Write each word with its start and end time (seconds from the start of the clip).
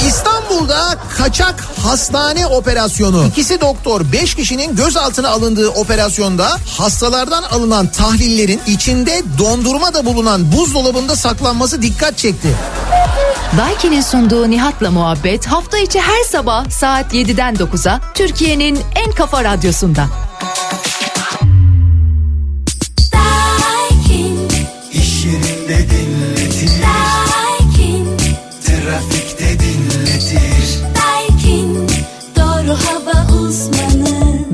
İstanbul'da 0.00 0.98
kaçak 1.18 1.60
hastane 1.84 2.46
operasyonu. 2.46 3.26
İkisi 3.26 3.60
doktor 3.60 4.12
5 4.12 4.34
kişinin 4.34 4.76
gözaltına 4.76 5.28
alındığı 5.28 5.68
operasyonda 5.68 6.56
hastalardan 6.78 7.42
alınan 7.42 7.86
tahlillerin 7.86 8.60
içinde 8.66 9.22
dondurma 9.38 9.94
da 9.94 10.04
bulunan 10.04 10.52
buzdolabında 10.52 11.16
saklanması 11.16 11.82
dikkat 11.82 12.18
çekti. 12.18 12.48
Daiki'nin 13.58 14.00
sunduğu 14.00 14.50
Nihat'la 14.50 14.90
muhabbet 14.90 15.46
hafta 15.46 15.78
içi 15.78 16.00
her 16.00 16.24
sabah 16.30 16.70
saat 16.70 17.14
7'den 17.14 17.54
9'a 17.54 18.00
Türkiye'nin 18.14 18.78
en 18.94 19.12
kafa 19.12 19.44
radyosunda. 19.44 20.06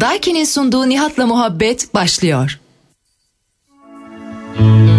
Daiki'nin 0.01 0.45
sunduğu 0.45 0.89
Nihat'la 0.89 1.27
muhabbet 1.27 1.95
başlıyor. 1.95 2.61
Zülüf 4.59 4.98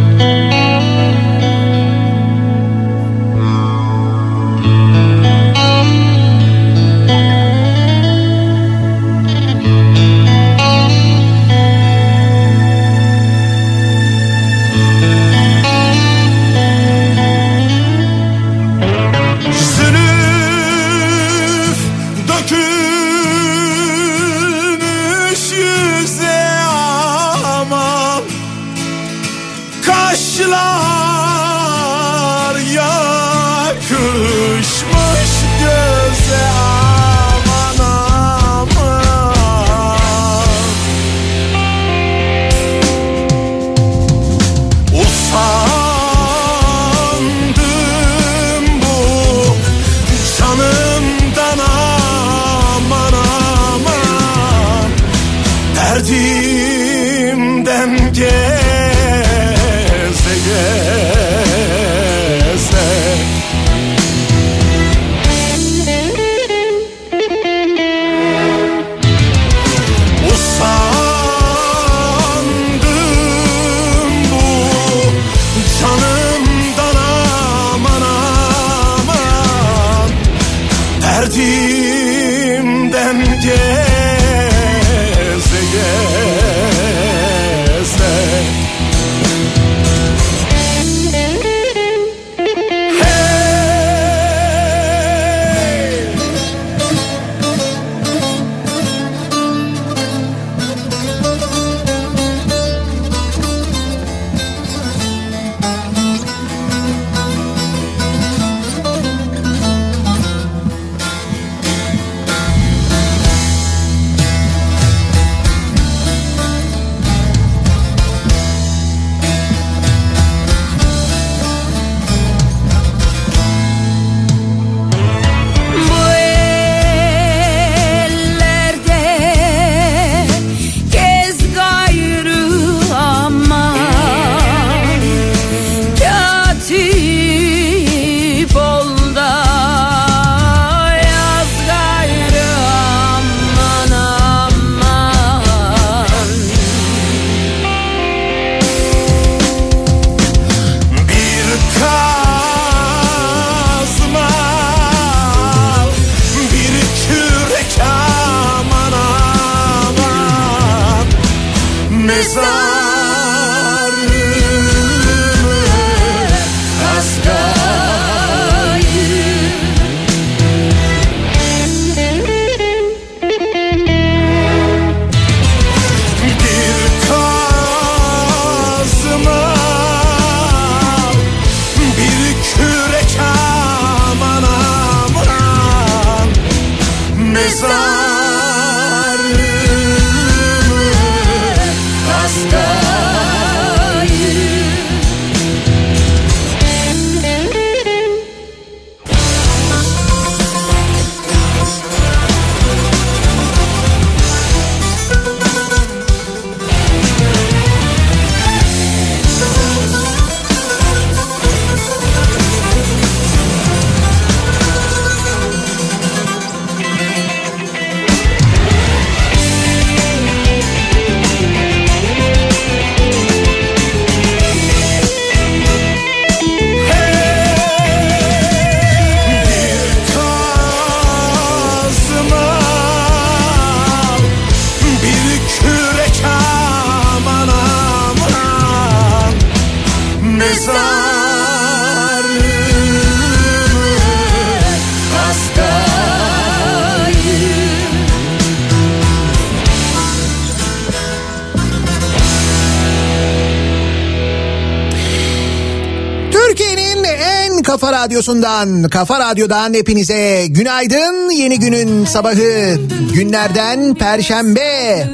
Kafa 257.70 257.92
Radyosu'ndan, 257.92 258.84
Kafa 258.84 259.20
Radyo'dan 259.20 259.74
hepinize 259.74 260.48
günaydın. 260.50 261.30
Yeni 261.30 261.60
günün 261.60 262.06
sabahı 262.06 262.80
günlerden 263.14 263.94
Perşembe. 263.94 265.08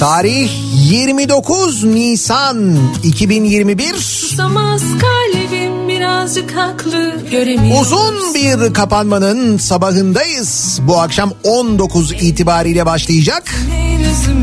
Tarih 0.00 0.50
29 0.74 1.84
Nisan 1.84 2.76
2021. 3.02 3.94
Susamaz 3.94 4.82
kalbim 5.00 5.88
birazcık 5.88 6.56
haklı 6.56 7.14
göremiyor. 7.30 7.80
Uzun 7.80 8.34
bir 8.34 8.74
kapanmanın 8.74 9.58
sabahındayız. 9.58 10.80
Bu 10.82 11.00
akşam 11.00 11.32
19 11.44 12.12
itibariyle 12.12 12.86
başlayacak 12.86 13.54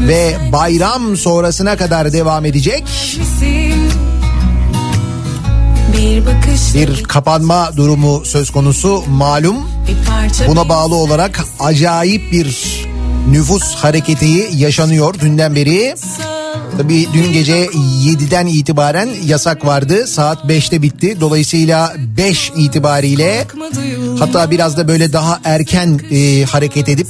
ve 0.08 0.38
bayram 0.52 1.18
sonrasına 1.18 1.78
kadar 1.78 2.14
devam 2.14 2.46
edecek. 2.46 2.84
Bakış 2.84 3.57
Bir 6.74 7.04
kapanma 7.04 7.72
durumu 7.78 8.26
söz 8.26 8.50
konusu 8.50 9.04
malum. 9.10 9.56
Buna 10.48 10.70
bağlı 10.70 10.96
olarak 10.96 11.46
acayip 11.60 12.32
bir 12.32 12.86
nüfus 13.32 13.76
hareketi 13.76 14.50
yaşanıyor 14.56 15.20
dünden 15.20 15.56
beri. 15.56 15.96
Tabii 16.78 17.08
dün 17.14 17.34
gece 17.34 17.66
7'den 17.66 18.46
itibaren 18.48 19.10
yasak 19.26 19.66
vardı. 19.66 20.08
Saat 20.08 20.46
5'te 20.46 20.82
bitti. 20.82 21.22
Dolayısıyla 21.22 21.94
5 22.18 22.52
itibariyle 22.56 23.48
hatta 24.20 24.52
biraz 24.52 24.78
da 24.78 24.88
böyle 24.88 25.14
daha 25.14 25.40
erken 25.44 26.00
e, 26.12 26.44
hareket 26.44 26.90
edip 26.90 27.08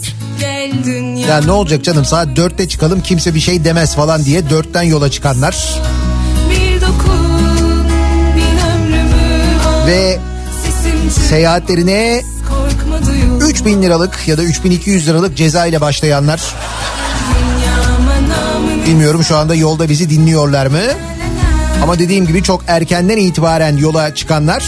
ya 1.30 1.42
ne 1.42 1.52
olacak 1.52 1.84
canım 1.84 2.06
saat 2.06 2.28
4'te 2.28 2.68
çıkalım 2.68 3.02
kimse 3.02 3.36
bir 3.36 3.40
şey 3.40 3.64
demez 3.64 3.96
falan 3.96 4.26
diye 4.26 4.40
4'ten 4.42 4.84
yola 4.84 5.12
çıkanlar 5.12 5.80
ve 9.88 10.20
seyahatlerine 11.30 12.22
korkma 12.50 13.06
duyul 13.06 13.42
3000 13.50 13.82
liralık 13.82 14.28
ya 14.28 14.38
da 14.38 14.44
3200 14.44 15.08
liralık 15.08 15.38
ceza 15.38 15.66
ile 15.66 15.82
başlayanlar. 15.82 16.42
Bilmiyorum 18.86 19.24
şu 19.24 19.38
anda 19.38 19.56
yolda 19.56 19.90
bizi 19.90 20.10
dinliyorlar 20.10 20.68
mı? 20.68 20.82
Ama 21.84 22.00
dediğim 22.00 22.28
gibi 22.28 22.44
çok 22.44 22.64
erkenden 22.68 23.18
itibaren 23.18 23.78
yola 23.78 24.16
çıkanlar 24.16 24.64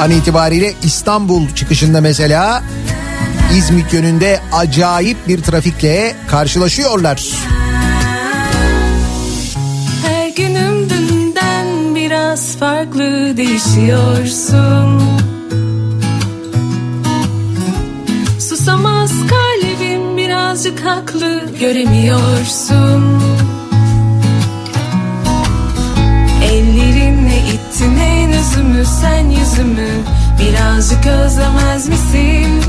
an 0.00 0.10
itibariyle 0.10 0.74
İstanbul 0.82 1.54
çıkışında 1.54 2.00
mesela 2.00 2.62
İzmit 3.56 3.92
yönünde 3.92 4.40
acayip 4.52 5.28
bir 5.28 5.42
trafikle 5.42 6.14
karşılaşıyorlar. 6.30 7.24
Farklı 13.04 13.36
değişiyorsun 13.36 15.02
Susamaz 18.38 19.10
kalbim 19.10 20.16
birazcık 20.16 20.84
haklı 20.84 21.42
göremiyorsun 21.60 23.22
Ellerinle 26.44 27.38
ittin 27.38 27.96
en 27.98 28.32
özümü 28.32 28.84
sen 29.00 29.30
yüzümü 29.30 29.88
Birazcık 30.40 31.06
özlemez 31.06 31.88
misin? 31.88 32.62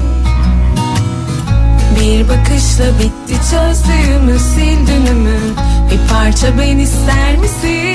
Bir 1.99 2.29
bakışla 2.29 2.85
bitti 2.99 3.35
çözdüğümü 3.51 4.39
sil 4.49 4.79
dünümü 4.87 5.39
Bir 5.91 6.09
parça 6.09 6.47
ben 6.57 6.77
ister 6.77 7.37
misin? 7.37 7.94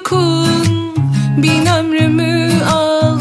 Dokun 0.00 0.94
Bin 1.36 1.66
ömrümü 1.66 2.64
al. 2.64 3.18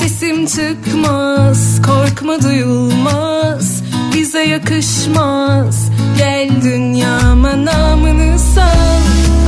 Sesim 0.00 0.46
çıkmaz 0.46 1.82
Korkma 1.82 2.42
duyulmaz 2.42 3.82
bize 4.14 4.42
yakışmaz. 4.42 5.90
Gel 6.18 6.50
dünyama 6.62 7.64
namını 7.64 8.38
sal. 8.38 9.00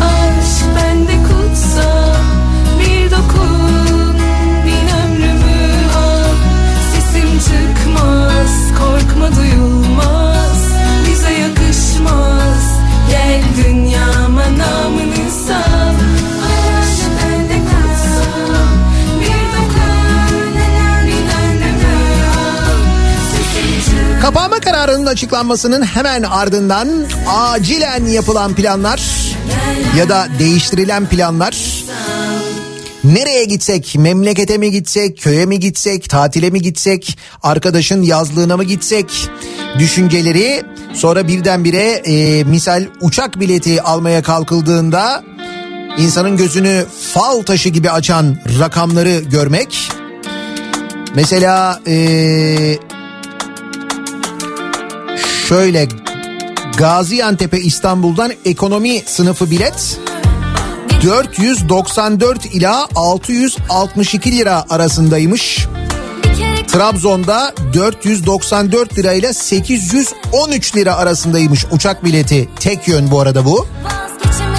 Aşk 0.02 0.64
bende 0.76 1.12
kutsal 1.12 2.14
bir 2.80 3.10
dokun 3.10 4.14
Bin 4.66 4.86
ömrümü 5.02 5.86
al. 5.96 6.34
Sesim 6.92 7.38
çıkmaz 7.38 8.78
Korkma 8.78 9.36
duyulmaz 9.36 9.81
kararının 24.86 25.06
açıklanmasının 25.06 25.82
hemen 25.82 26.22
ardından 26.22 26.88
acilen 27.28 28.06
yapılan 28.06 28.54
planlar 28.54 29.02
ya 29.98 30.08
da 30.08 30.26
değiştirilen 30.38 31.06
planlar 31.06 31.84
Nereye 33.04 33.44
gitsek? 33.44 33.94
Memlekete 33.98 34.58
mi 34.58 34.70
gitsek? 34.70 35.18
Köye 35.18 35.46
mi 35.46 35.60
gitsek? 35.60 36.10
Tatile 36.10 36.50
mi 36.50 36.62
gitsek? 36.62 37.18
Arkadaşın 37.42 38.02
yazlığına 38.02 38.56
mı 38.56 38.64
gitsek? 38.64 39.28
Düşünceleri 39.78 40.62
sonra 40.94 41.28
birdenbire 41.28 41.90
e, 41.90 42.44
misal 42.44 42.84
uçak 43.00 43.40
bileti 43.40 43.82
almaya 43.82 44.22
kalkıldığında 44.22 45.24
insanın 45.98 46.36
gözünü 46.36 46.84
fal 47.14 47.42
taşı 47.42 47.68
gibi 47.68 47.90
açan 47.90 48.36
rakamları 48.58 49.20
görmek. 49.30 49.88
Mesela 51.14 51.80
e, 51.86 52.78
şöyle 55.48 55.88
Gaziantep'e 56.76 57.58
İstanbul'dan 57.58 58.32
ekonomi 58.44 59.02
sınıfı 59.06 59.50
bilet 59.50 60.00
494 61.02 62.46
ila 62.46 62.88
662 62.94 64.38
lira 64.38 64.64
arasındaymış. 64.70 65.66
Trabzon'da 66.66 67.54
494 67.74 68.98
lira 68.98 69.12
ile 69.12 69.32
813 69.32 70.76
lira 70.76 70.96
arasındaymış 70.96 71.66
uçak 71.70 72.04
bileti. 72.04 72.48
Tek 72.60 72.88
yön 72.88 73.10
bu 73.10 73.20
arada 73.20 73.44
bu. 73.44 73.66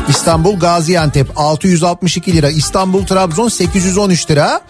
İstanbul 0.10 0.60
Gaziantep 0.60 1.28
662 1.36 2.34
lira. 2.36 2.50
İstanbul 2.50 3.06
Trabzon 3.06 3.50
813 3.50 4.32
lira. 4.32 4.62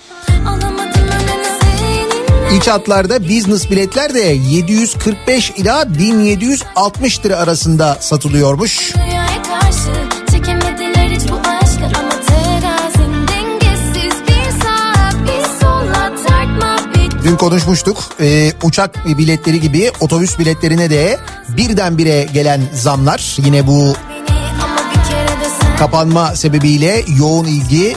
İç 2.58 2.68
hatlarda 2.68 3.24
business 3.24 3.70
biletler 3.72 4.14
de 4.14 4.20
745 4.20 5.52
ila 5.58 5.98
1760 6.00 7.26
lira 7.26 7.38
arasında 7.38 7.98
satılıyormuş. 8.00 8.94
Dün 17.24 17.36
konuşmuştuk 17.36 17.98
Ee, 18.22 18.52
uçak 18.64 19.08
biletleri 19.18 19.62
gibi 19.62 19.92
otobüs 20.00 20.40
biletlerine 20.40 20.90
de 20.90 21.20
birdenbire 21.58 22.28
gelen 22.34 22.62
zamlar. 22.74 23.38
Yine 23.46 23.68
bu 23.68 23.94
kapanma 25.80 26.36
sebebiyle 26.36 27.04
yoğun 27.20 27.46
ilgi. 27.46 27.96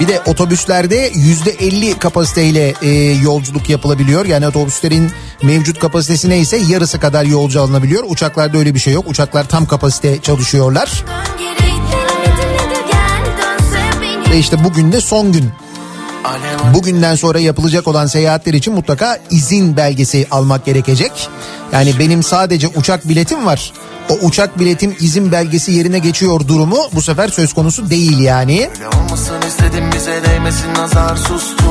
Bir 0.00 0.08
de 0.08 0.20
otobüslerde 0.26 1.10
yüzde 1.14 1.50
50 1.50 1.98
kapasiteyle 1.98 2.74
e, 2.82 2.88
yolculuk 3.22 3.70
yapılabiliyor. 3.70 4.26
Yani 4.26 4.46
otobüslerin 4.46 5.10
mevcut 5.42 5.78
kapasitesi 5.78 6.28
neyse 6.30 6.56
yarısı 6.56 7.00
kadar 7.00 7.24
yolcu 7.24 7.60
alınabiliyor. 7.60 8.04
Uçaklarda 8.08 8.58
öyle 8.58 8.74
bir 8.74 8.78
şey 8.78 8.92
yok. 8.92 9.08
Uçaklar 9.08 9.48
tam 9.48 9.66
kapasite 9.66 10.20
çalışıyorlar. 10.22 11.04
Ve 14.30 14.38
işte 14.38 14.64
bugün 14.64 14.92
de 14.92 15.00
son 15.00 15.32
gün. 15.32 15.50
Bugünden 16.74 17.14
sonra 17.14 17.38
yapılacak 17.38 17.88
olan 17.88 18.06
seyahatler 18.06 18.54
için 18.54 18.74
mutlaka 18.74 19.18
izin 19.30 19.76
belgesi 19.76 20.26
almak 20.30 20.64
gerekecek. 20.64 21.28
Yani 21.72 21.98
benim 21.98 22.22
sadece 22.22 22.68
uçak 22.68 23.08
biletim 23.08 23.46
var. 23.46 23.72
O 24.08 24.14
uçak 24.14 24.58
biletim 24.58 24.96
izin 25.00 25.32
belgesi 25.32 25.72
yerine 25.72 25.98
geçiyor 25.98 26.48
durumu 26.48 26.78
bu 26.92 27.02
sefer 27.02 27.28
söz 27.28 27.52
konusu 27.52 27.90
değil 27.90 28.18
yani. 28.18 28.70
Öyle 28.74 28.88
olmasın 28.88 29.42
istedim 29.48 29.84
bize 29.96 30.22
değmesin 30.24 30.74
nazar 30.74 31.16
sustum 31.16 31.64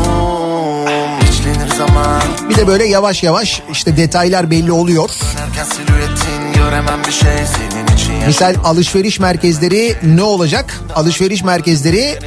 İçlenir 1.30 1.75
zaman 1.78 2.22
Bir 2.50 2.56
de 2.56 2.68
böyle 2.68 2.86
yavaş 2.86 3.24
yavaş 3.24 3.62
işte 3.72 3.98
detaylar 3.98 4.52
belli 4.52 4.72
oluyor. 4.72 5.10
Silüetin 5.10 6.43
göremem 6.63 7.00
bir 7.08 7.12
şey 7.12 7.38
senin 7.46 7.96
için 7.96 8.27
Misal 8.27 8.55
alışveriş 8.63 9.20
merkezleri 9.20 9.96
ne 10.03 10.24
olacak? 10.24 10.79
Alışveriş 10.96 11.43
merkezleri 11.43 12.20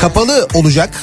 kapalı 0.00 0.48
olacak. 0.54 1.02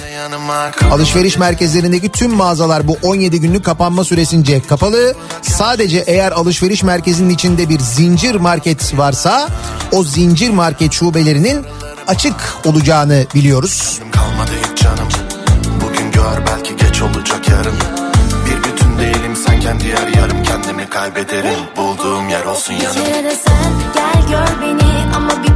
Alışveriş 0.92 1.38
merkezlerindeki 1.38 2.10
tüm 2.10 2.32
mağazalar 2.32 2.88
bu 2.88 2.98
17 3.04 3.40
günlük 3.40 3.66
kapanma 3.66 4.04
süresince 4.04 4.62
kapalı. 4.62 5.16
Sadece 5.42 6.04
eğer 6.08 6.32
alışveriş 6.32 6.84
merkezinin 6.84 7.30
içinde 7.30 7.70
bir 7.70 7.80
zincir 7.80 8.36
market 8.36 8.98
varsa 8.98 9.48
o 9.92 10.04
zincir 10.04 10.50
market 10.50 10.92
şubelerinin 10.94 11.66
açık 12.08 12.36
olacağını 12.66 13.26
biliyoruz. 13.36 14.00
Kalmadı 14.12 14.52
hiç 14.72 14.82
canım 14.82 15.08
Bugün 15.82 16.12
gör 16.12 16.46
belki 16.48 16.76
geç 16.76 17.02
olacak 17.02 17.50
yarın 17.50 18.09
kendi 19.60 19.88
yer 19.88 20.08
yarım 20.18 20.44
Kendimi 20.44 20.90
kaybederim. 20.90 21.60
Bulduğum 21.78 22.30
yer 22.30 22.46
olsun 22.46 22.74
yanım. 22.74 22.96
De 22.96 23.36
sen 23.36 23.74
gel 23.94 24.30
gör 24.30 24.62
beni 24.62 25.16
ama 25.16 25.44
bir 25.44 25.49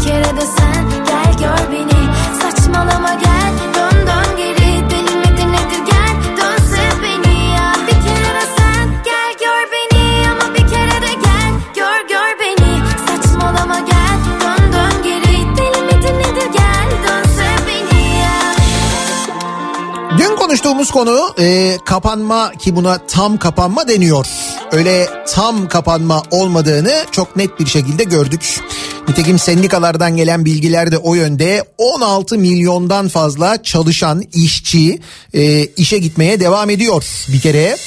konu 20.93 21.35
e, 21.39 21.77
kapanma 21.85 22.51
ki 22.51 22.75
buna 22.75 22.97
tam 23.07 23.38
kapanma 23.38 23.88
deniyor. 23.88 24.27
Öyle 24.71 25.07
tam 25.27 25.67
kapanma 25.67 26.23
olmadığını 26.31 27.05
çok 27.12 27.35
net 27.35 27.59
bir 27.59 27.65
şekilde 27.65 28.03
gördük. 28.03 28.59
Nitekim 29.07 29.39
sendikalardan 29.39 30.15
gelen 30.15 30.45
bilgiler 30.45 30.91
de 30.91 30.97
o 30.97 31.15
yönde 31.15 31.63
16 31.77 32.38
milyondan 32.38 33.07
fazla 33.07 33.63
çalışan 33.63 34.23
işçi 34.33 35.00
e, 35.33 35.65
işe 35.65 35.97
gitmeye 35.97 36.39
devam 36.39 36.69
ediyor 36.69 37.05
bir 37.27 37.39
kere. 37.39 37.77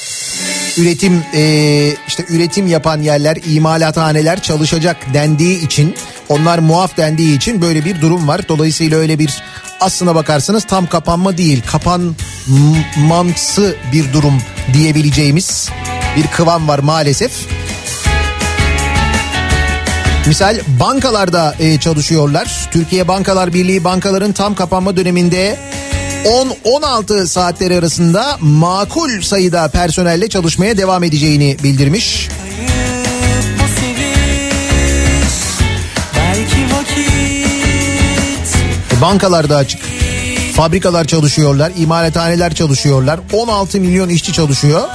Üretim 0.76 1.22
e, 1.34 1.92
işte 2.08 2.24
üretim 2.28 2.66
yapan 2.66 3.02
yerler, 3.02 3.38
imalathaneler 3.46 4.42
çalışacak 4.42 4.96
dendiği 5.14 5.66
için 5.66 5.94
onlar 6.28 6.58
muaf 6.58 6.96
dendiği 6.96 7.36
için 7.36 7.62
böyle 7.62 7.84
bir 7.84 8.00
durum 8.00 8.28
var. 8.28 8.48
Dolayısıyla 8.48 8.98
öyle 8.98 9.18
bir 9.18 9.42
aslına 9.80 10.14
bakarsanız 10.14 10.64
tam 10.64 10.86
kapanma 10.86 11.38
değil 11.38 11.62
kapanmamsı 11.66 13.76
bir 13.92 14.12
durum 14.12 14.42
diyebileceğimiz 14.72 15.68
bir 16.16 16.26
kıvam 16.26 16.68
var 16.68 16.78
maalesef. 16.78 17.32
Misal 20.26 20.60
bankalarda 20.80 21.54
e, 21.58 21.80
çalışıyorlar. 21.80 22.68
Türkiye 22.70 23.08
Bankalar 23.08 23.52
Birliği 23.52 23.84
bankaların 23.84 24.32
tam 24.32 24.54
kapanma 24.54 24.96
döneminde 24.96 25.58
10-16 26.64 27.26
saatleri 27.26 27.78
arasında 27.78 28.36
makul 28.40 29.22
sayıda 29.22 29.68
personelle 29.68 30.28
çalışmaya 30.28 30.76
devam 30.76 31.04
edeceğini 31.04 31.56
bildirmiş. 31.62 32.28
E, 38.98 39.00
Bankalar 39.00 39.48
da 39.48 39.56
açık. 39.56 39.80
Fabrikalar 40.54 41.04
çalışıyorlar, 41.04 41.72
imalathaneler 41.76 42.54
çalışıyorlar. 42.54 43.20
16 43.32 43.80
milyon 43.80 44.08
işçi 44.08 44.32
çalışıyor. 44.32 44.88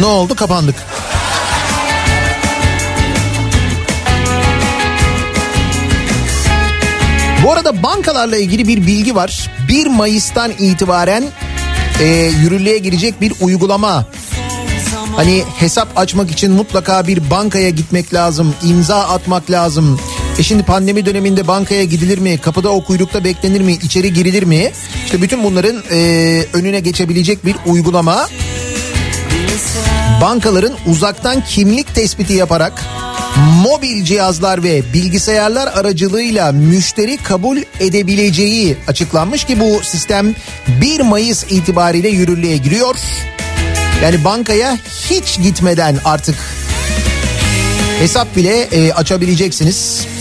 Ne 0.00 0.06
oldu? 0.06 0.34
Kapandık. 0.34 0.74
Bu 7.44 7.52
arada 7.52 7.82
bankalarla 7.82 8.36
ilgili 8.36 8.68
bir 8.68 8.86
bilgi 8.86 9.14
var. 9.14 9.50
1 9.68 9.86
Mayıs'tan 9.86 10.52
itibaren 10.58 11.24
e, 12.00 12.04
yürürlüğe 12.42 12.78
girecek 12.78 13.20
bir 13.20 13.32
uygulama. 13.40 14.06
Hani 15.16 15.44
hesap 15.58 15.88
açmak 15.98 16.30
için 16.30 16.52
mutlaka 16.52 17.06
bir 17.06 17.30
bankaya 17.30 17.70
gitmek 17.70 18.14
lazım, 18.14 18.54
imza 18.64 18.98
atmak 18.98 19.50
lazım. 19.50 20.00
E 20.38 20.42
şimdi 20.42 20.62
pandemi 20.62 21.06
döneminde 21.06 21.46
bankaya 21.46 21.84
gidilir 21.84 22.18
mi? 22.18 22.38
Kapıda 22.38 22.70
o 22.70 22.84
kuyrukta 22.84 23.24
beklenir 23.24 23.60
mi? 23.60 23.72
İçeri 23.72 24.12
girilir 24.12 24.42
mi? 24.42 24.72
İşte 25.04 25.22
bütün 25.22 25.44
bunların 25.44 25.82
e, 25.92 25.98
önüne 26.52 26.80
geçebilecek 26.80 27.46
bir 27.46 27.56
uygulama. 27.66 28.28
Bankaların 30.20 30.72
uzaktan 30.86 31.44
kimlik 31.44 31.94
tespiti 31.94 32.32
yaparak 32.32 32.84
mobil 33.64 34.04
cihazlar 34.04 34.62
ve 34.62 34.82
bilgisayarlar 34.92 35.66
aracılığıyla 35.66 36.52
müşteri 36.52 37.16
kabul 37.16 37.58
edebileceği 37.80 38.76
açıklanmış 38.86 39.44
ki 39.44 39.60
bu 39.60 39.80
sistem 39.82 40.34
1 40.80 41.00
Mayıs 41.00 41.44
itibariyle 41.44 42.08
yürürlüğe 42.08 42.56
giriyor. 42.56 42.96
Yani 44.02 44.24
bankaya 44.24 44.78
hiç 45.10 45.38
gitmeden 45.42 45.98
artık 46.04 46.36
hesap 47.98 48.36
bile 48.36 48.60
e, 48.60 48.92
açabileceksiniz. 48.92 50.13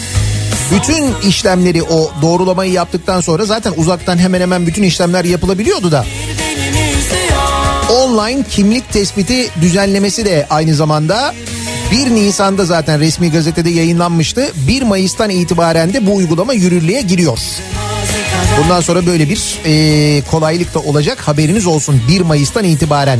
Bütün 0.75 1.29
işlemleri 1.29 1.83
o 1.83 2.11
doğrulamayı 2.21 2.71
yaptıktan 2.71 3.21
sonra 3.21 3.45
zaten 3.45 3.73
uzaktan 3.77 4.17
hemen 4.17 4.41
hemen 4.41 4.67
bütün 4.67 4.83
işlemler 4.83 5.25
yapılabiliyordu 5.25 5.91
da. 5.91 6.05
Online 7.91 8.43
kimlik 8.49 8.93
tespiti 8.93 9.49
düzenlemesi 9.61 10.25
de 10.25 10.47
aynı 10.49 10.75
zamanda 10.75 11.33
1 11.91 12.09
Nisan'da 12.09 12.65
zaten 12.65 12.99
resmi 12.99 13.31
gazetede 13.31 13.69
yayınlanmıştı. 13.69 14.51
1 14.67 14.81
Mayıs'tan 14.81 15.29
itibaren 15.29 15.93
de 15.93 16.05
bu 16.05 16.15
uygulama 16.15 16.53
yürürlüğe 16.53 17.01
giriyor. 17.01 17.39
Bundan 18.63 18.81
sonra 18.81 19.05
böyle 19.05 19.29
bir 19.29 19.59
e, 19.65 20.21
kolaylık 20.31 20.73
da 20.73 20.79
olacak 20.79 21.19
haberiniz 21.19 21.67
olsun 21.67 22.01
1 22.07 22.21
Mayıs'tan 22.21 22.63
itibaren. 22.63 23.19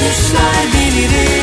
Düşler 0.00 0.66
belirir 0.74 1.41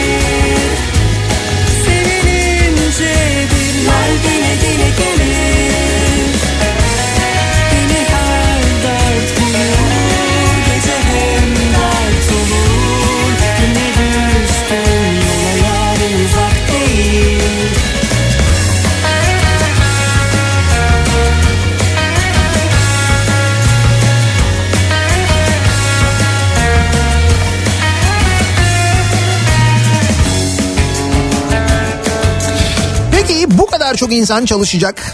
çok 34.00 34.13
insan 34.13 34.46
çalışacak. 34.46 35.13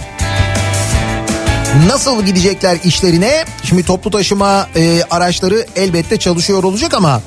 Nasıl 1.88 2.26
gidecekler 2.26 2.78
işlerine? 2.84 3.46
Şimdi 3.64 3.84
toplu 3.84 4.12
taşıma 4.12 4.68
e, 4.76 5.02
araçları 5.12 5.66
elbette 5.76 6.18
çalışıyor 6.18 6.64
olacak 6.64 6.94
ama 6.94 7.22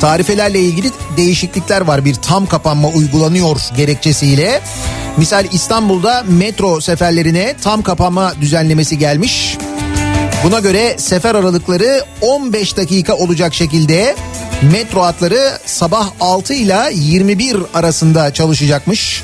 tarifelerle 0.00 0.60
ilgili 0.60 0.90
değişiklikler 1.16 1.80
var. 1.80 2.04
Bir 2.04 2.14
tam 2.14 2.46
kapanma 2.46 2.88
uygulanıyor 2.88 3.60
gerekçesiyle. 3.76 4.60
Misal 5.16 5.44
İstanbul'da 5.52 6.24
metro 6.28 6.80
seferlerine 6.80 7.54
tam 7.62 7.82
kapanma 7.82 8.32
düzenlemesi 8.40 8.98
gelmiş. 8.98 9.58
Buna 10.44 10.58
göre 10.58 10.94
sefer 10.98 11.34
aralıkları 11.34 12.04
15 12.20 12.76
dakika 12.76 13.14
olacak 13.14 13.54
şekilde 13.54 14.16
metro 14.72 15.02
hatları 15.02 15.58
sabah 15.66 16.08
6 16.20 16.54
ile 16.54 16.90
21 16.92 17.56
arasında 17.74 18.32
çalışacakmış. 18.32 19.22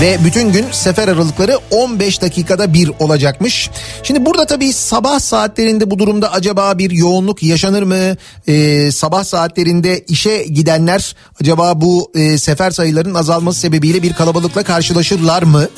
Ve 0.00 0.18
bütün 0.24 0.52
gün 0.52 0.66
sefer 0.72 1.08
aralıkları 1.08 1.58
15 1.70 2.22
dakikada 2.22 2.74
bir 2.74 2.90
olacakmış. 2.98 3.70
Şimdi 4.02 4.26
burada 4.26 4.46
tabii 4.46 4.72
sabah 4.72 5.20
saatlerinde 5.20 5.90
bu 5.90 5.98
durumda 5.98 6.32
acaba 6.32 6.78
bir 6.78 6.90
yoğunluk 6.90 7.42
yaşanır 7.42 7.82
mı? 7.82 8.16
Ee, 8.48 8.90
sabah 8.92 9.24
saatlerinde 9.24 10.04
işe 10.08 10.42
gidenler 10.42 11.16
acaba 11.40 11.80
bu 11.80 12.12
e, 12.14 12.38
sefer 12.38 12.70
sayılarının 12.70 13.14
azalması 13.14 13.60
sebebiyle 13.60 14.02
bir 14.02 14.12
kalabalıkla 14.12 14.62
karşılaşırlar 14.62 15.42
mı? 15.42 15.68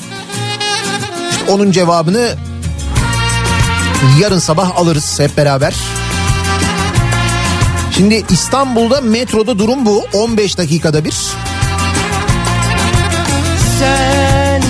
İşte 1.31 1.51
onun 1.51 1.71
cevabını 1.71 2.35
yarın 4.21 4.39
sabah 4.39 4.77
alırız 4.77 5.19
hep 5.19 5.37
beraber. 5.37 5.75
Şimdi 7.91 8.23
İstanbul'da 8.29 9.01
metroda 9.01 9.59
durum 9.59 9.85
bu 9.85 10.03
15 10.13 10.57
dakikada 10.57 11.05
bir. 11.05 11.15
Sen 13.79 14.61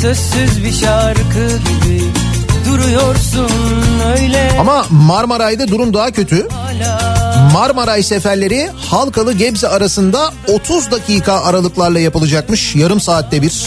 sözsüz 0.00 0.64
bir 0.64 0.72
şarkı 0.72 1.48
gibi 1.58 2.02
duruyorsun 2.68 3.50
öyle 4.16 4.50
Ama 4.60 4.86
Marmaray'da 4.90 5.68
durum 5.68 5.94
daha 5.94 6.10
kötü. 6.10 6.48
Marmaray 7.52 8.02
seferleri 8.02 8.70
Halkalı 8.90 9.32
Gebze 9.32 9.68
arasında 9.68 10.32
30 10.48 10.90
dakika 10.90 11.32
aralıklarla 11.44 11.98
yapılacakmış. 12.00 12.74
Yarım 12.76 13.00
saatte 13.00 13.42
bir. 13.42 13.66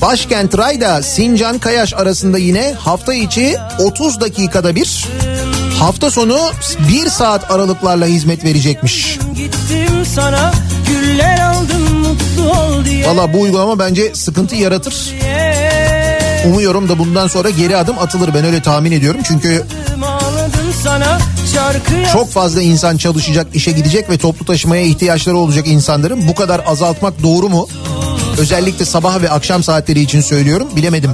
Başkent 0.00 0.58
Rayda 0.58 1.02
Sincan 1.02 1.58
Kayaş 1.58 1.94
arasında 1.94 2.38
yine 2.38 2.74
hafta 2.78 3.14
içi 3.14 3.56
30 3.78 4.20
dakikada 4.20 4.74
bir 4.74 5.06
hafta 5.78 6.10
sonu 6.10 6.38
1 6.88 7.10
saat 7.10 7.50
aralıklarla 7.50 8.06
hizmet 8.06 8.44
verecekmiş. 8.44 9.18
gittim 9.36 10.06
sana 10.14 10.52
güller 10.88 11.40
aldım. 11.40 11.93
Valla 13.06 13.32
bu 13.32 13.40
uygulama 13.40 13.78
bence 13.78 14.14
sıkıntı 14.14 14.56
yaratır. 14.56 15.14
Umuyorum 16.46 16.88
da 16.88 16.98
bundan 16.98 17.26
sonra 17.26 17.50
geri 17.50 17.76
adım 17.76 17.98
atılır 17.98 18.34
ben 18.34 18.44
öyle 18.44 18.62
tahmin 18.62 18.92
ediyorum. 18.92 19.20
Çünkü 19.24 19.64
çok 22.12 22.30
fazla 22.30 22.62
insan 22.62 22.96
çalışacak, 22.96 23.46
işe 23.54 23.72
gidecek 23.72 24.10
ve 24.10 24.18
toplu 24.18 24.46
taşımaya 24.46 24.82
ihtiyaçları 24.82 25.36
olacak 25.36 25.66
insanların 25.66 26.28
bu 26.28 26.34
kadar 26.34 26.62
azaltmak 26.66 27.22
doğru 27.22 27.48
mu? 27.48 27.68
Özellikle 28.38 28.84
sabah 28.84 29.22
ve 29.22 29.30
akşam 29.30 29.62
saatleri 29.62 30.00
için 30.00 30.20
söylüyorum 30.20 30.68
bilemedim. 30.76 31.12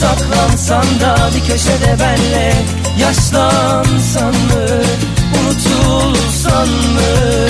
Saklansan 0.00 1.00
da 1.00 1.30
bir 1.36 1.52
köşede 1.52 1.96
benle 2.00 2.54
Yaşlansan 3.00 4.34
mı 4.34 4.82
Unutulsan 5.38 6.68
mı 6.68 7.46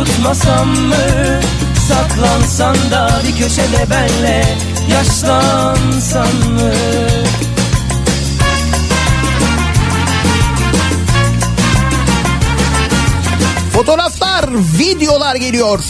Unutmasam 0.00 0.68
mı 0.68 1.40
Saklansan 1.88 2.76
da 2.90 3.20
bir 3.26 3.42
köşede 3.42 3.90
benle 3.90 4.58
Yaşlansan 4.90 6.26
mı 6.52 6.72
Fotoğraflar, 13.72 14.44
videolar 14.78 15.34
geliyor. 15.34 15.80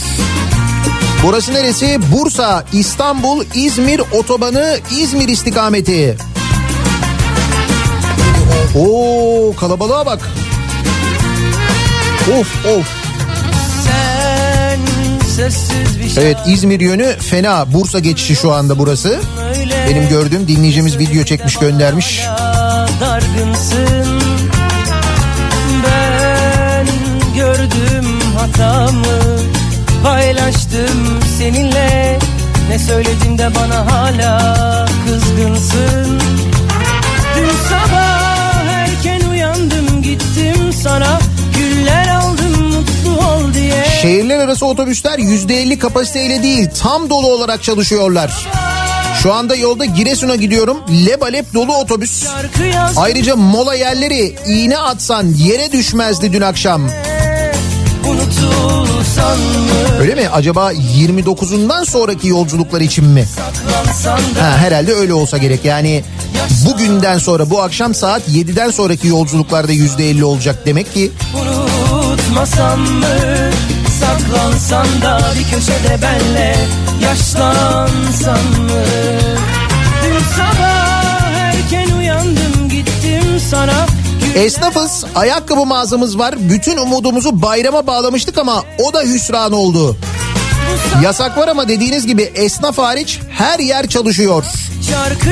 Burası 1.23 1.53
neresi? 1.53 1.99
Bursa, 2.11 2.65
İstanbul, 2.73 3.45
İzmir 3.55 4.01
otobanı, 4.11 4.79
İzmir 4.99 5.27
istikameti. 5.27 6.17
Oo 8.75 9.55
kalabalığa 9.55 10.05
bak. 10.05 10.29
Of 12.39 12.65
of. 12.65 13.00
Evet 16.17 16.37
İzmir 16.47 16.79
yönü 16.79 17.15
fena. 17.19 17.73
Bursa 17.73 17.99
geçişi 17.99 18.35
şu 18.35 18.53
anda 18.53 18.79
burası. 18.79 19.19
Benim 19.89 20.09
gördüğüm 20.09 20.47
dinleyicimiz 20.47 20.97
video 20.99 21.23
çekmiş 21.23 21.55
göndermiş. 21.55 22.23
dargınsın 23.01 24.21
Ben 25.85 26.87
gördüm 27.35 28.19
hatamı 28.37 29.39
Paylaştım 30.03 31.19
seninle 31.37 32.19
Ne 32.69 32.79
söyledim 32.79 33.37
de 33.37 33.49
bana 33.55 33.91
hala 33.91 34.85
kızgınsın 35.05 36.21
Dün 37.37 37.49
sabah 37.69 38.63
erken 38.65 39.29
uyandım 39.29 40.01
gittim 40.01 40.73
sana 40.83 41.20
Şehirler 44.01 44.39
arası 44.39 44.65
otobüsler 44.65 45.19
%50 45.19 45.79
kapasiteyle 45.79 46.43
değil 46.43 46.69
tam 46.81 47.09
dolu 47.09 47.27
olarak 47.27 47.63
çalışıyorlar. 47.63 48.47
Şu 49.23 49.33
anda 49.33 49.55
yolda 49.55 49.85
Giresun'a 49.85 50.35
gidiyorum. 50.35 50.77
Lebalep 51.07 51.53
dolu 51.53 51.75
otobüs. 51.75 52.23
Ayrıca 52.97 53.35
mola 53.35 53.75
yerleri 53.75 54.35
iğne 54.47 54.77
atsan 54.77 55.27
yere 55.33 55.71
düşmezdi 55.71 56.33
dün 56.33 56.41
akşam. 56.41 56.89
Öyle 59.99 60.15
mi? 60.15 60.29
Acaba 60.29 60.73
29'undan 60.73 61.85
sonraki 61.85 62.27
yolculuklar 62.27 62.81
için 62.81 63.05
mi? 63.05 63.25
Ha, 64.39 64.57
herhalde 64.57 64.93
öyle 64.93 65.13
olsa 65.13 65.37
gerek. 65.37 65.65
Yani 65.65 66.03
bugünden 66.65 67.17
sonra 67.17 67.49
bu 67.49 67.61
akşam 67.61 67.95
saat 67.95 68.29
7'den 68.29 68.71
sonraki 68.71 69.07
yolculuklarda 69.07 69.73
%50 69.73 70.23
olacak 70.23 70.65
demek 70.65 70.93
ki. 70.93 71.11
Unutmasam 71.35 72.79
mı 72.79 73.05
Saklansan 74.01 75.01
da 75.01 75.19
bir 75.39 75.43
köşede 75.43 76.01
benle 76.01 76.55
Yaşlansan 77.03 78.61
mı 78.61 78.83
Dün 80.03 80.19
sabah 80.35 81.31
erken 81.31 81.97
uyandım 81.97 82.69
gittim 82.69 83.41
sana 83.49 83.85
Esnafız, 84.35 85.05
ayakkabı 85.15 85.65
mağazamız 85.65 86.19
var. 86.19 86.35
Bütün 86.49 86.77
umudumuzu 86.77 87.41
bayrama 87.41 87.87
bağlamıştık 87.87 88.37
ama 88.37 88.63
o 88.79 88.93
da 88.93 89.01
hüsran 89.01 89.51
oldu. 89.51 89.97
Yasak 91.03 91.37
var 91.37 91.47
ama 91.47 91.67
dediğiniz 91.67 92.07
gibi 92.07 92.21
esnaf 92.21 92.77
hariç 92.77 93.19
her 93.29 93.59
yer 93.59 93.87
çalışıyor. 93.87 94.43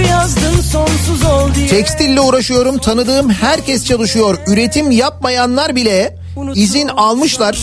Yazdım 0.10 0.64
Tekstille 1.70 2.22
uğraşıyorum. 2.22 2.78
Tanıdığım 2.78 3.30
herkes 3.30 3.86
çalışıyor. 3.86 4.38
Üretim 4.48 4.92
yapmayanlar 4.92 5.76
bile 5.76 6.18
izin 6.56 6.88
almışlar. 6.88 7.58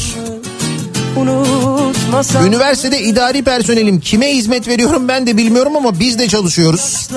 Unutmasam 1.16 2.46
Üniversitede 2.46 3.00
idari 3.00 3.44
personelim. 3.44 4.00
Kime 4.00 4.34
hizmet 4.36 4.68
veriyorum 4.68 5.08
ben 5.08 5.26
de 5.26 5.36
bilmiyorum 5.36 5.76
ama 5.76 6.00
biz 6.00 6.18
de 6.18 6.28
çalışıyoruz. 6.28 7.08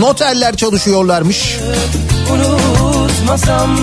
Noterler 0.00 0.56
çalışıyorlarmış. 0.56 1.56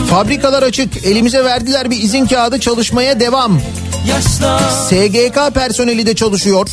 Fabrikalar 0.10 0.64
açık. 0.64 1.06
Elimize 1.06 1.46
verdiler 1.46 1.92
bir 1.92 2.04
izin 2.04 2.26
kağıdı 2.26 2.60
çalışmaya 2.60 3.20
devam. 3.20 3.62
SGK 4.90 5.54
personeli 5.54 6.06
de 6.06 6.16
çalışıyor. 6.16 6.70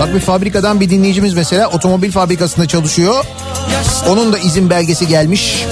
Bak 0.00 0.14
bir 0.14 0.20
fabrikadan 0.20 0.80
bir 0.80 0.90
dinleyicimiz 0.90 1.34
mesela 1.34 1.68
otomobil 1.68 2.12
fabrikasında 2.12 2.68
çalışıyor. 2.68 3.24
Onun 4.08 4.32
da 4.32 4.38
izin 4.38 4.70
belgesi 4.70 5.08
gelmiş. 5.08 5.64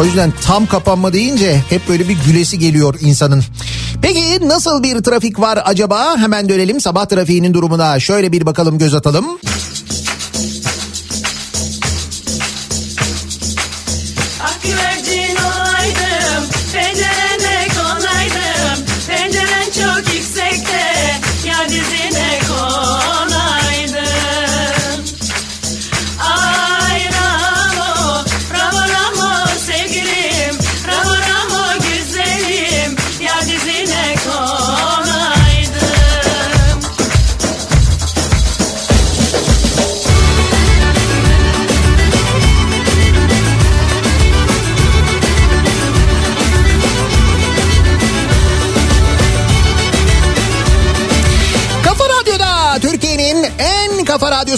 O 0.00 0.04
yüzden 0.04 0.32
tam 0.42 0.66
kapanma 0.66 1.12
deyince 1.12 1.62
hep 1.70 1.88
böyle 1.88 2.08
bir 2.08 2.16
gülesi 2.26 2.58
geliyor 2.58 2.94
insanın. 3.00 3.44
Peki 4.02 4.48
nasıl 4.48 4.82
bir 4.82 5.02
trafik 5.02 5.40
var 5.40 5.58
acaba? 5.64 6.16
Hemen 6.16 6.48
dönelim 6.48 6.80
sabah 6.80 7.06
trafiğinin 7.06 7.54
durumuna. 7.54 8.00
Şöyle 8.00 8.32
bir 8.32 8.46
bakalım 8.46 8.78
göz 8.78 8.94
atalım. 8.94 9.26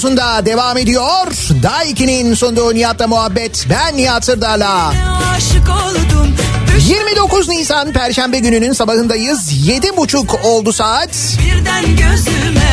Radyosunda 0.01 0.47
devam 0.47 0.79
ediyor. 0.79 1.27
Daiki'nin 1.63 2.35
sunduğu 2.35 2.75
Nihat'la 2.75 3.07
muhabbet. 3.07 3.67
Ben 3.71 3.97
Nihat 3.97 4.25
Sırdar'la. 4.25 4.93
Aşık 5.37 5.69
oldum 5.69 6.35
29 6.89 7.49
Nisan 7.49 7.93
Perşembe 7.93 8.39
gününün 8.39 8.73
sabahındayız. 8.73 9.53
7.30 9.67 10.43
oldu 10.43 10.73
saat. 10.73 11.09
birden 11.39 11.85
gözüme 11.85 12.71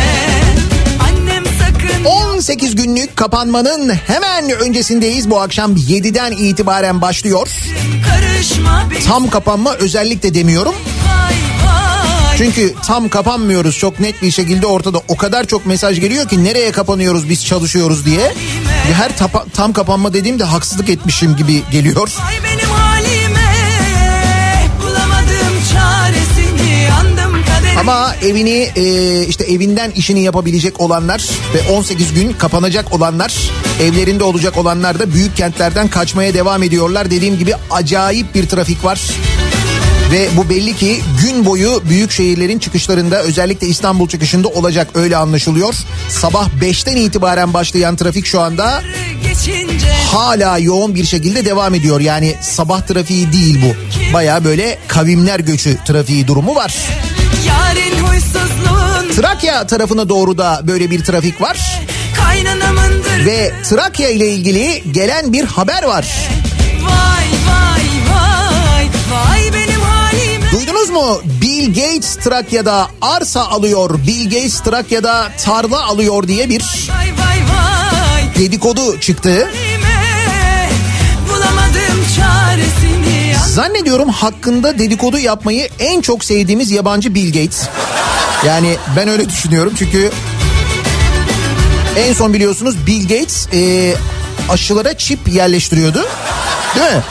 Annem 1.10 1.44
sakın 1.46 2.04
18 2.06 2.76
günlük 2.76 3.18
kapanmanın 3.18 3.90
hemen 3.90 4.50
öncesindeyiz. 4.50 5.30
Bu 5.30 5.42
akşam 5.42 5.76
7'den 5.76 6.32
itibaren 6.32 7.02
başlıyor. 7.02 7.50
Tam 9.06 9.30
kapanma 9.30 9.74
özellikle 9.74 10.34
demiyorum. 10.34 10.76
vay 11.08 11.47
Çünkü 12.38 12.74
tam 12.88 13.10
kapanmıyoruz 13.10 13.78
çok 13.78 14.00
net 14.00 14.22
bir 14.22 14.32
şekilde 14.32 14.68
ortada 14.68 15.02
o 15.08 15.18
kadar 15.18 15.48
çok 15.48 15.66
mesaj 15.66 16.00
geliyor 16.00 16.28
ki 16.30 16.44
nereye 16.44 16.72
kapanıyoruz 16.72 17.30
biz 17.30 17.46
çalışıyoruz 17.46 18.06
diye. 18.06 18.34
Her 18.94 19.12
tapa- 19.18 19.46
tam 19.54 19.74
kapanma 19.74 20.14
dediğimde 20.14 20.44
haksızlık 20.44 20.90
etmişim 20.90 21.36
gibi 21.36 21.64
geliyor. 21.72 22.10
Ama 27.80 28.16
evini 28.22 28.70
e, 28.76 28.84
işte 29.26 29.44
evinden 29.44 29.92
işini 29.92 30.24
yapabilecek 30.24 30.82
olanlar 30.82 31.26
ve 31.54 31.72
18 31.72 32.14
gün 32.14 32.34
kapanacak 32.34 32.94
olanlar 32.94 33.34
evlerinde 33.82 34.24
olacak 34.24 34.58
olanlar 34.58 35.00
da 35.00 35.14
büyük 35.14 35.38
kentlerden 35.38 35.88
kaçmaya 35.88 36.34
devam 36.34 36.64
ediyorlar. 36.64 37.12
Dediğim 37.12 37.38
gibi 37.38 37.54
acayip 37.72 38.36
bir 38.36 38.48
trafik 38.48 38.84
var. 38.84 39.02
Ve 40.12 40.30
bu 40.38 40.50
belli 40.50 40.76
ki 40.76 41.02
gün 41.22 41.46
boyu 41.46 41.82
büyük 41.90 42.12
şehirlerin 42.12 42.60
çıkışlarında 42.60 43.22
özellikle 43.22 43.68
İstanbul 43.68 44.08
çıkışında 44.10 44.48
olacak 44.48 44.88
öyle 44.96 45.18
anlaşılıyor. 45.18 45.76
Sabah 46.10 46.50
5'ten 46.62 46.96
itibaren 46.96 47.54
başlayan 47.54 47.96
trafik 47.96 48.26
şu 48.26 48.42
anda 48.42 48.82
hala 50.14 50.58
yoğun 50.58 50.96
bir 50.96 51.06
şekilde 51.06 51.46
devam 51.46 51.74
ediyor. 51.76 52.00
Yani 52.00 52.36
sabah 52.42 52.82
trafiği 52.82 53.34
değil 53.34 53.60
bu. 53.62 53.76
Baya 54.14 54.44
böyle 54.44 54.78
kavimler 54.88 55.40
göçü 55.40 55.78
trafiği 55.86 56.28
durumu 56.28 56.56
var. 56.56 56.76
Trakya 59.16 59.68
tarafına 59.68 60.10
doğru 60.10 60.38
da 60.38 60.62
böyle 60.64 60.92
bir 60.92 61.04
trafik 61.04 61.42
var. 61.42 61.82
Ve 63.26 63.54
Trakya 63.64 64.10
ile 64.10 64.30
ilgili 64.30 64.84
gelen 64.92 65.34
bir 65.34 65.44
haber 65.44 65.84
var. 65.84 66.08
Duydunuz 70.78 70.90
mu? 70.90 71.22
Bill 71.42 71.68
Gates 71.68 72.16
Trakya'da 72.16 72.88
arsa 73.02 73.42
alıyor. 73.42 74.00
Bill 74.08 74.24
Gates 74.30 74.60
Trakya'da 74.60 75.28
tarla 75.46 75.86
alıyor 75.86 76.28
diye 76.28 76.50
bir 76.50 76.62
Vay 76.90 77.08
vay 77.08 77.40
vay 77.40 78.36
dedikodu 78.36 79.00
çıktı. 79.00 79.50
Zannediyorum 83.48 84.10
hakkında 84.10 84.80
dedikodu 84.80 85.18
yapmayı 85.18 85.70
en 85.80 86.02
çok 86.02 86.24
sevdiğimiz 86.24 86.72
yabancı 86.72 87.16
Bill 87.16 87.28
Gates. 87.28 87.64
Yani 88.46 88.76
ben 88.96 89.08
öyle 89.08 89.30
düşünüyorum 89.30 89.74
çünkü 89.80 90.12
en 91.98 92.14
son 92.14 92.34
biliyorsunuz 92.34 92.88
Bill 92.88 93.02
Gates 93.02 93.48
e, 93.54 93.94
aşılara 94.50 94.98
çip 94.98 95.28
yerleştiriyordu. 95.28 96.06
Değil 96.76 96.96
mi? 96.96 97.02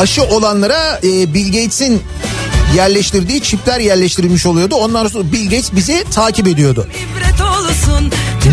Aşı 0.00 0.22
olanlara 0.24 1.00
e, 1.04 1.34
Bill 1.34 1.46
Gates'in 1.46 2.02
yerleştirdiği 2.76 3.42
çipler 3.42 3.80
yerleştirilmiş 3.80 4.46
oluyordu. 4.46 4.74
Ondan 4.74 5.08
sonra 5.08 5.32
Bill 5.32 5.44
Gates 5.44 5.72
bizi 5.72 6.04
takip 6.10 6.46
ediyordu. 6.46 6.86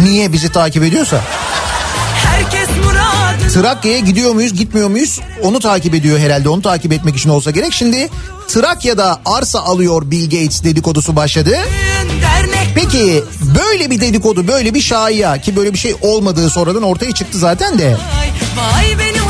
Niye 0.04 0.34
bizi 0.34 0.52
takip 0.52 0.84
ediyorsa? 0.84 1.22
Trakya'ya 3.54 4.00
gidiyor 4.00 4.34
muyuz 4.34 4.54
gitmiyor 4.54 4.90
muyuz 4.90 5.20
onu 5.44 5.60
takip 5.60 5.96
ediyor 5.96 6.20
herhalde 6.20 6.50
onu 6.50 6.62
takip 6.62 6.94
etmek 6.94 7.18
için 7.18 7.30
olsa 7.30 7.52
gerek. 7.52 7.74
Şimdi 7.74 8.10
Trakya'da 8.48 9.22
arsa 9.26 9.60
alıyor 9.60 10.12
Bill 10.12 10.24
Gates 10.24 10.64
dedikodusu 10.64 11.16
başladı. 11.16 11.58
Peki 12.76 13.24
böyle 13.42 13.92
bir 13.92 14.02
dedikodu 14.02 14.48
böyle 14.48 14.74
bir 14.74 14.82
şaiya 14.82 15.42
ki 15.42 15.56
böyle 15.56 15.74
bir 15.74 15.78
şey 15.78 15.96
olmadığı 16.02 16.50
sonradan 16.50 16.84
ortaya 16.84 17.12
çıktı 17.12 17.38
zaten 17.38 17.80
de. 17.80 17.88
Vay, 17.88 18.98
vay 18.98 19.27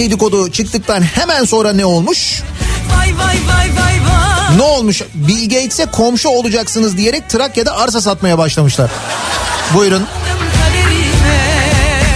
dedikodu 0.00 0.50
çıktıktan 0.50 1.02
hemen 1.02 1.44
sonra 1.44 1.72
ne 1.72 1.84
olmuş? 1.84 2.42
Vay 2.90 3.18
vay 3.18 3.36
vay 3.48 3.68
vay 3.76 4.00
vay 4.08 4.56
Ne 4.56 4.62
olmuş? 4.62 5.02
Bill 5.14 5.48
Gates'e 5.48 5.86
komşu 5.86 6.28
olacaksınız 6.28 6.96
diyerek 6.96 7.30
Trakya'da 7.30 7.76
arsa 7.76 8.00
satmaya 8.00 8.38
başlamışlar. 8.38 8.90
Buyurun. 9.74 10.06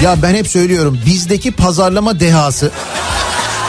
Ya 0.02 0.22
ben 0.22 0.34
hep 0.34 0.48
söylüyorum 0.48 1.00
bizdeki 1.06 1.52
pazarlama 1.52 2.20
dehası 2.20 2.70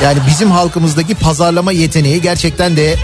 yani 0.03 0.19
bizim 0.29 0.51
halkımızdaki 0.51 1.15
pazarlama 1.15 1.71
yeteneği 1.71 2.21
gerçekten 2.21 2.77
de 2.77 2.95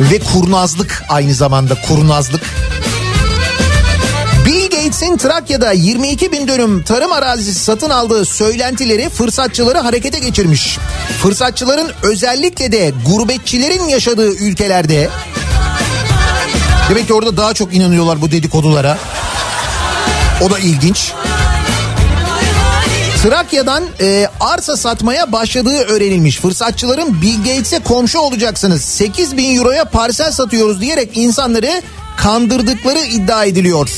ve 0.00 0.18
kurnazlık 0.18 1.02
aynı 1.08 1.34
zamanda 1.34 1.74
kurnazlık. 1.88 2.42
Gates'in 4.78 5.16
Trakya'da 5.16 5.72
22 5.72 6.32
bin 6.32 6.48
dönüm 6.48 6.82
tarım 6.82 7.12
arazisi 7.12 7.54
satın 7.54 7.90
aldığı 7.90 8.24
söylentileri 8.24 9.08
fırsatçıları 9.08 9.78
harekete 9.78 10.18
geçirmiş. 10.18 10.78
Fırsatçıların 11.22 11.90
özellikle 12.02 12.72
de 12.72 12.92
gurbetçilerin 13.06 13.88
yaşadığı 13.88 14.34
ülkelerde 14.34 15.08
demek 16.90 17.06
ki 17.06 17.14
orada 17.14 17.36
daha 17.36 17.54
çok 17.54 17.74
inanıyorlar 17.74 18.20
bu 18.20 18.30
dedikodulara. 18.30 18.98
O 20.42 20.50
da 20.50 20.58
ilginç. 20.58 21.12
Trakya'dan 23.22 23.84
e, 24.00 24.28
arsa 24.40 24.76
satmaya 24.76 25.32
başladığı 25.32 25.78
öğrenilmiş. 25.78 26.40
Fırsatçıların 26.40 27.22
Bill 27.22 27.38
Gates'e 27.38 27.78
komşu 27.78 28.18
olacaksınız. 28.18 28.82
8 28.82 29.36
bin 29.36 29.56
euroya 29.56 29.84
parsel 29.84 30.32
satıyoruz 30.32 30.80
diyerek 30.80 31.16
insanları 31.16 31.82
kandırdıkları 32.16 32.98
iddia 32.98 33.44
ediliyor. 33.44 33.88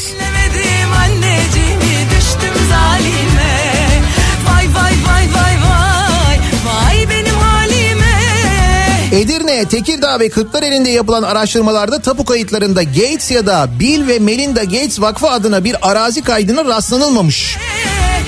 Edirne, 9.12 9.64
Tekirdağ 9.64 10.20
ve 10.20 10.28
Kırklareli'nde 10.28 10.90
yapılan 10.90 11.22
araştırmalarda 11.22 11.98
tapu 11.98 12.24
kayıtlarında 12.24 12.82
Gates 12.82 13.30
ya 13.30 13.46
da 13.46 13.68
Bill 13.80 14.08
ve 14.08 14.18
Melinda 14.18 14.64
Gates 14.64 15.00
Vakfı 15.00 15.30
adına 15.30 15.64
bir 15.64 15.90
arazi 15.90 16.22
kaydına 16.22 16.64
rastlanılmamış. 16.64 17.56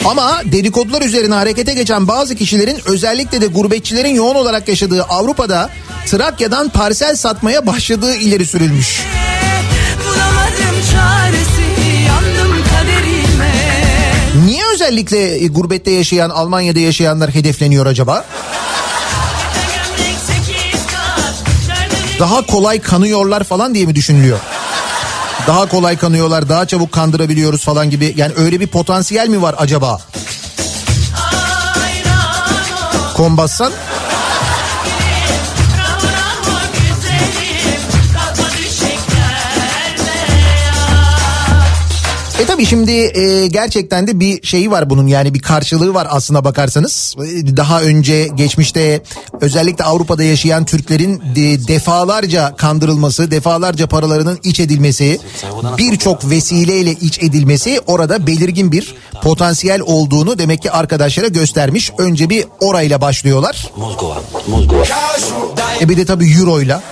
Ama 0.05 0.43
dedikodular 0.45 1.03
üzerine 1.03 1.35
harekete 1.35 1.75
geçen 1.75 2.09
bazı 2.09 2.35
kişilerin 2.35 2.81
özellikle 2.87 3.41
de 3.41 3.47
gurbetçilerin 3.47 4.15
yoğun 4.15 4.35
olarak 4.35 4.69
yaşadığı 4.69 5.03
Avrupa'da 5.03 5.71
Trakya'dan 6.07 6.69
parsel 6.69 7.17
satmaya 7.17 7.67
başladığı 7.67 8.15
ileri 8.15 8.47
sürülmüş. 8.47 9.03
Bulamadım 10.05 10.77
çaresini 10.93 12.07
yandım 12.07 12.65
kaderime 12.65 13.53
Niye 14.47 14.63
özellikle 14.75 15.45
e, 15.45 15.47
gurbette 15.47 15.91
yaşayan 15.91 16.31
Almanya'da 16.31 16.79
yaşayanlar 16.79 17.35
hedefleniyor 17.35 17.87
acaba? 17.87 18.25
Daha 22.23 22.47
kolay 22.47 22.81
kanıyorlar 22.81 23.45
falan 23.45 23.75
diye 23.75 23.87
mi 23.87 23.95
düşünülüyor? 23.95 24.39
Daha 25.47 25.67
kolay 25.67 25.97
kanıyorlar, 25.97 26.49
daha 26.49 26.67
çabuk 26.67 26.93
kandırabiliyoruz 26.93 27.65
falan 27.65 27.91
gibi. 27.91 28.15
Yani 28.17 28.33
öyle 28.37 28.61
bir 28.61 28.67
potansiyel 28.67 29.29
mi 29.29 29.43
var 29.43 29.55
acaba? 29.59 30.01
Kombassan 33.17 33.73
tabii 42.63 42.69
şimdi 42.71 42.93
e, 42.93 43.47
gerçekten 43.47 44.07
de 44.07 44.21
bir 44.21 44.47
şeyi 44.47 44.71
var 44.71 44.91
bunun 44.91 45.07
yani 45.07 45.35
bir 45.35 45.39
karşılığı 45.43 45.95
var 45.95 46.07
aslına 46.11 46.45
bakarsanız. 46.45 47.15
E, 47.19 47.57
Daha 47.57 47.83
önce 47.83 48.29
geçmişte 48.35 49.03
özellikle 49.41 49.85
Avrupa'da 49.85 50.23
yaşayan 50.23 50.65
Türklerin 50.65 51.23
de, 51.35 51.69
defalarca 51.69 52.57
kandırılması, 52.57 53.31
defalarca 53.31 53.87
paralarının 53.87 54.39
iç 54.45 54.61
edilmesi, 54.61 55.19
birçok 55.79 56.31
vesileyle 56.31 56.91
iç 56.93 57.19
edilmesi 57.23 57.81
orada 57.87 58.27
belirgin 58.27 58.73
bir 58.73 58.95
potansiyel 59.23 59.81
olduğunu 59.81 60.39
demek 60.39 60.63
ki 60.63 60.71
arkadaşlara 60.71 61.29
göstermiş. 61.29 61.93
Önce 61.99 62.31
bir 62.31 62.45
orayla 62.61 63.01
başlıyorlar. 63.01 63.71
E 65.81 65.89
bir 65.89 65.97
de 65.97 66.05
tabii 66.05 66.33
euroyla. 66.33 66.83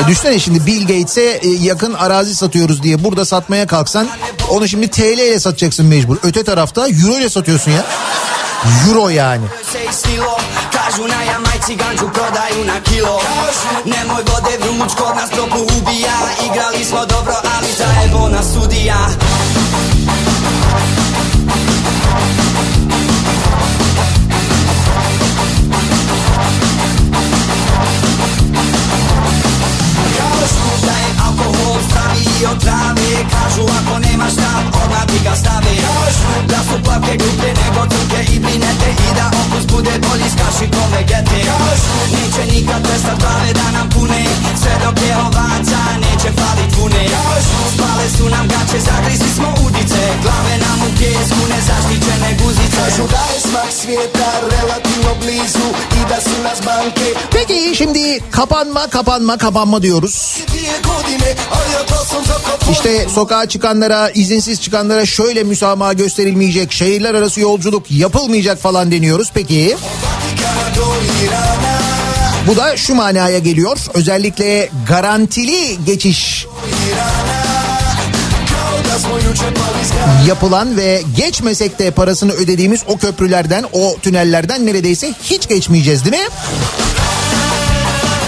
E 0.00 0.06
düşünsene 0.08 0.38
şimdi 0.38 0.66
Bill 0.66 0.80
Gates'e 0.86 1.22
e, 1.22 1.48
yakın 1.48 1.94
arazi 1.94 2.34
satıyoruz 2.34 2.82
diye 2.82 3.04
burada 3.04 3.24
satmaya 3.24 3.66
kalksan 3.66 4.08
onu 4.48 4.68
şimdi 4.68 4.88
TL 4.88 5.02
ile 5.02 5.40
satacaksın 5.40 5.86
mecbur. 5.86 6.16
Öte 6.22 6.44
tarafta 6.44 6.88
euro 6.88 7.18
ile 7.18 7.28
satıyorsun 7.28 7.70
ya. 7.70 7.84
Euro 8.88 9.08
yani. 9.08 9.44
Kažu 10.72 11.08
na 11.08 11.24
Jamajci 11.24 11.76
ganđu 11.76 12.08
prodaju 12.12 12.64
na 12.64 12.80
kilo 12.80 13.20
Nemoj 13.84 14.22
vode 14.28 14.58
vruć 14.58 14.92
kod 14.94 15.16
nas 15.16 15.30
toplu 15.30 15.62
ubija 15.62 16.16
Igrali 16.46 16.84
smo 16.84 17.06
dobro 17.06 17.34
ali 17.56 17.68
zajebo 17.78 18.28
nas 18.28 18.46
sudija 18.54 18.96
zdraviji 32.42 32.46
od 32.52 32.58
trave 32.64 33.12
Kažu 33.32 33.64
ako 33.78 33.94
nemaš 33.98 34.32
stav 34.32 34.62
odmah 34.82 35.04
ti 35.06 35.18
ga 35.24 35.34
stave 35.42 35.74
da 36.50 36.60
su 36.68 36.76
plavke 36.84 37.16
gluplje 37.20 37.50
nego 37.60 37.80
trke 37.92 38.20
i 38.34 38.38
brinete 38.44 38.90
I 39.06 39.08
da 39.18 39.26
okus 39.40 39.64
bude 39.72 39.94
bolji 40.06 40.28
s 40.32 40.36
kašikom 40.40 40.88
vegete 40.94 41.38
neće 42.14 42.42
nikad 42.54 42.80
prestat 42.86 43.16
glave 43.22 43.50
da 43.58 43.66
nam 43.76 43.88
pune 43.90 44.22
Sve 44.62 44.74
dok 44.84 44.96
je 45.08 45.16
ovaca 45.26 45.80
neće 46.04 46.28
falit 46.38 46.70
pune. 46.76 47.02
Su 48.18 48.28
nam 48.28 48.48
gacie 48.48 48.80
zagryźli 48.88 49.30
smo 49.36 49.48
ulice 49.64 50.02
Glave 50.22 50.54
nam 50.64 50.78
u 50.86 50.90
pjesku 50.98 51.42
nezaštićene 51.52 52.30
guzice. 52.40 52.76
Kažu 52.76 53.04
da 53.14 53.22
je 53.32 53.40
smak 53.40 53.70
svijeta 53.80 54.30
relativno 54.54 55.12
blizu 55.20 55.68
I 55.98 56.00
da 56.10 56.18
su 56.26 56.36
nas 56.42 56.58
banke. 56.66 57.08
Peki 57.32 57.74
şimdi 57.74 58.20
kapanma 58.30 58.82
kapanma 58.90 59.36
kapanma 59.36 59.78
diyoruz. 59.78 60.14
dvije 60.48 60.74
godine 60.84 61.34
İşte 62.72 63.06
sokağa 63.14 63.48
çıkanlara, 63.48 64.10
izinsiz 64.10 64.60
çıkanlara 64.60 65.06
şöyle 65.06 65.42
müsamaha 65.42 65.92
gösterilmeyecek, 65.92 66.72
şehirler 66.72 67.14
arası 67.14 67.40
yolculuk 67.40 67.90
yapılmayacak 67.90 68.58
falan 68.58 68.90
deniyoruz. 68.90 69.30
Peki 69.34 69.76
bu 72.46 72.56
da 72.56 72.76
şu 72.76 72.94
manaya 72.94 73.38
geliyor. 73.38 73.78
Özellikle 73.94 74.70
garantili 74.88 75.84
geçiş 75.86 76.46
yapılan 80.28 80.76
ve 80.76 81.02
geçmesek 81.16 81.78
de 81.78 81.90
parasını 81.90 82.32
ödediğimiz 82.32 82.80
o 82.86 82.96
köprülerden, 82.98 83.64
o 83.72 83.96
tünellerden 84.02 84.66
neredeyse 84.66 85.14
hiç 85.22 85.48
geçmeyeceğiz 85.48 86.04
değil 86.04 86.22
mi? 86.22 86.28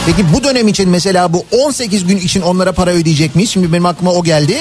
Peki 0.06 0.32
bu 0.32 0.44
dönem 0.44 0.68
için 0.68 0.88
mesela 0.88 1.32
bu 1.32 1.44
18 1.50 2.06
gün 2.06 2.18
için 2.18 2.40
onlara 2.40 2.72
para 2.72 2.90
ödeyecek 2.90 3.34
miyiz? 3.34 3.50
Şimdi 3.50 3.72
benim 3.72 3.86
aklıma 3.86 4.12
o 4.12 4.24
geldi. 4.24 4.56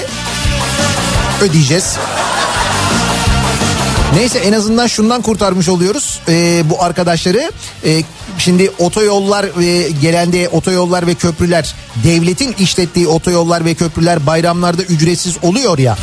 Ödeyeceğiz. 1.41 1.97
Neyse 4.15 4.39
en 4.39 4.53
azından 4.53 4.87
şundan 4.87 5.21
kurtarmış 5.21 5.69
oluyoruz 5.69 6.19
ee, 6.29 6.63
bu 6.69 6.83
arkadaşları. 6.83 7.51
Ee, 7.85 8.03
şimdi 8.37 8.71
otoyollar 8.79 9.45
ve 9.57 9.89
gelende 10.01 10.49
otoyollar 10.49 11.07
ve 11.07 11.13
köprüler 11.13 11.75
devletin 12.03 12.55
işlettiği 12.59 13.07
otoyollar 13.07 13.65
ve 13.65 13.73
köprüler 13.73 14.25
bayramlarda 14.25 14.83
ücretsiz 14.83 15.37
oluyor 15.41 15.77
ya. 15.77 15.97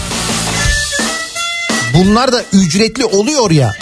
Bunlar 1.95 2.33
da 2.33 2.43
ücretli 2.53 3.05
oluyor 3.05 3.51
ya. 3.51 3.73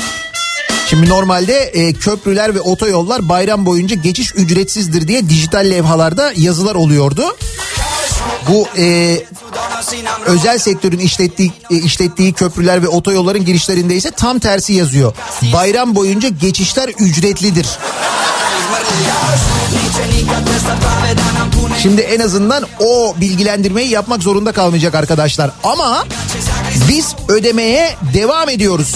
Şimdi 0.90 1.08
normalde 1.08 1.54
e, 1.54 1.92
köprüler 1.92 2.54
ve 2.54 2.60
otoyollar 2.60 3.28
bayram 3.28 3.66
boyunca 3.66 3.96
geçiş 3.96 4.34
ücretsizdir 4.34 5.08
diye 5.08 5.28
dijital 5.28 5.70
levhalarda 5.70 6.32
yazılar 6.36 6.74
oluyordu. 6.74 7.36
Bu 8.48 8.68
e, 8.78 9.16
özel 10.26 10.58
sektörün 10.58 10.98
işlettiği 10.98 11.52
e, 11.70 11.76
işlettiği 11.76 12.32
köprüler 12.32 12.82
ve 12.82 12.88
otoyolların 12.88 13.44
girişlerinde 13.44 13.96
ise 13.96 14.10
tam 14.10 14.38
tersi 14.38 14.72
yazıyor. 14.72 15.14
Bayram 15.52 15.94
boyunca 15.94 16.28
geçişler 16.28 16.88
ücretlidir. 16.88 17.66
Şimdi 21.82 22.00
en 22.00 22.20
azından 22.20 22.64
o 22.80 23.14
bilgilendirmeyi 23.20 23.90
yapmak 23.90 24.22
zorunda 24.22 24.52
kalmayacak 24.52 24.94
arkadaşlar. 24.94 25.50
Ama 25.64 26.04
biz 26.88 27.14
ödemeye 27.28 27.94
devam 28.14 28.48
ediyoruz. 28.48 28.94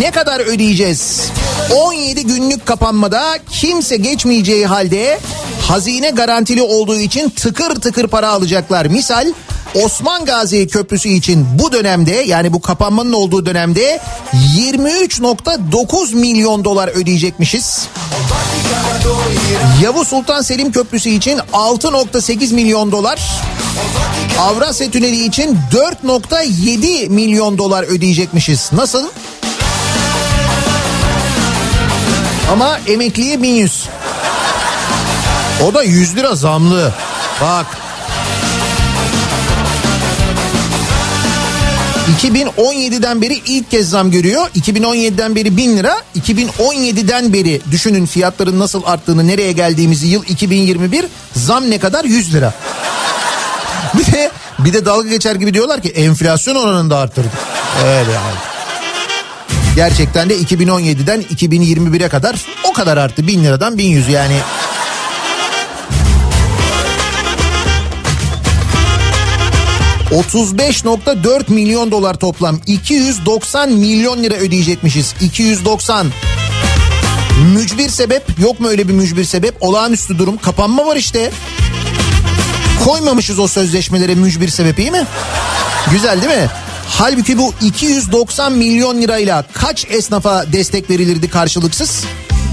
Ne 0.00 0.10
kadar 0.10 0.40
ödeyeceğiz? 0.40 1.20
17 1.76 2.26
günlük 2.26 2.66
kapanmada 2.66 3.38
kimse 3.50 3.96
geçmeyeceği 3.96 4.66
halde 4.66 5.20
hazine 5.68 6.10
garantili 6.10 6.62
olduğu 6.62 6.98
için 6.98 7.30
tıkır 7.30 7.74
tıkır 7.74 8.06
para 8.08 8.28
alacaklar. 8.28 8.86
Misal 8.86 9.32
Osman 9.74 10.24
Gazi 10.24 10.68
Köprüsü 10.68 11.08
için 11.08 11.46
bu 11.58 11.72
dönemde 11.72 12.12
yani 12.12 12.52
bu 12.52 12.60
kapanmanın 12.60 13.12
olduğu 13.12 13.46
dönemde 13.46 14.00
23.9 14.56 16.14
milyon 16.14 16.64
dolar 16.64 16.88
ödeyecekmişiz. 16.88 17.88
Yavuz 19.82 20.08
Sultan 20.08 20.42
Selim 20.42 20.72
Köprüsü 20.72 21.08
için 21.08 21.38
6.8 21.52 22.54
milyon 22.54 22.92
dolar. 22.92 23.20
Avrasya 24.38 24.90
Tüneli 24.90 25.24
için 25.24 25.58
4.7 25.72 27.08
milyon 27.08 27.58
dolar 27.58 27.82
ödeyecekmişiz. 27.82 28.70
Nasıl? 28.72 29.08
Ama 32.52 32.78
emekliye 32.86 33.42
1100. 33.42 33.88
O 35.68 35.74
da 35.74 35.82
100 35.82 36.16
lira 36.16 36.34
zamlı. 36.34 36.94
Bak. 37.40 37.66
2017'den 42.22 43.22
beri 43.22 43.40
ilk 43.46 43.70
kez 43.70 43.90
zam 43.90 44.10
görüyor. 44.10 44.48
2017'den 44.48 45.36
beri 45.36 45.56
1000 45.56 45.76
lira. 45.76 45.96
2017'den 46.18 47.32
beri 47.32 47.60
düşünün 47.70 48.06
fiyatların 48.06 48.58
nasıl 48.58 48.82
arttığını, 48.84 49.26
nereye 49.26 49.52
geldiğimizi 49.52 50.06
yıl 50.06 50.24
2021 50.24 51.06
zam 51.36 51.70
ne 51.70 51.78
kadar 51.78 52.04
100 52.04 52.34
lira. 52.34 52.54
Bir 54.00 54.12
de 54.12 54.30
bir 54.58 54.72
de 54.72 54.84
dalga 54.84 55.08
geçer 55.08 55.34
gibi 55.34 55.54
diyorlar 55.54 55.82
ki 55.82 55.88
enflasyon 55.88 56.54
oranını 56.56 56.90
da 56.90 56.98
arttırdık. 56.98 57.32
Öyle 57.84 58.12
yani. 58.12 58.36
Gerçekten 59.76 60.30
de 60.30 60.38
2017'den 60.38 61.22
2021'e 61.22 62.08
kadar 62.08 62.46
o 62.64 62.72
kadar 62.72 62.96
arttı. 62.96 63.26
1000 63.26 63.44
liradan 63.44 63.78
1100 63.78 64.08
yani. 64.08 64.36
...35.4 70.10 71.52
milyon 71.52 71.90
dolar 71.90 72.14
toplam... 72.14 72.56
...290 72.56 73.70
milyon 73.70 74.22
lira 74.22 74.34
ödeyecekmişiz... 74.34 75.14
...290... 75.22 76.06
Mücbir 77.54 77.88
sebep 77.88 78.38
yok 78.38 78.60
mu 78.60 78.68
öyle 78.68 78.88
bir 78.88 78.92
mücbir 78.92 79.24
sebep? 79.24 79.54
Olağanüstü 79.60 80.18
durum 80.18 80.36
kapanma 80.36 80.86
var 80.86 80.96
işte. 80.96 81.30
Koymamışız 82.84 83.38
o 83.38 83.48
sözleşmelere 83.48 84.14
mücbir 84.14 84.48
sebep 84.48 84.78
mi? 84.78 85.06
Güzel 85.90 86.22
değil 86.22 86.40
mi? 86.40 86.48
Halbuki 86.88 87.38
bu 87.38 87.54
290 87.62 88.52
milyon 88.52 89.02
lirayla 89.02 89.44
kaç 89.52 89.86
esnafa 89.90 90.52
destek 90.52 90.90
verilirdi 90.90 91.28
karşılıksız? 91.28 92.04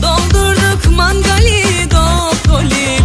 Doldurduk 0.02 0.96
mangali 0.96 1.92
doli 1.92 2.97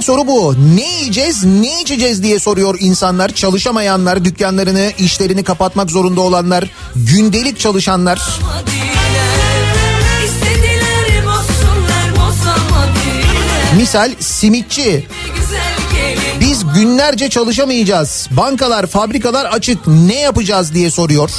Genel 0.00 0.16
soru 0.16 0.26
bu. 0.26 0.54
Ne 0.76 0.96
yiyeceğiz, 0.96 1.44
ne 1.44 1.82
içeceğiz 1.82 2.22
diye 2.22 2.38
soruyor 2.38 2.76
insanlar. 2.80 3.28
Çalışamayanlar, 3.28 4.24
dükkanlarını, 4.24 4.92
işlerini 4.98 5.44
kapatmak 5.44 5.90
zorunda 5.90 6.20
olanlar, 6.20 6.70
gündelik 6.96 7.58
çalışanlar. 7.58 8.20
Misal 13.76 14.12
simitçi. 14.20 15.06
Biz 16.40 16.64
günlerce 16.74 17.30
çalışamayacağız. 17.30 18.28
Bankalar, 18.30 18.86
fabrikalar 18.86 19.44
açık. 19.44 19.86
Ne 19.86 20.20
yapacağız 20.20 20.74
diye 20.74 20.90
soruyor. 20.90 21.30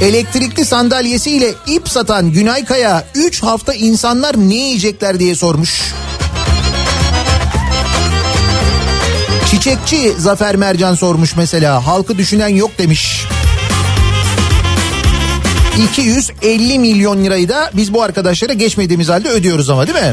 Elektrikli 0.00 0.64
sandalyesiyle 0.64 1.54
ip 1.66 1.88
satan 1.88 2.32
Günay 2.32 2.64
Kaya 2.64 3.04
3 3.14 3.42
hafta 3.42 3.74
insanlar 3.74 4.36
ne 4.36 4.54
yiyecekler 4.54 5.18
diye 5.18 5.34
sormuş. 5.34 5.94
Çiçekçi 9.50 10.12
Zafer 10.18 10.56
Mercan 10.56 10.94
sormuş 10.94 11.36
mesela. 11.36 11.86
Halkı 11.86 12.18
düşünen 12.18 12.48
yok 12.48 12.70
demiş. 12.78 13.26
250 15.90 16.78
milyon 16.78 17.24
lirayı 17.24 17.48
da 17.48 17.70
biz 17.74 17.94
bu 17.94 18.02
arkadaşlara 18.02 18.52
geçmediğimiz 18.52 19.08
halde 19.08 19.28
ödüyoruz 19.28 19.70
ama 19.70 19.86
değil 19.86 19.98
mi? 19.98 20.12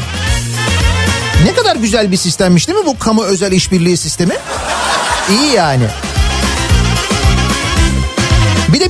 Ne 1.46 1.54
kadar 1.54 1.76
güzel 1.76 2.12
bir 2.12 2.18
sistemmiş 2.18 2.68
değil 2.68 2.80
mi 2.80 2.86
bu 2.86 3.00
kamu 3.00 3.24
özel 3.24 3.52
işbirliği 3.52 3.98
sistemi? 3.98 4.34
İyi 5.30 5.54
yani. 5.54 5.88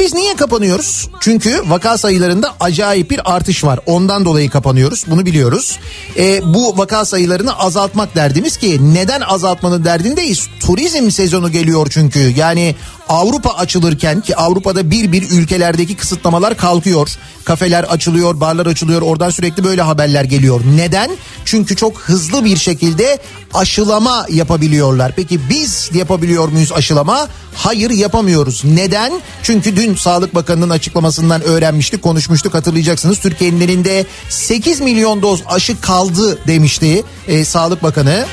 Biz 0.07 0.13
niye 0.13 0.35
kapanıyoruz? 0.35 1.09
Çünkü 1.19 1.63
vaka 1.65 1.97
sayılarında 1.97 2.55
acayip 2.59 3.11
bir 3.11 3.35
artış 3.35 3.63
var. 3.63 3.79
Ondan 3.85 4.25
dolayı 4.25 4.49
kapanıyoruz. 4.49 5.03
Bunu 5.07 5.25
biliyoruz. 5.25 5.79
E, 6.17 6.41
bu 6.53 6.77
vaka 6.77 7.05
sayılarını 7.05 7.59
azaltmak 7.59 8.15
derdimiz 8.15 8.57
ki 8.57 8.93
neden 8.93 9.21
azaltmanın 9.21 9.85
derdindeyiz? 9.85 10.47
Turizm 10.59 11.11
sezonu 11.11 11.51
geliyor 11.51 11.87
çünkü. 11.89 12.19
Yani 12.19 12.75
Avrupa 13.09 13.49
açılırken 13.49 14.21
ki 14.21 14.35
Avrupa'da 14.35 14.91
bir 14.91 15.11
bir 15.11 15.29
ülkelerdeki 15.29 15.95
kısıtlamalar 15.95 16.57
kalkıyor. 16.57 17.09
Kafeler 17.43 17.83
açılıyor, 17.83 18.39
barlar 18.39 18.65
açılıyor. 18.65 19.01
Oradan 19.01 19.29
sürekli 19.29 19.63
böyle 19.63 19.81
haberler 19.81 20.23
geliyor. 20.23 20.61
Neden? 20.75 21.11
Çünkü 21.45 21.75
çok 21.75 21.99
hızlı 21.99 22.45
bir 22.45 22.57
şekilde 22.57 23.19
aşılama 23.53 24.25
yapabiliyorlar. 24.29 25.11
Peki 25.15 25.49
biz 25.49 25.89
yapabiliyor 25.93 26.47
muyuz 26.47 26.71
aşılama? 26.71 27.27
Hayır 27.55 27.89
yapamıyoruz. 27.89 28.63
Neden? 28.65 29.13
Çünkü 29.43 29.75
dün 29.75 29.95
Sağlık 29.97 30.35
Bakanı'nın 30.35 30.69
açıklamasından 30.69 31.41
öğrenmiştik, 31.41 32.01
konuşmuştuk 32.01 32.53
hatırlayacaksınız. 32.53 33.19
Türkiye'nin 33.19 33.61
elinde 33.61 34.05
8 34.29 34.81
milyon 34.81 35.21
doz 35.21 35.43
aşı 35.45 35.81
kaldı 35.81 36.39
demişti 36.47 37.03
e, 37.27 37.45
Sağlık 37.45 37.83
Bakanı. 37.83 38.25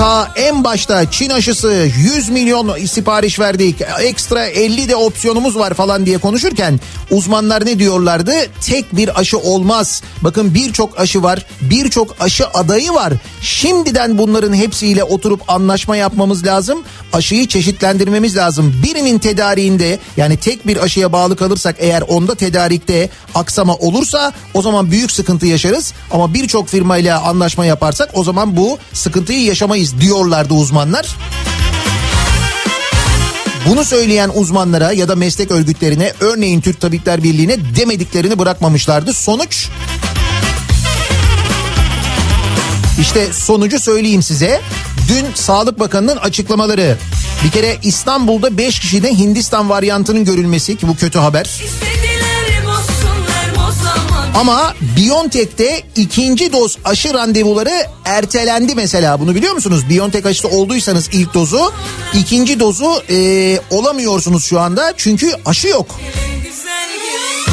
Ta 0.00 0.32
en 0.36 0.64
başta 0.64 1.10
Çin 1.10 1.30
aşısı 1.30 1.88
100 1.98 2.28
milyon 2.28 2.86
sipariş 2.86 3.40
verdik. 3.40 3.76
Ekstra 4.00 4.44
50 4.44 4.88
de 4.88 4.96
opsiyonumuz 4.96 5.58
var 5.58 5.74
falan 5.74 6.06
diye 6.06 6.18
konuşurken 6.18 6.80
uzmanlar 7.10 7.66
ne 7.66 7.78
diyorlardı? 7.78 8.32
Tek 8.60 8.96
bir 8.96 9.20
aşı 9.20 9.38
olmaz. 9.38 10.02
Bakın 10.22 10.54
birçok 10.54 11.00
aşı 11.00 11.22
var. 11.22 11.46
Birçok 11.60 12.16
aşı 12.20 12.48
adayı 12.48 12.92
var. 12.92 13.12
Şimdiden 13.42 14.18
bunların 14.18 14.54
hepsiyle 14.54 15.04
oturup 15.04 15.50
anlaşma 15.50 15.96
yapmamız 15.96 16.46
lazım. 16.46 16.82
Aşıyı 17.12 17.48
çeşitlendirmemiz 17.48 18.36
lazım. 18.36 18.80
Birinin 18.82 19.18
tedariğinde 19.18 19.98
yani 20.16 20.36
tek 20.36 20.66
bir 20.66 20.76
aşıya 20.76 21.12
bağlı 21.12 21.36
kalırsak 21.36 21.76
eğer 21.78 22.02
onda 22.02 22.34
tedarikte 22.34 23.10
aksama 23.34 23.76
olursa 23.76 24.32
o 24.54 24.62
zaman 24.62 24.90
büyük 24.90 25.12
sıkıntı 25.12 25.46
yaşarız. 25.46 25.92
Ama 26.10 26.34
birçok 26.34 26.68
firmayla 26.68 27.22
anlaşma 27.22 27.66
yaparsak 27.66 28.10
o 28.14 28.24
zaman 28.24 28.56
bu 28.56 28.78
sıkıntıyı 28.92 29.44
yaşamayız 29.44 30.00
diyorlardı 30.00 30.54
uzmanlar. 30.54 31.06
Bunu 33.68 33.84
söyleyen 33.84 34.30
uzmanlara 34.34 34.92
ya 34.92 35.08
da 35.08 35.16
meslek 35.16 35.50
örgütlerine 35.50 36.12
örneğin 36.20 36.60
Türk 36.60 36.80
Tabipler 36.80 37.22
Birliği'ne 37.22 37.56
demediklerini 37.76 38.38
bırakmamışlardı. 38.38 39.12
Sonuç 39.12 39.68
işte 43.00 43.32
sonucu 43.32 43.80
söyleyeyim 43.80 44.22
size. 44.22 44.60
Dün 45.08 45.26
Sağlık 45.34 45.80
Bakanı'nın 45.80 46.16
açıklamaları. 46.16 46.98
Bir 47.44 47.50
kere 47.50 47.78
İstanbul'da 47.82 48.58
5 48.58 48.80
kişide 48.80 49.10
Hindistan 49.10 49.70
varyantının 49.70 50.24
görülmesi 50.24 50.76
ki 50.76 50.88
bu 50.88 50.96
kötü 50.96 51.18
haber. 51.18 51.60
Ama 54.34 54.74
BioNTech'te 54.96 55.82
ikinci 55.96 56.52
doz 56.52 56.78
aşı 56.84 57.14
randevuları 57.14 57.86
ertelendi 58.04 58.74
mesela. 58.74 59.20
Bunu 59.20 59.34
biliyor 59.34 59.54
musunuz? 59.54 59.84
BioNTech 59.90 60.26
aşısı 60.26 60.48
olduysanız 60.48 61.08
ilk 61.12 61.34
dozu 61.34 61.72
ikinci 62.14 62.60
dozu 62.60 63.02
e, 63.10 63.58
olamıyorsunuz 63.70 64.44
şu 64.44 64.60
anda. 64.60 64.92
Çünkü 64.96 65.32
aşı 65.46 65.68
yok. 65.68 66.00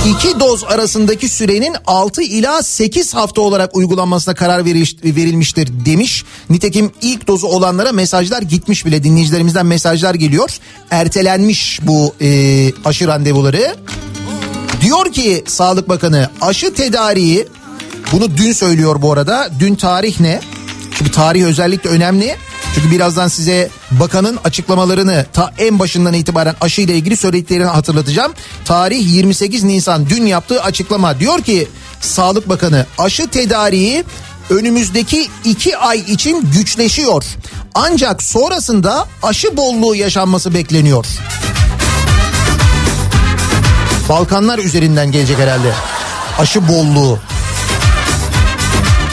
İki 0.07 0.39
doz 0.39 0.63
arasındaki 0.63 1.29
sürenin 1.29 1.75
6 1.87 2.21
ila 2.21 2.63
8 2.63 3.13
hafta 3.13 3.41
olarak 3.41 3.75
uygulanmasına 3.75 4.35
karar 4.35 4.65
verilmiştir 5.03 5.85
demiş. 5.85 6.23
Nitekim 6.49 6.91
ilk 7.01 7.27
dozu 7.27 7.47
olanlara 7.47 7.91
mesajlar 7.91 8.41
gitmiş 8.41 8.85
bile 8.85 9.03
dinleyicilerimizden 9.03 9.65
mesajlar 9.65 10.15
geliyor. 10.15 10.57
Ertelenmiş 10.91 11.79
bu 11.83 12.13
e, 12.21 12.71
aşı 12.85 13.07
randevuları. 13.07 13.75
Diyor 14.81 15.11
ki 15.11 15.43
Sağlık 15.47 15.89
Bakanı 15.89 16.29
aşı 16.41 16.73
tedariği 16.73 17.47
bunu 18.11 18.37
dün 18.37 18.51
söylüyor 18.51 19.01
bu 19.01 19.13
arada. 19.13 19.49
Dün 19.59 19.75
tarih 19.75 20.19
ne? 20.19 20.39
Çünkü 20.97 21.11
tarih 21.11 21.45
özellikle 21.45 21.89
önemli. 21.89 22.35
Çünkü 22.75 22.91
birazdan 22.91 23.27
size 23.27 23.69
bakanın 23.91 24.39
açıklamalarını 24.43 25.25
ta 25.33 25.53
en 25.57 25.79
başından 25.79 26.13
itibaren 26.13 26.55
aşı 26.61 26.81
ile 26.81 26.95
ilgili 26.95 27.17
söylediklerini 27.17 27.65
hatırlatacağım. 27.65 28.33
Tarih 28.65 29.13
28 29.13 29.63
Nisan 29.63 30.09
dün 30.09 30.25
yaptığı 30.25 30.63
açıklama 30.63 31.19
diyor 31.19 31.41
ki 31.41 31.67
Sağlık 32.01 32.49
Bakanı 32.49 32.85
aşı 32.97 33.27
tedariği 33.27 34.03
önümüzdeki 34.49 35.29
iki 35.45 35.77
ay 35.77 35.99
için 35.99 36.51
güçleşiyor. 36.51 37.23
Ancak 37.75 38.23
sonrasında 38.23 39.07
aşı 39.23 39.57
bolluğu 39.57 39.95
yaşanması 39.95 40.53
bekleniyor. 40.53 41.05
Balkanlar 44.09 44.59
üzerinden 44.59 45.11
gelecek 45.11 45.37
herhalde. 45.37 45.73
Aşı 46.39 46.67
bolluğu. 46.67 47.19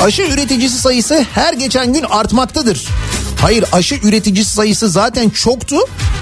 Aşı 0.03 0.23
üreticisi 0.23 0.79
sayısı 0.79 1.27
her 1.35 1.53
geçen 1.53 1.93
gün 1.93 2.03
artmaktadır. 2.03 2.89
Hayır 3.40 3.64
aşı 3.73 3.94
üreticisi 3.94 4.55
sayısı 4.55 4.88
zaten 4.88 5.31
çoktu. 5.31 5.77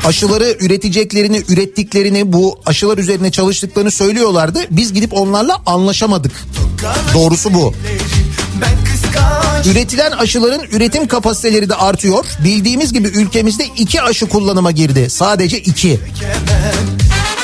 Aşıları 0.05 0.57
üreteceklerini, 0.61 1.43
ürettiklerini, 1.49 2.33
bu 2.33 2.61
aşılar 2.67 2.99
üzerine 2.99 3.31
çalıştıklarını 3.31 3.91
söylüyorlardı. 3.91 4.61
Biz 4.71 4.93
gidip 4.93 5.13
onlarla 5.13 5.63
anlaşamadık. 5.67 6.33
Doğrusu 7.15 7.55
bu. 7.55 7.75
Üretilen 9.67 10.11
aşıların 10.11 10.63
üretim 10.73 11.09
kapasiteleri 11.09 11.69
de 11.69 11.75
artıyor. 11.75 12.25
Bildiğimiz 12.45 12.93
gibi 12.93 13.09
ülkemizde 13.09 13.65
iki 13.79 14.03
aşı 14.03 14.29
kullanıma 14.29 14.71
girdi. 14.71 15.11
Sadece 15.11 15.59
iki. 15.59 16.01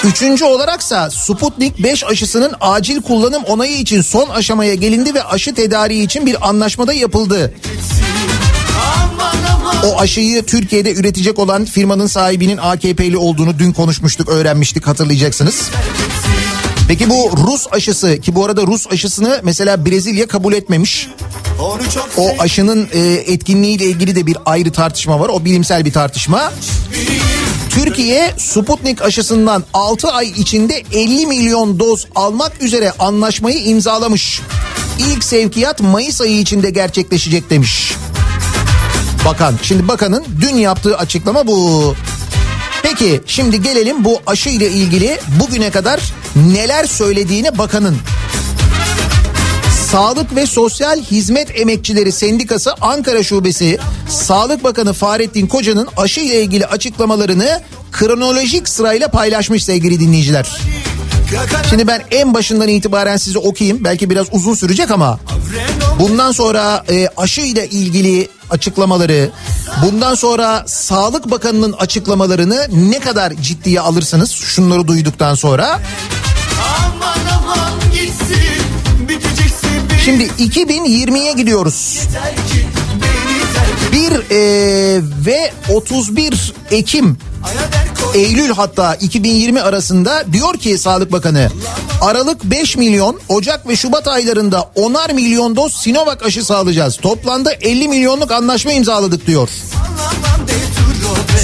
Üçüncü 0.04 0.44
olaraksa 0.44 1.10
Sputnik 1.10 1.82
5 1.82 2.04
aşısının 2.04 2.52
acil 2.60 3.02
kullanım 3.02 3.44
onayı 3.44 3.76
için 3.78 4.02
son 4.02 4.28
aşamaya 4.28 4.74
gelindi 4.74 5.14
ve 5.14 5.24
aşı 5.24 5.54
tedariği 5.54 6.04
için 6.04 6.26
bir 6.26 6.48
anlaşmada 6.48 6.92
yapıldı. 6.92 7.54
O 9.84 10.00
aşıyı 10.00 10.44
Türkiye'de 10.44 10.94
üretecek 10.94 11.38
olan 11.38 11.64
firmanın 11.64 12.06
sahibinin 12.06 12.56
AKP'li 12.56 13.16
olduğunu 13.16 13.58
dün 13.58 13.72
konuşmuştuk, 13.72 14.28
öğrenmiştik 14.28 14.86
hatırlayacaksınız. 14.86 15.70
Peki 16.88 17.10
bu 17.10 17.30
Rus 17.46 17.66
aşısı 17.72 18.20
ki 18.20 18.34
bu 18.34 18.44
arada 18.44 18.62
Rus 18.62 18.86
aşısını 18.92 19.40
mesela 19.42 19.86
Brezilya 19.86 20.26
kabul 20.26 20.52
etmemiş. 20.52 21.08
O 22.16 22.28
aşının 22.38 22.88
e, 22.92 22.98
etkinliğiyle 23.26 23.84
ilgili 23.84 24.16
de 24.16 24.26
bir 24.26 24.36
ayrı 24.46 24.72
tartışma 24.72 25.20
var. 25.20 25.28
O 25.28 25.44
bilimsel 25.44 25.84
bir 25.84 25.92
tartışma. 25.92 26.52
Türkiye 27.70 28.34
Sputnik 28.38 29.02
aşısından 29.02 29.64
6 29.74 30.08
ay 30.08 30.28
içinde 30.28 30.82
50 30.92 31.26
milyon 31.26 31.80
doz 31.80 32.06
almak 32.14 32.62
üzere 32.62 32.92
anlaşmayı 32.98 33.58
imzalamış. 33.58 34.40
İlk 34.98 35.24
sevkiyat 35.24 35.80
Mayıs 35.80 36.20
ayı 36.20 36.40
içinde 36.40 36.70
gerçekleşecek 36.70 37.50
demiş. 37.50 37.92
Bakan. 39.24 39.54
Şimdi 39.62 39.88
bakanın 39.88 40.24
dün 40.40 40.56
yaptığı 40.56 40.96
açıklama 40.96 41.46
bu. 41.46 41.94
Peki 42.82 43.20
şimdi 43.26 43.62
gelelim 43.62 44.04
bu 44.04 44.20
aşı 44.26 44.48
ile 44.48 44.70
ilgili 44.70 45.18
bugüne 45.40 45.70
kadar 45.70 46.00
neler 46.36 46.84
söylediğine 46.84 47.58
bakanın. 47.58 47.96
Sağlık 49.90 50.36
ve 50.36 50.46
Sosyal 50.46 51.02
Hizmet 51.02 51.60
Emekçileri 51.60 52.12
Sendikası 52.12 52.74
Ankara 52.80 53.22
Şubesi 53.22 53.78
Sağlık 54.08 54.64
Bakanı 54.64 54.92
Fahrettin 54.92 55.46
Koca'nın 55.46 55.88
aşı 55.96 56.20
ile 56.20 56.42
ilgili 56.42 56.66
açıklamalarını 56.66 57.60
kronolojik 57.92 58.68
sırayla 58.68 59.08
paylaşmış 59.08 59.64
sevgili 59.64 60.00
dinleyiciler. 60.00 60.60
Şimdi 61.70 61.86
ben 61.86 62.02
en 62.10 62.34
başından 62.34 62.68
itibaren 62.68 63.16
size 63.16 63.38
okuyayım. 63.38 63.84
Belki 63.84 64.10
biraz 64.10 64.26
uzun 64.32 64.54
sürecek 64.54 64.90
ama 64.90 65.20
bundan 65.98 66.32
sonra 66.32 66.84
e, 66.90 67.08
aşı 67.16 67.40
ile 67.40 67.68
ilgili 67.68 68.28
açıklamaları, 68.50 69.30
bundan 69.82 70.14
sonra 70.14 70.64
Sağlık 70.66 71.30
Bakanı'nın 71.30 71.72
açıklamalarını 71.72 72.66
ne 72.72 73.00
kadar 73.00 73.32
ciddiye 73.32 73.80
alırsınız 73.80 74.30
şunları 74.30 74.88
duyduktan 74.88 75.34
sonra. 75.34 75.80
Şimdi 80.04 80.24
2020'ye 80.24 81.32
gidiyoruz. 81.32 82.00
1 83.92 84.12
e, 84.30 85.00
ve 85.26 85.52
31 85.68 86.54
Ekim 86.70 87.18
Eylül 88.14 88.50
hatta 88.50 88.94
2020 88.94 89.62
arasında 89.62 90.24
diyor 90.32 90.54
ki 90.54 90.78
Sağlık 90.78 91.12
Bakanı 91.12 91.48
Aralık 92.00 92.44
5 92.44 92.76
milyon 92.76 93.20
Ocak 93.28 93.68
ve 93.68 93.76
Şubat 93.76 94.08
aylarında 94.08 94.70
10'ar 94.76 95.12
milyon 95.12 95.56
doz 95.56 95.74
Sinovac 95.74 96.22
aşısı 96.22 96.56
alacağız. 96.56 96.96
Toplamda 96.96 97.52
50 97.52 97.88
milyonluk 97.88 98.32
anlaşma 98.32 98.72
imzaladık 98.72 99.26
diyor. 99.26 99.48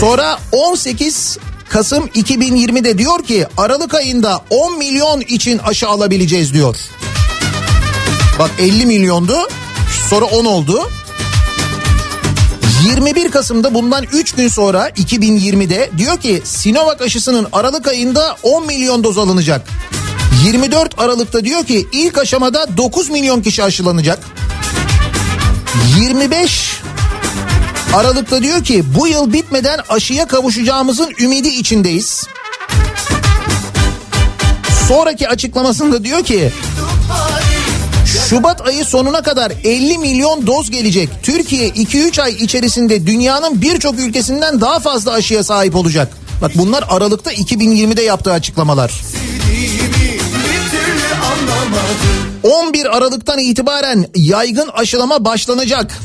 Sonra 0.01 0.39
18 0.53 1.39
Kasım 1.69 2.07
2020'de 2.07 2.99
diyor 2.99 3.25
ki 3.25 3.47
Aralık 3.57 3.95
ayında 3.95 4.45
10 4.51 4.79
milyon 4.79 5.21
için 5.21 5.59
aşı 5.59 5.89
alabileceğiz 5.89 6.53
diyor. 6.53 6.77
Bak 8.39 8.51
50 8.59 8.87
milyondu 8.87 9.37
sonra 10.11 10.25
10 10.25 10.45
oldu. 10.45 10.91
21 12.85 13.31
Kasım'da 13.31 13.75
bundan 13.75 14.05
3 14.13 14.33
gün 14.33 14.49
sonra 14.49 14.89
2020'de 14.89 15.91
diyor 15.99 16.21
ki 16.21 16.43
Sinovac 16.45 17.03
aşısının 17.03 17.47
Aralık 17.53 17.89
ayında 17.89 18.37
10 18.43 18.67
milyon 18.67 19.05
doz 19.05 19.19
alınacak. 19.19 19.69
24 20.45 20.99
Aralık'ta 20.99 21.45
diyor 21.45 21.65
ki 21.65 21.87
ilk 21.93 22.19
aşamada 22.19 22.77
9 22.77 23.11
milyon 23.11 23.43
kişi 23.43 23.65
aşılanacak. 23.65 24.19
25 26.01 26.81
Aralık'ta 27.95 28.43
diyor 28.43 28.65
ki 28.65 28.85
bu 28.95 29.09
yıl 29.09 29.33
bitmeden 29.33 29.81
aşıya 29.89 30.27
kavuşacağımızın 30.27 31.13
ümidi 31.21 31.49
içindeyiz. 31.49 32.27
Sonraki 34.89 35.29
açıklamasında 35.29 36.05
diyor 36.05 36.25
ki 36.25 36.53
Şubat 38.19 38.69
ayı 38.69 38.85
sonuna 38.85 39.23
kadar 39.23 39.53
50 39.65 39.99
milyon 39.99 40.47
doz 40.47 40.71
gelecek. 40.71 41.09
Türkiye 41.23 41.69
2-3 41.69 42.23
ay 42.23 42.33
içerisinde 42.33 43.07
dünyanın 43.07 43.63
birçok 43.63 43.99
ülkesinden 43.99 44.61
daha 44.61 44.81
fazla 44.81 45.13
aşıya 45.13 45.45
sahip 45.45 45.77
olacak. 45.77 46.09
Bak 46.43 46.51
bunlar 46.55 46.85
Aralık'ta 46.89 47.33
2020'de 47.33 48.03
yaptığı 48.03 48.33
açıklamalar. 48.33 48.93
11 52.43 52.97
Aralık'tan 52.97 53.39
itibaren 53.39 54.07
yaygın 54.15 54.69
aşılama 54.69 55.25
başlanacak. 55.25 55.99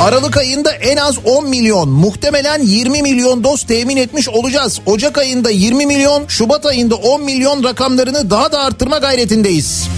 Aralık 0.00 0.36
ayında 0.36 0.72
en 0.72 0.96
az 0.96 1.18
10 1.24 1.48
milyon, 1.48 1.88
muhtemelen 1.88 2.62
20 2.62 3.02
milyon 3.02 3.44
doz 3.44 3.62
temin 3.62 3.96
etmiş 3.96 4.28
olacağız. 4.28 4.80
Ocak 4.86 5.18
ayında 5.18 5.50
20 5.50 5.86
milyon, 5.86 6.26
Şubat 6.28 6.66
ayında 6.66 6.94
10 6.94 7.22
milyon 7.22 7.64
rakamlarını 7.64 8.30
daha 8.30 8.52
da 8.52 8.60
arttırma 8.60 8.98
gayretindeyiz. 8.98 9.88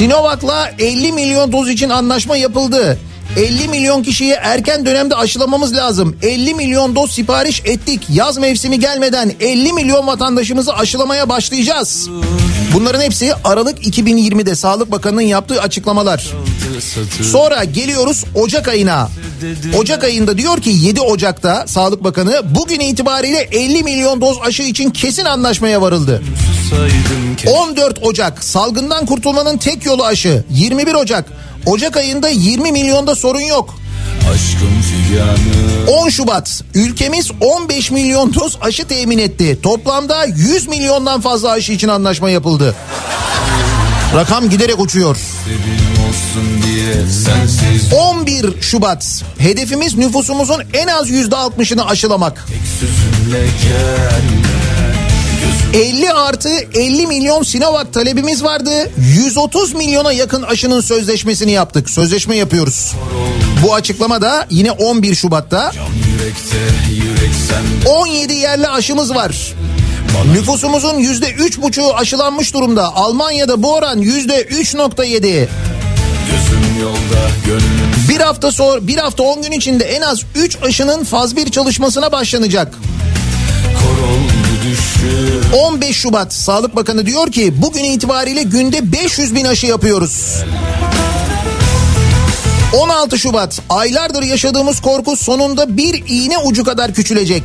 Sinovac'la 0.00 0.70
50 0.78 1.12
milyon 1.12 1.52
doz 1.52 1.68
için 1.68 1.88
anlaşma 1.90 2.36
yapıldı. 2.36 2.98
50 3.36 3.68
milyon 3.68 4.02
kişiyi 4.02 4.32
erken 4.32 4.86
dönemde 4.86 5.16
aşılamamız 5.16 5.76
lazım. 5.76 6.16
50 6.22 6.54
milyon 6.54 6.96
doz 6.96 7.10
sipariş 7.10 7.62
ettik. 7.64 8.02
Yaz 8.12 8.38
mevsimi 8.38 8.80
gelmeden 8.80 9.32
50 9.40 9.72
milyon 9.72 10.06
vatandaşımızı 10.06 10.74
aşılamaya 10.74 11.28
başlayacağız. 11.28 12.08
Bunların 12.74 13.00
hepsi 13.00 13.32
Aralık 13.44 13.86
2020'de 13.86 14.54
Sağlık 14.54 14.90
Bakanı'nın 14.90 15.22
yaptığı 15.22 15.62
açıklamalar. 15.62 16.26
Sonra 17.22 17.64
geliyoruz 17.64 18.24
Ocak 18.34 18.68
ayına. 18.68 19.08
Ocak 19.78 20.04
ayında 20.04 20.38
diyor 20.38 20.60
ki 20.62 20.70
7 20.70 21.00
Ocak'ta 21.00 21.66
Sağlık 21.66 22.04
Bakanı 22.04 22.42
bugün 22.54 22.80
itibariyle 22.80 23.38
50 23.38 23.82
milyon 23.82 24.20
doz 24.20 24.38
aşı 24.42 24.62
için 24.62 24.90
kesin 24.90 25.24
anlaşmaya 25.24 25.82
varıldı. 25.82 26.22
14 27.46 27.98
Ocak 28.02 28.44
salgından 28.44 29.06
kurtulmanın 29.06 29.56
tek 29.58 29.86
yolu 29.86 30.04
aşı. 30.04 30.44
21 30.50 30.94
Ocak 30.94 31.24
Ocak 31.66 31.96
ayında 31.96 32.28
20 32.28 32.72
milyonda 32.72 33.14
sorun 33.14 33.40
yok. 33.40 33.74
Aşkım 34.34 34.82
figanı 34.82 35.98
10 36.00 36.08
Şubat 36.08 36.62
ülkemiz 36.74 37.30
15 37.40 37.90
milyon 37.90 38.34
doz 38.34 38.58
aşı 38.60 38.84
temin 38.84 39.18
etti. 39.18 39.58
Toplamda 39.62 40.24
100 40.24 40.68
milyondan 40.68 41.20
fazla 41.20 41.50
aşı 41.50 41.72
için 41.72 41.88
anlaşma 41.88 42.30
yapıldı. 42.30 42.74
Rakam 44.14 44.50
giderek 44.50 44.80
uçuyor. 44.80 45.16
Sevim 45.44 45.89
olsun 46.10 46.62
diye 46.66 46.94
sensiz 46.94 47.92
11 47.92 48.62
Şubat 48.62 49.22
hedefimiz 49.38 49.96
nüfusumuzun 49.96 50.62
en 50.72 50.86
az 50.86 51.10
%60'ını 51.10 51.84
aşılamak. 51.84 52.46
sözünle 52.80 53.46
gel 53.62 54.22
50 55.74 56.12
artı 56.12 56.48
50 56.74 57.06
milyon 57.06 57.42
Sinovac 57.42 57.92
talebimiz 57.92 58.44
vardı. 58.44 58.70
130 58.98 59.74
milyona 59.74 60.12
yakın 60.12 60.42
aşının 60.42 60.80
sözleşmesini 60.80 61.52
yaptık. 61.52 61.90
Sözleşme 61.90 62.36
yapıyoruz. 62.36 62.94
Bu 63.62 63.74
açıklama 63.74 64.22
da 64.22 64.46
yine 64.50 64.70
11 64.70 65.14
Şubat'ta. 65.14 65.72
Yürekte 66.12 66.56
yürek 66.94 67.34
sende 67.48 67.88
17 67.88 68.32
yerli 68.32 68.68
aşımız 68.68 69.14
var. 69.14 69.54
Nüfusumuzun 70.32 70.98
yüzde 70.98 71.32
üç 71.32 71.60
buçuğu 71.60 71.94
aşılanmış 71.94 72.54
durumda. 72.54 72.96
Almanya'da 72.96 73.62
bu 73.62 73.74
oran 73.74 73.98
yüzde 73.98 74.42
3.7. 74.42 74.90
Gözüm 75.02 75.10
yolda 75.20 75.48
gönlüm 75.48 75.79
Bir 78.08 78.20
hafta 78.20 78.52
sonra 78.52 78.86
bir 78.86 78.96
hafta 78.96 79.22
10 79.22 79.42
gün 79.42 79.52
içinde 79.52 79.84
en 79.84 80.00
az 80.00 80.22
3 80.34 80.58
aşının 80.62 81.04
faz 81.04 81.36
1 81.36 81.50
çalışmasına 81.50 82.12
başlanacak. 82.12 82.74
kor 83.74 84.08
oldu 84.08 84.32
düşüm 84.70 85.58
15 85.58 85.96
Şubat 85.96 86.32
Sağlık 86.32 86.76
Bakanı 86.76 87.06
diyor 87.06 87.32
ki 87.32 87.62
bugün 87.62 87.84
itibariyle 87.84 88.42
günde 88.42 88.92
500 88.92 89.34
bin 89.34 89.44
aşı 89.44 89.66
yapıyoruz. 89.66 90.36
16 92.76 93.18
Şubat 93.18 93.60
aylardır 93.68 94.22
yaşadığımız 94.22 94.80
korku 94.80 95.16
sonunda 95.16 95.76
bir 95.76 96.04
iğne 96.08 96.38
ucu 96.38 96.64
kadar 96.64 96.94
küçülecek. 96.94 97.42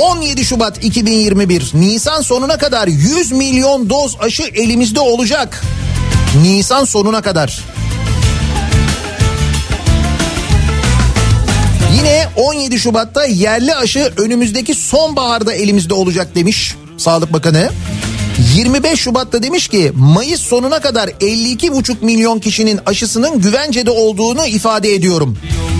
17 0.00 0.44
Şubat 0.44 0.84
2021 0.84 1.70
Nisan 1.74 2.20
sonuna 2.20 2.58
kadar 2.58 2.88
100 2.88 3.32
milyon 3.32 3.90
doz 3.90 4.16
aşı 4.20 4.42
elimizde 4.42 5.00
olacak. 5.00 5.62
Nisan 6.42 6.84
sonuna 6.84 7.22
kadar. 7.22 7.64
Yine 11.96 12.28
17 12.36 12.78
Şubat'ta 12.78 13.24
yerli 13.24 13.74
aşı 13.74 14.12
önümüzdeki 14.16 14.74
sonbaharda 14.74 15.52
elimizde 15.52 15.94
olacak 15.94 16.34
demiş 16.34 16.76
Sağlık 16.96 17.32
Bakanı. 17.32 17.70
25 18.54 19.00
Şubat'ta 19.00 19.42
demiş 19.42 19.68
ki 19.68 19.92
Mayıs 19.94 20.40
sonuna 20.40 20.80
kadar 20.80 21.08
52,5 21.08 22.04
milyon 22.04 22.38
kişinin 22.38 22.80
aşısının 22.86 23.40
güvencede 23.40 23.90
olduğunu 23.90 24.46
ifade 24.46 24.94
ediyorum. 24.94 25.38
Kayıp 25.38 25.75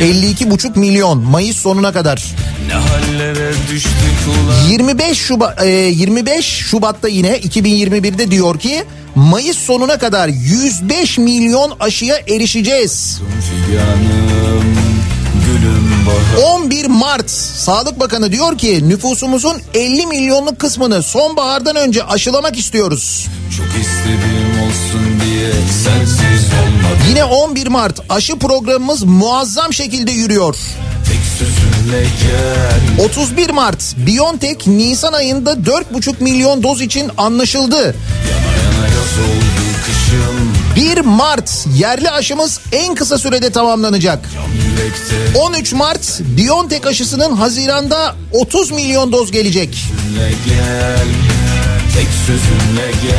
52,5 0.00 0.78
milyon 0.78 1.18
Mayıs 1.18 1.56
sonuna 1.56 1.92
kadar. 1.92 2.24
ne 2.68 2.74
hallere 2.74 3.52
düştük 3.70 3.92
ulan 4.28 4.68
25 4.70 5.18
Şubat 5.18 5.62
e, 5.62 5.68
25 5.68 6.44
Şubat'ta 6.44 7.08
yine 7.08 7.38
2021'de 7.38 8.30
diyor 8.30 8.58
ki 8.58 8.84
Mayıs 9.14 9.58
sonuna 9.58 9.98
kadar 9.98 10.28
105 10.28 11.18
milyon 11.18 11.72
aşıya 11.80 12.16
erişeceğiz. 12.28 13.20
Figanım 13.50 14.74
gülüm 15.46 16.06
bahar 16.06 16.54
11 16.62 16.86
Mart 16.86 17.30
Sağlık 17.30 18.00
Bakanı 18.00 18.32
diyor 18.32 18.58
ki 18.58 18.88
nüfusumuzun 18.88 19.56
50 19.74 20.06
milyonluk 20.06 20.58
kısmını 20.58 21.02
sonbahardan 21.02 21.76
önce 21.76 22.04
aşılamak 22.04 22.58
istiyoruz. 22.58 23.26
Çok 23.56 23.66
istediğim 23.66 24.68
olsun 24.68 25.20
diye 25.24 25.44
olmadı 25.48 26.33
Yine 27.08 27.24
11 27.24 27.66
Mart 27.66 28.00
aşı 28.08 28.38
programımız 28.38 29.02
muazzam 29.02 29.72
şekilde 29.72 30.10
yürüyor. 30.12 30.56
Tek 31.08 31.20
sözünle 31.38 32.06
gel 32.98 33.04
31 33.06 33.50
Mart 33.50 33.96
BioNTech 33.96 34.66
Nisan 34.66 35.12
ayında 35.12 35.52
4,5 35.52 36.22
milyon 36.22 36.62
doz 36.62 36.80
için 36.80 37.10
anlaşıldı. 37.16 37.76
Yana 37.76 37.86
yana 38.56 38.86
yaz 38.88 39.18
oldu 39.18 39.64
kışım 39.86 40.52
1 40.96 41.00
Mart 41.00 41.66
yerli 41.76 42.10
aşımız 42.10 42.60
en 42.72 42.94
kısa 42.94 43.18
sürede 43.18 43.50
tamamlanacak. 43.50 44.30
Yürekte 44.54 45.38
13 45.38 45.72
Mart 45.72 46.20
BioNTech 46.20 46.86
aşısının 46.86 47.32
Haziran'da 47.36 48.14
30 48.32 48.70
milyon 48.70 49.12
doz 49.12 49.30
gelecek. 49.30 49.78
gel 50.48 51.06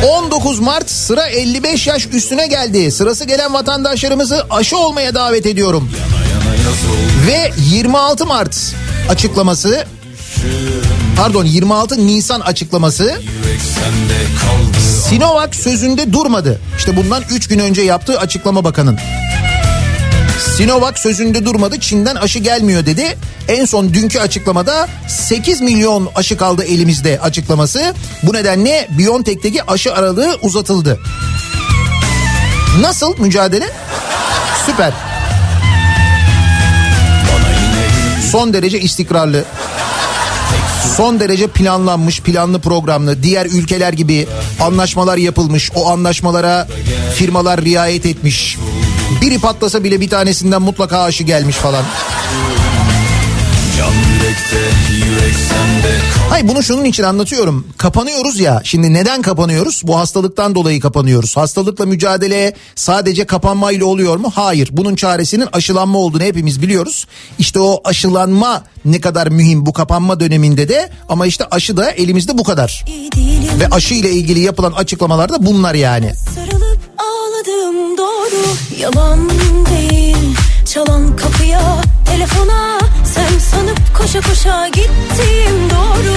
19 0.08 0.58
Mart 0.58 0.90
sıra 0.90 1.26
55 1.26 1.86
yaş 1.86 2.06
üstüne 2.06 2.46
geldi. 2.46 2.92
Sırası 2.92 3.24
gelen 3.24 3.54
vatandaşlarımızı 3.54 4.46
aşı 4.50 4.78
olmaya 4.78 5.14
davet 5.14 5.46
ediyorum. 5.46 5.90
Yana 5.98 6.54
yana 6.54 6.66
Ve 7.26 7.52
26 7.70 8.26
Mart 8.26 8.74
açıklaması 9.08 9.86
pardon 11.16 11.44
26 11.44 12.06
Nisan 12.06 12.40
açıklaması 12.40 13.20
Sinovac 15.08 15.54
sözünde 15.54 16.12
durmadı. 16.12 16.60
İşte 16.78 16.96
bundan 16.96 17.22
3 17.30 17.48
gün 17.48 17.58
önce 17.58 17.82
yaptığı 17.82 18.18
açıklama 18.18 18.64
bakanın. 18.64 18.98
Sinovac 20.38 20.98
sözünde 20.98 21.44
durmadı 21.44 21.80
Çin'den 21.80 22.14
aşı 22.14 22.38
gelmiyor 22.38 22.86
dedi. 22.86 23.16
En 23.48 23.64
son 23.64 23.94
dünkü 23.94 24.18
açıklamada 24.18 24.88
8 25.08 25.60
milyon 25.60 26.08
aşı 26.14 26.36
kaldı 26.36 26.64
elimizde 26.64 27.20
açıklaması. 27.20 27.94
Bu 28.22 28.34
nedenle 28.34 28.88
BioNTech'teki 28.98 29.62
aşı 29.70 29.94
aralığı 29.94 30.38
uzatıldı. 30.42 31.00
Nasıl 32.80 33.18
mücadele? 33.18 33.66
Süper. 34.66 34.92
Son 38.32 38.52
derece 38.52 38.80
istikrarlı. 38.80 39.44
Son 40.96 41.20
derece 41.20 41.46
planlanmış, 41.46 42.20
planlı 42.20 42.60
programlı. 42.60 43.22
Diğer 43.22 43.46
ülkeler 43.46 43.92
gibi 43.92 44.26
anlaşmalar 44.60 45.16
yapılmış. 45.16 45.70
O 45.74 45.90
anlaşmalara 45.90 46.68
firmalar 47.14 47.60
riayet 47.60 48.06
etmiş. 48.06 48.56
Biri 49.26 49.38
patlasa 49.38 49.84
bile 49.84 50.00
bir 50.00 50.10
tanesinden 50.10 50.62
mutlaka 50.62 51.02
aşı 51.02 51.24
gelmiş 51.24 51.56
falan. 51.56 51.84
Hayır 56.30 56.48
bunu 56.48 56.62
şunun 56.62 56.84
için 56.84 57.02
anlatıyorum. 57.02 57.66
Kapanıyoruz 57.76 58.40
ya. 58.40 58.60
Şimdi 58.64 58.92
neden 58.92 59.22
kapanıyoruz? 59.22 59.82
Bu 59.84 59.98
hastalıktan 59.98 60.54
dolayı 60.54 60.80
kapanıyoruz. 60.80 61.36
Hastalıkla 61.36 61.86
mücadele 61.86 62.54
sadece 62.74 63.24
kapanmayla 63.24 63.86
oluyor 63.86 64.16
mu? 64.16 64.32
Hayır. 64.34 64.68
Bunun 64.72 64.96
çaresinin 64.96 65.48
aşılanma 65.52 65.98
olduğunu 65.98 66.22
hepimiz 66.22 66.62
biliyoruz. 66.62 67.06
İşte 67.38 67.60
o 67.60 67.80
aşılanma 67.84 68.64
ne 68.84 69.00
kadar 69.00 69.26
mühim 69.26 69.66
bu 69.66 69.72
kapanma 69.72 70.20
döneminde 70.20 70.68
de 70.68 70.90
ama 71.08 71.26
işte 71.26 71.44
aşı 71.50 71.76
da 71.76 71.90
elimizde 71.90 72.38
bu 72.38 72.44
kadar. 72.44 72.84
Ve 73.60 73.68
aşı 73.70 73.94
ile 73.94 74.10
ilgili 74.10 74.40
yapılan 74.40 74.72
açıklamalar 74.72 75.28
da 75.32 75.46
bunlar 75.46 75.74
yani. 75.74 76.12
Sarılıp 76.34 76.55
ağladım 77.56 77.96
doğru 77.98 78.42
Yalan 78.78 79.30
değil 79.70 80.36
Çalan 80.72 81.16
kapıya 81.16 81.82
Telefona 82.06 82.78
Sen 83.14 83.38
sanıp 83.38 83.78
koşa 83.98 84.20
koşa 84.20 84.68
gittim 84.68 85.70
doğru 85.70 86.16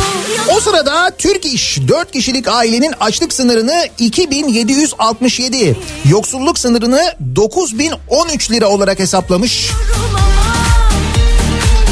O 0.58 0.60
sırada 0.60 1.12
Türk 1.18 1.46
İş 1.46 1.80
4 1.88 2.12
kişilik 2.12 2.48
ailenin 2.48 2.94
açlık 3.00 3.34
sınırını 3.34 3.86
2767, 4.00 5.78
yoksulluk 6.10 6.60
sınırını 6.60 7.16
9013 7.36 8.52
lira 8.52 8.68
olarak 8.68 9.00
hesaplamış. 9.00 9.70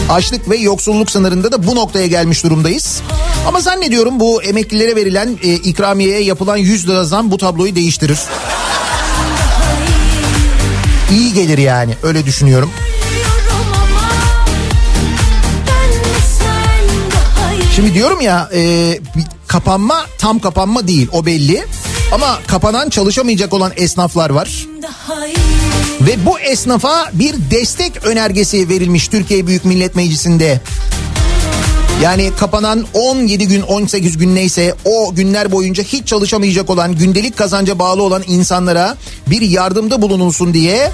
Açlık 0.10 0.50
ve 0.50 0.58
yoksulluk 0.58 1.12
sınırında 1.12 1.52
da 1.52 1.68
bu 1.68 1.76
noktaya 1.76 2.08
gelmiş 2.08 2.44
durumdayız. 2.44 3.02
Ama 3.48 3.62
zannediyorum 3.62 4.20
bu 4.20 4.44
emeklilere 4.44 4.96
verilen 4.96 5.40
e, 5.44 5.54
ikramiyeye 5.54 6.24
yapılan 6.24 6.58
100 6.58 6.88
lira 6.88 7.04
zam 7.04 7.32
bu 7.32 7.38
tabloyu 7.38 7.76
değiştirir. 7.76 8.20
İyi 11.12 11.34
gelir 11.34 11.58
yani 11.58 11.94
öyle 12.04 12.26
düşünüyorum. 12.26 12.70
Şimdi 17.76 17.94
diyorum 17.94 18.22
ya 18.22 18.50
e, 18.54 19.00
kapanma 19.48 20.06
tam 20.18 20.40
kapanma 20.40 20.88
değil 20.88 21.08
o 21.12 21.26
belli. 21.26 21.66
Ama 22.12 22.40
kapanan 22.48 22.90
çalışamayacak 22.90 23.54
olan 23.54 23.72
esnaflar 23.76 24.30
var. 24.30 24.66
Ve 26.02 26.26
bu 26.26 26.40
esnafa 26.40 27.10
bir 27.14 27.36
destek 27.52 28.06
önergesi 28.06 28.70
verilmiş 28.70 29.08
Türkiye 29.08 29.48
Büyük 29.48 29.66
Millet 29.66 29.96
Meclisi'nde. 29.96 30.62
Yani 32.04 32.32
kapanan 32.40 32.86
17 32.94 33.48
gün 33.48 33.62
18 33.62 34.18
gün 34.18 34.36
neyse 34.36 34.76
o 34.86 35.16
günler 35.16 35.52
boyunca 35.52 35.84
hiç 35.84 36.08
çalışamayacak 36.08 36.70
olan 36.70 36.96
gündelik 36.96 37.38
kazanca 37.38 37.80
bağlı 37.80 38.04
olan 38.04 38.24
insanlara 38.28 38.98
bir 39.28 39.42
yardımda 39.42 40.02
bulunulsun 40.02 40.54
diye 40.54 40.92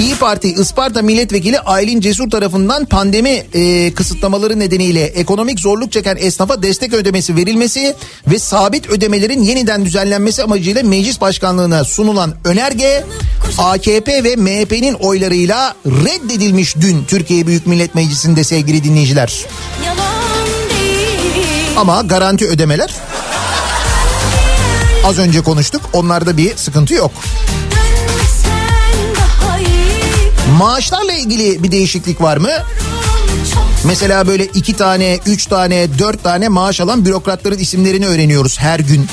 İyi 0.00 0.14
Parti 0.14 0.48
Isparta 0.48 1.02
Milletvekili 1.02 1.60
Aylin 1.60 2.00
Cesur 2.00 2.30
tarafından 2.30 2.84
pandemi 2.84 3.44
e, 3.54 3.94
kısıtlamaları 3.94 4.58
nedeniyle 4.58 5.04
ekonomik 5.04 5.60
zorluk 5.60 5.92
çeken 5.92 6.16
esnafa 6.20 6.62
destek 6.62 6.92
ödemesi 6.92 7.36
verilmesi 7.36 7.94
ve 8.30 8.38
sabit 8.38 8.90
ödemelerin 8.90 9.42
yeniden 9.42 9.84
düzenlenmesi 9.84 10.42
amacıyla 10.42 10.82
meclis 10.82 11.20
başkanlığına 11.20 11.84
sunulan 11.84 12.34
önerge 12.44 13.04
AKP 13.58 14.24
ve 14.24 14.36
MHP'nin 14.36 14.94
oylarıyla 14.94 15.74
reddedilmiş 15.86 16.76
dün 16.76 17.04
Türkiye 17.08 17.46
Büyük 17.46 17.66
Millet 17.66 17.94
Meclisi'nde 17.94 18.44
sevgili 18.44 18.84
dinleyiciler. 18.84 19.46
Ama 21.76 22.02
garanti 22.02 22.48
ödemeler 22.48 22.94
az 25.04 25.18
önce 25.18 25.40
konuştuk 25.40 25.82
onlarda 25.92 26.36
bir 26.36 26.56
sıkıntı 26.56 26.94
yok. 26.94 27.10
Maaşlarla 30.58 31.12
ilgili 31.12 31.62
bir 31.62 31.72
değişiklik 31.72 32.20
var 32.20 32.36
mı? 32.36 32.50
Mesela 33.84 34.26
böyle 34.26 34.44
iki 34.46 34.76
tane, 34.76 35.18
üç 35.26 35.46
tane, 35.46 35.98
dört 35.98 36.24
tane 36.24 36.48
maaş 36.48 36.80
alan 36.80 37.04
bürokratların 37.04 37.58
isimlerini 37.58 38.06
öğreniyoruz 38.06 38.58
her 38.58 38.80
gün. 38.80 39.06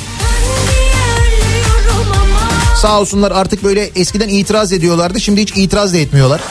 Sağ 2.81 2.99
olsunlar 2.99 3.31
artık 3.31 3.63
böyle 3.63 3.89
eskiden 3.95 4.29
itiraz 4.29 4.73
ediyorlardı 4.73 5.19
şimdi 5.19 5.41
hiç 5.41 5.51
itiraz 5.55 5.93
da 5.93 5.97
etmiyorlar. 5.97 6.41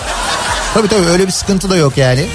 Tabii 0.74 0.88
tabii 0.88 1.06
öyle 1.06 1.26
bir 1.26 1.32
sıkıntı 1.32 1.70
da 1.70 1.76
yok 1.76 1.92
yani. 1.96 2.26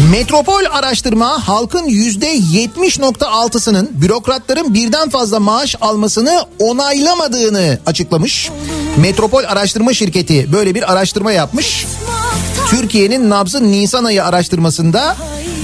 Metropol 0.00 0.64
araştırma 0.72 1.48
halkın 1.48 1.86
yüzde 1.86 2.36
70.6'sının 2.36 3.88
bürokratların 3.92 4.74
birden 4.74 5.08
fazla 5.08 5.40
maaş 5.40 5.76
almasını 5.80 6.44
onaylamadığını 6.58 7.78
açıklamış. 7.86 8.50
Metropol 8.96 9.44
araştırma 9.44 9.94
şirketi 9.94 10.52
böyle 10.52 10.74
bir 10.74 10.92
araştırma 10.92 11.32
yapmış. 11.32 11.86
Türkiye'nin 12.70 13.30
nabzı 13.30 13.72
Nisan 13.72 14.04
ayı 14.04 14.24
araştırmasında 14.24 15.16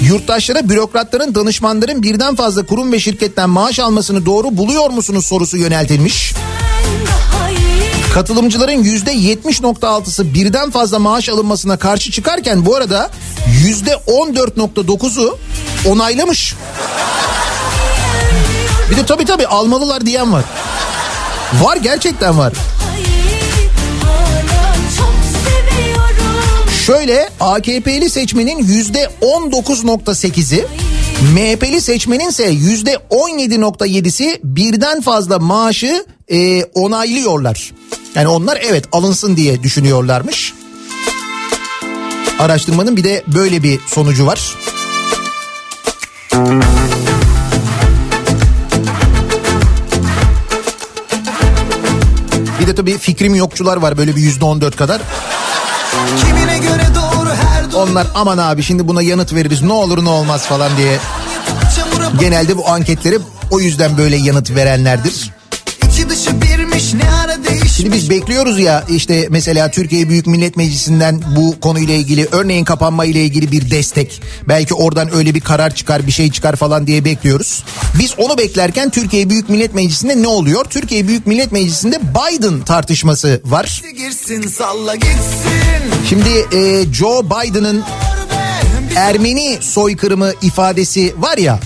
yurttaşlara 0.02 0.68
bürokratların 0.68 1.34
danışmanların 1.34 2.02
birden 2.02 2.34
fazla 2.34 2.66
kurum 2.66 2.92
ve 2.92 3.00
şirketten 3.00 3.50
maaş 3.50 3.78
almasını 3.78 4.26
doğru 4.26 4.56
buluyor 4.56 4.90
musunuz 4.90 5.26
sorusu 5.26 5.56
yöneltilmiş. 5.56 6.34
Katılımcıların 8.18 8.82
yüzde 8.82 9.14
70.6'sı 9.14 10.34
birden 10.34 10.70
fazla 10.70 10.98
maaş 10.98 11.28
alınmasına 11.28 11.76
karşı 11.78 12.10
çıkarken 12.12 12.66
bu 12.66 12.76
arada 12.76 13.10
yüzde 13.64 13.90
14.9'u 13.90 15.38
onaylamış. 15.88 16.54
Bir 18.90 18.96
de 18.96 19.06
tabii 19.06 19.24
tabii 19.24 19.46
almalılar 19.46 20.06
diyen 20.06 20.32
var. 20.32 20.44
Var 21.62 21.76
gerçekten 21.76 22.38
var. 22.38 22.52
Şöyle 26.86 27.30
AKP'li 27.40 28.10
seçmenin 28.10 28.58
yüzde 28.58 29.10
19.8'i 29.22 30.66
MHP'li 31.22 31.80
seçmenin 31.80 32.28
ise 32.28 32.48
yüzde 32.50 32.94
17.7'si 33.10 34.40
birden 34.44 35.00
fazla 35.00 35.38
maaşı 35.38 36.04
e, 36.28 36.64
onaylıyorlar. 36.64 37.72
Yani 38.14 38.28
onlar 38.28 38.58
evet 38.62 38.84
alınsın 38.92 39.36
diye 39.36 39.62
düşünüyorlarmış. 39.62 40.54
Araştırmanın 42.38 42.96
bir 42.96 43.04
de 43.04 43.22
böyle 43.26 43.62
bir 43.62 43.80
sonucu 43.86 44.26
var. 44.26 44.40
Bir 52.60 52.66
de 52.66 52.74
tabii 52.74 52.98
fikrim 52.98 53.34
yokçular 53.34 53.76
var 53.76 53.98
böyle 53.98 54.16
bir 54.16 54.20
yüzde 54.20 54.44
on 54.44 54.60
dört 54.60 54.76
kadar. 54.76 55.00
Kimine 56.24 56.58
göre. 56.58 56.97
Onlar 57.78 58.06
aman 58.14 58.38
abi 58.38 58.62
şimdi 58.62 58.88
buna 58.88 59.02
yanıt 59.02 59.34
veririz 59.34 59.62
ne 59.62 59.72
olur 59.72 60.04
ne 60.04 60.08
olmaz 60.08 60.46
falan 60.46 60.76
diye. 60.76 60.98
Genelde 62.20 62.56
bu 62.56 62.68
anketleri 62.68 63.18
o 63.50 63.60
yüzden 63.60 63.98
böyle 63.98 64.16
yanıt 64.16 64.50
verenlerdir. 64.50 65.30
Şimdi 67.76 67.92
biz 67.92 68.10
bekliyoruz 68.10 68.58
ya 68.60 68.84
işte 68.88 69.26
mesela 69.30 69.70
Türkiye 69.70 70.08
Büyük 70.08 70.26
Millet 70.26 70.56
Meclisi'nden 70.56 71.22
bu 71.36 71.60
konuyla 71.60 71.94
ilgili 71.94 72.28
örneğin 72.32 72.64
kapanma 72.64 73.04
ile 73.04 73.24
ilgili 73.24 73.52
bir 73.52 73.70
destek. 73.70 74.22
Belki 74.48 74.74
oradan 74.74 75.14
öyle 75.14 75.34
bir 75.34 75.40
karar 75.40 75.74
çıkar 75.74 76.06
bir 76.06 76.12
şey 76.12 76.30
çıkar 76.30 76.56
falan 76.56 76.86
diye 76.86 77.04
bekliyoruz. 77.04 77.64
Biz 77.94 78.14
onu 78.18 78.38
beklerken 78.38 78.90
Türkiye 78.90 79.30
Büyük 79.30 79.48
Millet 79.48 79.74
Meclisi'nde 79.74 80.22
ne 80.22 80.28
oluyor? 80.28 80.64
Türkiye 80.64 81.08
Büyük 81.08 81.26
Millet 81.26 81.52
Meclisi'nde 81.52 82.00
Biden 82.00 82.60
tartışması 82.60 83.40
var. 83.44 83.82
Girsin, 83.96 84.48
salla 84.48 84.94
gitsin. 84.94 85.18
Şimdi 86.08 86.56
e, 86.56 86.92
Joe 86.92 87.22
Biden'ın 87.24 87.84
Ermeni 88.96 89.58
soykırımı 89.60 90.32
ifadesi 90.42 91.14
var 91.18 91.38
ya. 91.38 91.58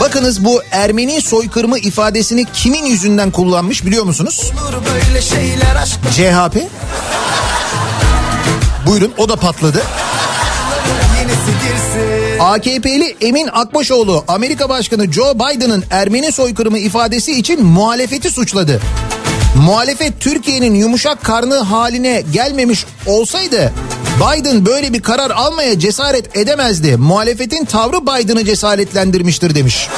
Bakınız 0.00 0.44
bu 0.44 0.62
Ermeni 0.70 1.20
soykırımı 1.20 1.78
ifadesini 1.78 2.44
kimin 2.52 2.84
yüzünden 2.86 3.30
kullanmış 3.30 3.86
biliyor 3.86 4.04
musunuz? 4.04 4.52
CHP. 6.10 6.56
Buyurun 8.86 9.12
o 9.18 9.28
da 9.28 9.36
patladı. 9.36 9.82
AKP'li 12.40 13.16
Emin 13.20 13.48
Akbaşoğlu 13.52 14.24
Amerika 14.28 14.68
Başkanı 14.68 15.12
Joe 15.12 15.34
Biden'ın 15.34 15.84
Ermeni 15.90 16.32
soykırımı 16.32 16.78
ifadesi 16.78 17.32
için 17.32 17.64
muhalefeti 17.64 18.30
suçladı. 18.30 18.80
Muhalefet 19.56 20.20
Türkiye'nin 20.20 20.74
yumuşak 20.74 21.24
karnı 21.24 21.54
haline 21.54 22.22
gelmemiş 22.32 22.86
olsaydı 23.06 23.72
Biden 24.16 24.66
böyle 24.66 24.92
bir 24.92 25.02
karar 25.02 25.30
almaya 25.30 25.78
cesaret 25.78 26.36
edemezdi. 26.36 26.96
Muhalefetin 26.96 27.64
tavrı 27.64 28.02
Biden'ı 28.02 28.44
cesaretlendirmiştir 28.44 29.54
demiş. 29.54 29.88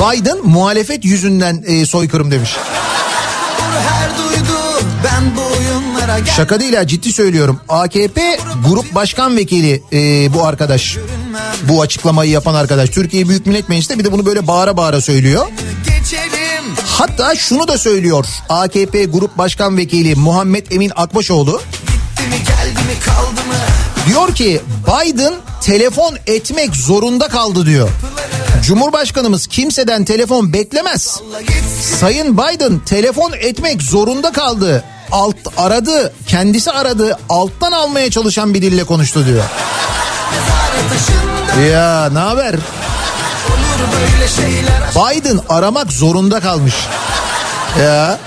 Biden 0.00 0.38
muhalefet 0.44 1.04
yüzünden 1.04 1.64
e, 1.66 1.86
soykırım 1.86 2.30
demiş. 2.30 2.56
Şaka 6.36 6.60
değil 6.60 6.74
ha 6.74 6.86
ciddi 6.86 7.12
söylüyorum. 7.12 7.60
AKP 7.68 8.38
grup 8.68 8.94
başkan 8.94 9.36
vekili 9.36 9.82
e, 9.92 10.34
bu 10.34 10.44
arkadaş. 10.44 10.96
Bu 11.68 11.82
açıklamayı 11.82 12.30
yapan 12.30 12.54
arkadaş. 12.54 12.90
Türkiye 12.90 13.28
Büyük 13.28 13.46
Millet 13.46 13.68
Meclisi'nde 13.68 13.98
bir 13.98 14.04
de 14.04 14.12
bunu 14.12 14.26
böyle 14.26 14.46
bağıra 14.46 14.76
bağıra 14.76 15.00
söylüyor. 15.00 15.46
Hatta 16.86 17.34
şunu 17.34 17.68
da 17.68 17.78
söylüyor 17.78 18.26
AKP 18.48 19.04
Grup 19.04 19.38
Başkan 19.38 19.76
Vekili 19.76 20.14
Muhammed 20.14 20.66
Emin 20.70 20.92
Akbaşoğlu. 20.96 21.60
Diyor 24.08 24.34
ki 24.34 24.60
Biden 24.86 25.34
telefon 25.60 26.16
etmek 26.26 26.76
zorunda 26.76 27.28
kaldı 27.28 27.66
diyor. 27.66 27.88
Cumhurbaşkanımız 28.66 29.46
kimseden 29.46 30.04
telefon 30.04 30.52
beklemez. 30.52 31.20
Sayın 32.00 32.38
Biden 32.38 32.78
telefon 32.78 33.32
etmek 33.32 33.82
zorunda 33.82 34.32
kaldı. 34.32 34.84
Alt 35.12 35.36
aradı, 35.56 36.12
kendisi 36.26 36.70
aradı, 36.70 37.18
alttan 37.28 37.72
almaya 37.72 38.10
çalışan 38.10 38.54
bir 38.54 38.62
dille 38.62 38.84
konuştu 38.84 39.26
diyor. 39.26 39.44
Ya 41.72 42.10
ne 42.12 42.18
haber? 42.18 42.54
Biden 44.96 45.40
aramak 45.48 45.92
zorunda 45.92 46.40
kalmış. 46.40 46.74
Ya. 47.80 48.18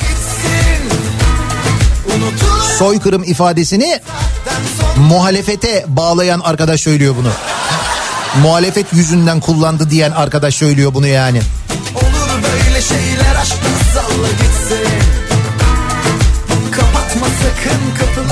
Soykırım 2.79 3.23
ifadesini 3.23 3.99
muhalefete 4.97 5.85
bağlayan 5.87 6.39
arkadaş 6.39 6.81
söylüyor 6.81 7.15
bunu. 7.19 7.31
Muhalefet 8.41 8.93
yüzünden 8.93 9.39
kullandı 9.39 9.89
diyen 9.89 10.11
arkadaş 10.11 10.55
söylüyor 10.55 10.93
bunu 10.93 11.07
yani. 11.07 11.41
Olur 11.95 12.43
böyle 12.43 12.81
şeyler 12.81 13.35
aşkın 13.41 13.93
salla 13.93 14.27
gitsin. 14.27 15.16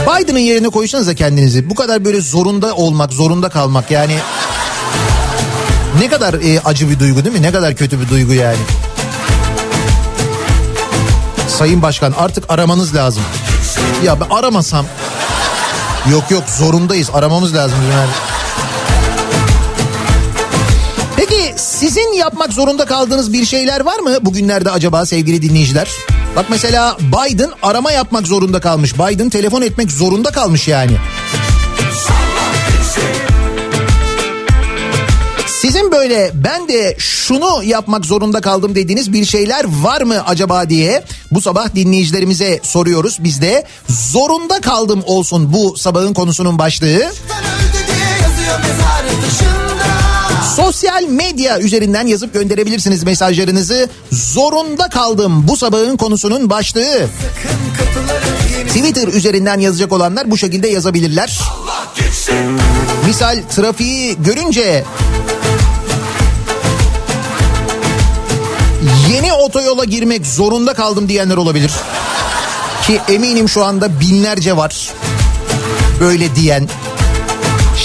Biden'ın 0.07 0.39
yerine 0.39 0.69
koysanıza 0.69 1.13
kendinizi. 1.13 1.69
Bu 1.69 1.75
kadar 1.75 2.05
böyle 2.05 2.21
zorunda 2.21 2.75
olmak, 2.75 3.13
zorunda 3.13 3.49
kalmak 3.49 3.91
yani 3.91 4.17
Ne 5.99 6.09
kadar 6.09 6.33
e, 6.33 6.59
acı 6.65 6.89
bir 6.89 6.99
duygu 6.99 7.25
değil 7.25 7.35
mi? 7.35 7.41
Ne 7.41 7.51
kadar 7.51 7.75
kötü 7.75 8.01
bir 8.01 8.09
duygu 8.09 8.33
yani. 8.33 8.57
Sayın 11.47 11.81
Başkan 11.81 12.13
artık 12.17 12.43
aramanız 12.49 12.95
lazım. 12.95 13.23
Ya 14.03 14.19
ben 14.19 14.29
aramasam. 14.29 14.85
Yok 16.11 16.31
yok 16.31 16.43
zorundayız 16.57 17.09
aramamız 17.13 17.55
lazım 17.55 17.77
yani. 17.91 18.09
Peki 21.15 21.53
sizin 21.57 22.13
yapmak 22.13 22.53
zorunda 22.53 22.85
kaldığınız 22.85 23.33
bir 23.33 23.45
şeyler 23.45 23.81
var 23.81 23.99
mı 23.99 24.17
bugünlerde 24.21 24.71
acaba 24.71 25.05
sevgili 25.05 25.41
dinleyiciler? 25.41 25.87
Bak 26.35 26.45
mesela 26.49 26.97
Biden 26.99 27.49
arama 27.61 27.91
yapmak 27.91 28.27
zorunda 28.27 28.59
kalmış. 28.59 28.93
Biden 28.93 29.29
telefon 29.29 29.61
etmek 29.61 29.91
zorunda 29.91 30.31
kalmış 30.31 30.67
yani. 30.67 30.91
Sizin 35.47 35.91
böyle 35.91 36.31
ben 36.33 36.67
de 36.67 36.95
şunu 36.99 37.63
yapmak 37.63 38.05
zorunda 38.05 38.41
kaldım 38.41 38.75
dediğiniz 38.75 39.13
bir 39.13 39.25
şeyler 39.25 39.65
var 39.83 40.01
mı 40.01 40.23
acaba 40.25 40.69
diye 40.69 41.03
bu 41.31 41.41
sabah 41.41 41.75
dinleyicilerimize 41.75 42.59
soruyoruz. 42.63 43.17
Biz 43.19 43.41
de 43.41 43.65
zorunda 43.89 44.61
kaldım 44.61 45.03
olsun 45.05 45.53
bu 45.53 45.77
sabahın 45.77 46.13
konusunun 46.13 46.59
başlığı. 46.59 47.11
Sosyal 50.55 51.03
medya 51.03 51.59
üzerinden 51.59 52.07
yazıp 52.07 52.33
gönderebilirsiniz 52.33 53.03
mesajlarınızı. 53.03 53.89
Zorunda 54.11 54.89
kaldım 54.89 55.47
bu 55.47 55.57
sabahın 55.57 55.97
konusunun 55.97 56.49
başlığı. 56.49 57.07
Twitter 58.67 59.07
üzerinden 59.07 59.59
yazacak 59.59 59.91
olanlar 59.91 60.31
bu 60.31 60.37
şekilde 60.37 60.67
yazabilirler. 60.67 61.39
Misal 63.07 63.41
trafiği 63.55 64.15
görünce 64.23 64.83
yeni 69.13 69.33
otoyola 69.33 69.85
girmek 69.85 70.27
zorunda 70.27 70.73
kaldım 70.73 71.09
diyenler 71.09 71.37
olabilir. 71.37 71.71
Ki 72.87 73.01
eminim 73.09 73.49
şu 73.49 73.65
anda 73.65 73.99
binlerce 73.99 74.57
var 74.57 74.93
böyle 75.99 76.35
diyen. 76.35 76.69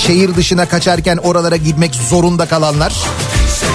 Şehir 0.07 0.35
dışına 0.37 0.69
kaçarken 0.69 1.17
oralara 1.17 1.57
gitmek 1.57 1.95
zorunda 1.95 2.47
kalanlar. 2.47 2.93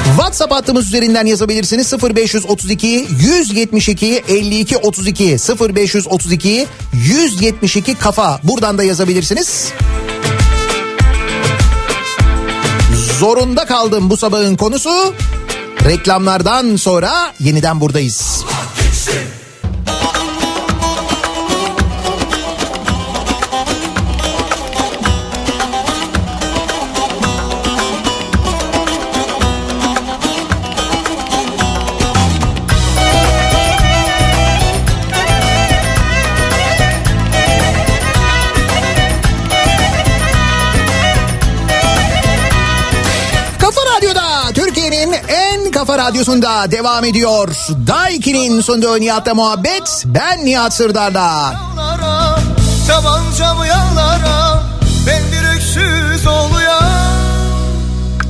WhatsApp 0.05 0.53
hattımız 0.53 0.87
üzerinden 0.87 1.25
yazabilirsiniz 1.25 1.93
0532 2.03 3.07
172 3.19 4.23
52 4.27 4.77
32 4.77 5.37
0532 5.75 6.67
172 6.93 7.95
kafa 7.95 8.39
buradan 8.43 8.77
da 8.77 8.83
yazabilirsiniz. 8.83 9.71
Zorunda 13.19 13.65
kaldım 13.65 14.09
bu 14.09 14.17
sabahın 14.17 14.55
konusu. 14.55 15.13
Reklamlardan 15.85 16.75
sonra 16.75 17.33
yeniden 17.39 17.81
buradayız. 17.81 18.43
Kafa 45.85 45.97
radyosunda 45.97 46.71
devam 46.71 47.05
ediyor. 47.05 47.47
Daiki'nin 47.87 48.61
sunduğu 48.61 48.99
Nihat'la 48.99 49.35
muhabbet. 49.35 50.03
Ben 50.05 50.45
Nihat. 50.45 50.79
Yağlara, 51.65 52.39
Tabancamı 52.87 53.67
yağlara 53.67 54.63
Ben 55.07 55.21
bir 55.31 55.55
öksüz 55.55 56.27
oluyan 56.27 57.13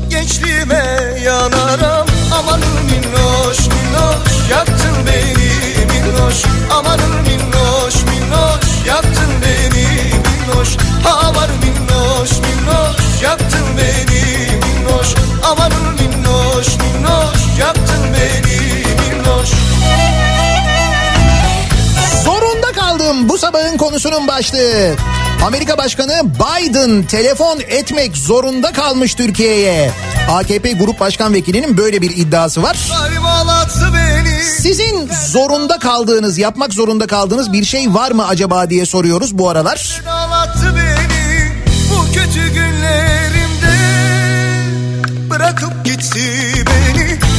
Gençliğime 0.09 0.85
yanarım 1.25 2.07
Amanın 2.39 2.75
minnoş 2.85 3.59
minnoş 3.59 4.49
Yaktın 4.51 4.95
beni 5.07 5.85
minnoş 5.85 6.43
Amanın 6.71 7.15
minnoş 7.21 7.95
minnoş 8.03 8.87
Yaktın 8.87 9.31
beni 9.41 9.87
minnoş 10.25 10.69
Aman 11.05 11.49
minnoş 11.63 12.31
minnoş 12.31 13.21
Yaktın 13.23 13.65
beni 13.77 14.47
minnoş 14.55 15.07
Amanın 15.43 15.94
Yaktın 17.59 18.03
beni 18.13 19.15
minnoş 19.15 19.49
Zorunda 22.23 22.71
kaldım 22.71 23.29
bu 23.29 23.37
sabahın 23.37 23.77
konusunun 23.77 24.27
başlığı. 24.27 24.95
Amerika 25.45 25.77
Başkanı 25.77 26.21
Biden 26.23 27.03
telefon 27.03 27.59
etmek 27.59 28.17
zorunda 28.17 28.71
kalmış 28.71 29.13
Türkiye'ye. 29.13 29.91
AKP 30.31 30.71
Grup 30.71 30.99
Başkan 30.99 31.33
Vekilinin 31.33 31.77
böyle 31.77 32.01
bir 32.01 32.17
iddiası 32.17 32.63
var. 32.63 32.77
Sizin 34.61 35.09
zorunda 35.31 35.79
kaldığınız, 35.79 36.37
yapmak 36.37 36.73
zorunda 36.73 37.07
kaldığınız 37.07 37.53
bir 37.53 37.65
şey 37.65 37.93
var 37.93 38.11
mı 38.11 38.27
acaba 38.27 38.69
diye 38.69 38.85
soruyoruz 38.85 39.37
bu 39.37 39.49
aralar. 39.49 40.01
Beni 40.75 41.51
bu 41.91 42.13
kötü 42.13 42.53
günlerimde 42.53 43.75
Bırakıp 45.29 45.85
gitti 45.85 46.54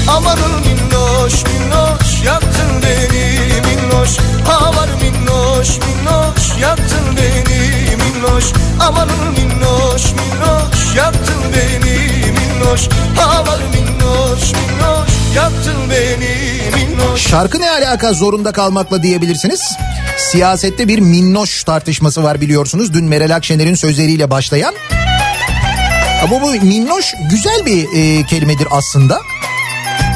beni 0.06 0.10
Amanın 0.10 0.60
minnoş 0.60 1.44
minnoş 1.44 2.24
Yaktın 2.24 2.82
beni 2.82 3.60
minnoş 3.60 4.10
Aman 4.60 4.88
minnoş 5.02 5.68
minnoş 5.68 6.60
Yaktın 6.60 7.16
beni 7.16 7.96
minnoş 7.96 8.44
Amanın 8.80 9.32
minnoş 9.32 10.02
minnoş 10.12 10.96
Yaktın 10.96 11.42
beni 11.52 12.32
minnoş 12.32 12.88
Aman 13.22 13.60
minnoş 13.60 14.52
minnoş 14.52 15.36
Yaktın 15.36 15.90
beni 15.90 16.60
minnoş 16.76 17.20
Şarkı 17.20 17.60
ne 17.60 17.70
alaka 17.70 18.12
zorunda 18.12 18.52
kalmakla 18.52 19.02
diyebilirsiniz. 19.02 19.62
Siyasette 20.18 20.88
bir 20.88 20.98
minnoş 20.98 21.64
tartışması 21.64 22.22
var 22.22 22.40
biliyorsunuz. 22.40 22.92
Dün 22.92 23.04
Meral 23.04 23.36
Akşener'in 23.36 23.74
sözleriyle 23.74 24.30
başlayan. 24.30 24.74
Ama 26.22 26.42
bu 26.42 26.50
minnoş 26.50 27.14
güzel 27.30 27.66
bir 27.66 27.86
e, 27.96 28.26
kelimedir 28.26 28.68
aslında. 28.70 29.20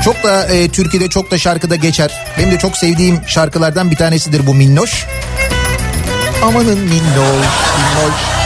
Çok 0.04 0.22
da 0.22 0.44
e, 0.44 0.68
Türkiye'de 0.68 1.08
çok 1.08 1.30
da 1.30 1.38
şarkıda 1.38 1.76
geçer. 1.76 2.26
Benim 2.38 2.50
de 2.50 2.58
çok 2.58 2.76
sevdiğim 2.76 3.20
şarkılardan 3.26 3.90
bir 3.90 3.96
tanesidir 3.96 4.46
bu 4.46 4.54
minnoş. 4.54 5.06
Amanın 6.42 6.78
minnoş, 6.78 7.46
minnoş. 7.76 8.39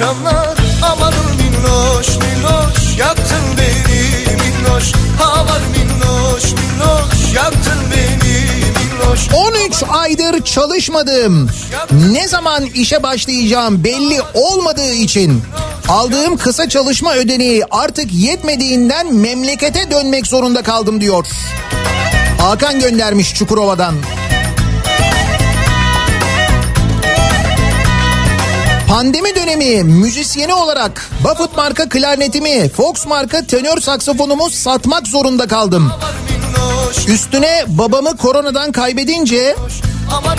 Akşamlar 0.00 0.58
Amanın 0.82 1.26
minnoş 1.36 2.08
minnoş 2.08 2.98
Yaktın 2.98 3.44
beni 3.58 4.34
minnoş 4.36 4.92
Aman 5.22 5.60
minnoş 5.60 6.44
minnoş 6.44 7.34
Yaktın 7.34 7.78
beni 7.90 8.34
minnoş 8.78 9.28
13 9.34 9.82
aydır 9.88 10.44
çalışmadım. 10.44 11.50
Ne 12.12 12.28
zaman 12.28 12.64
işe 12.64 13.02
başlayacağım 13.02 13.84
belli 13.84 14.20
olmadığı 14.34 14.92
için 14.92 15.42
aldığım 15.88 16.36
kısa 16.36 16.68
çalışma 16.68 17.14
ödeneği 17.14 17.64
artık 17.70 18.12
yetmediğinden 18.12 19.14
memlekete 19.14 19.90
dönmek 19.90 20.26
zorunda 20.26 20.62
kaldım 20.62 21.00
diyor. 21.00 21.26
Hakan 22.38 22.80
göndermiş 22.80 23.34
Çukurova'dan. 23.34 23.94
Pandemi 28.90 29.34
dönemi 29.34 29.84
müzisyeni 29.84 30.54
olarak 30.54 31.10
Buffett 31.24 31.56
marka 31.56 31.88
klarnetimi, 31.88 32.68
Fox 32.68 33.06
marka 33.06 33.46
tenör 33.46 33.80
saksafonumu 33.80 34.50
satmak 34.50 35.06
zorunda 35.06 35.48
kaldım. 35.48 35.92
Üstüne 37.08 37.64
babamı 37.68 38.16
koronadan 38.16 38.72
kaybedince 38.72 39.56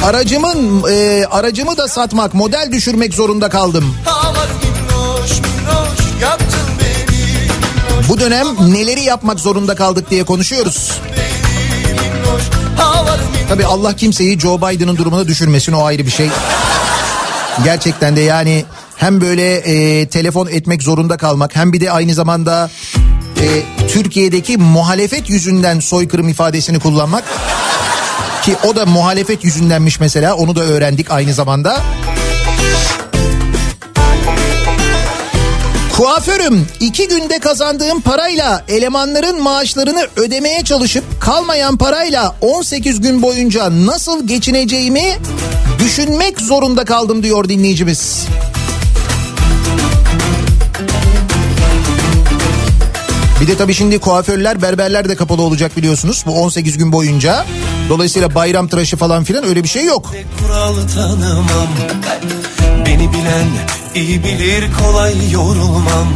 aracımın 0.04 0.84
e, 0.92 1.26
aracımı 1.26 1.78
da 1.78 1.88
satmak, 1.88 2.34
model 2.34 2.70
düşürmek 2.72 3.14
zorunda 3.14 3.50
kaldım. 3.50 3.96
Bu 8.10 8.20
dönem 8.20 8.48
neleri 8.60 9.02
yapmak 9.02 9.40
zorunda 9.40 9.76
kaldık 9.76 10.10
diye 10.10 10.24
konuşuyoruz. 10.24 10.92
Tabii 13.50 13.66
Allah 13.66 13.96
kimseyi 13.96 14.40
Joe 14.40 14.58
Biden'ın 14.58 14.98
durumuna 14.98 15.28
düşürmesin 15.28 15.74
o 15.74 15.84
ayrı 15.84 16.06
bir 16.06 16.12
şey. 16.12 16.30
Gerçekten 17.64 18.16
de 18.16 18.22
yani 18.22 18.66
hem 18.96 19.22
böyle 19.22 19.56
e, 19.56 20.08
telefon 20.08 20.48
etmek 20.48 20.84
zorunda 20.84 21.18
kalmak 21.18 21.56
hem 21.56 21.74
bir 21.74 21.82
de 21.82 21.92
aynı 21.92 22.14
zamanda 22.14 22.70
e, 23.42 23.64
Türkiye'deki 23.88 24.58
muhalefet 24.58 25.30
yüzünden 25.30 25.80
soykırım 25.80 26.30
ifadesini 26.30 26.80
kullanmak 26.80 27.24
ki 28.44 28.56
o 28.68 28.76
da 28.76 28.86
muhalefet 28.86 29.44
yüzündenmiş 29.44 30.00
mesela 30.00 30.36
onu 30.36 30.56
da 30.56 30.62
öğrendik 30.62 31.12
aynı 31.12 31.34
zamanda. 31.34 31.82
Kuaförüm 36.02 36.68
iki 36.80 37.08
günde 37.08 37.40
kazandığım 37.40 38.02
parayla 38.02 38.66
elemanların 38.68 39.42
maaşlarını 39.42 40.08
ödemeye 40.16 40.64
çalışıp 40.64 41.04
kalmayan 41.22 41.78
parayla 41.78 42.36
18 42.42 43.02
gün 43.02 43.22
boyunca 43.22 43.86
nasıl 43.86 44.28
geçineceğimi 44.28 45.18
düşünmek 45.80 46.42
zorunda 46.42 46.86
kaldım 46.86 47.24
diyor 47.24 47.50
dinleyicimiz. 47.50 48.26
Bir 53.42 53.48
de 53.48 53.58
tabii 53.58 53.74
şimdi 53.74 54.00
kuaförler, 54.00 54.62
berberler 54.62 55.10
de 55.10 55.16
kapalı 55.16 55.42
olacak 55.42 55.78
biliyorsunuz 55.78 56.24
bu 56.26 56.42
18 56.42 56.78
gün 56.78 56.92
boyunca. 56.92 57.46
Dolayısıyla 57.90 58.36
bayram 58.36 58.68
tıraşı 58.68 58.98
falan 58.98 59.24
filan 59.24 59.44
öyle 59.44 59.64
bir 59.64 59.70
şey 59.70 59.86
yok. 59.86 60.14
Kuralı 60.40 60.88
tanımam 60.88 61.68
Beni 62.92 63.14
bilen 63.14 63.48
iyi 63.96 64.24
bilir 64.24 64.66
kolay 64.80 65.32
yorulmam 65.32 66.08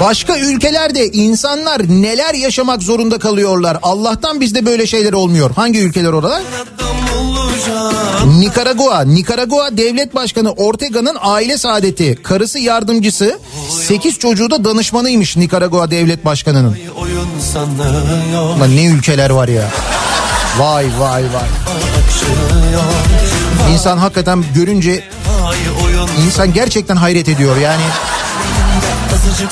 Başka 0.00 0.38
ülkelerde 0.38 1.06
insanlar 1.06 1.80
neler 1.88 2.34
yaşamak 2.34 2.82
zorunda 2.82 3.18
kalıyorlar. 3.18 3.78
Allah'tan 3.82 4.40
bizde 4.40 4.66
böyle 4.66 4.86
şeyler 4.86 5.12
olmuyor. 5.12 5.50
Hangi 5.56 5.78
ülkeler 5.78 6.12
oralar? 6.12 6.42
Nikaragua. 8.38 9.02
Nikaragua 9.02 9.76
Devlet 9.76 10.14
Başkanı 10.14 10.52
Ortega'nın 10.52 11.16
aile 11.20 11.58
saadeti. 11.58 12.18
Karısı 12.22 12.58
yardımcısı. 12.58 13.38
8 13.86 14.18
çocuğu 14.18 14.50
da 14.50 14.64
danışmanıymış 14.64 15.36
Nikaragua 15.36 15.90
Devlet 15.90 16.24
Başkanı'nın. 16.24 16.76
Lan 18.60 18.76
ne 18.76 18.84
ülkeler 18.84 19.30
var 19.30 19.48
ya. 19.48 19.70
Vay 20.58 20.86
vay 20.98 21.22
vay. 21.22 21.48
İnsan 23.72 23.98
hakikaten 23.98 24.44
görünce 24.54 25.04
insan 26.26 26.52
gerçekten 26.52 26.96
hayret 26.96 27.28
ediyor 27.28 27.56
yani. 27.56 27.82
azıcık 29.14 29.50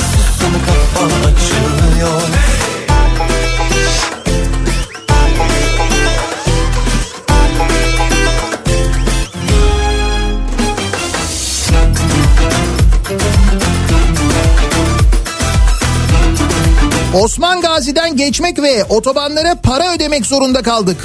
Osman 17.19 17.61
Gazi'den 17.61 18.17
geçmek 18.17 18.63
ve 18.63 18.85
otobanlara 18.85 19.55
para 19.55 19.95
ödemek 19.95 20.27
zorunda 20.27 20.63
kaldık. 20.63 20.97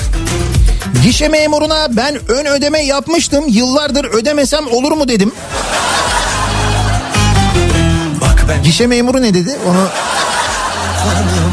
Gişe 1.03 1.27
memuruna 1.27 1.87
ben 1.89 2.15
ön 2.27 2.45
ödeme 2.45 2.85
yapmıştım 2.85 3.45
yıllardır 3.47 4.05
ödemesem 4.05 4.67
olur 4.67 4.91
mu 4.91 5.07
dedim. 5.07 5.31
Ben 8.49 8.63
Gişe 8.63 8.87
memuru 8.87 9.21
ne 9.21 9.33
dedi 9.33 9.57
onu 9.69 9.87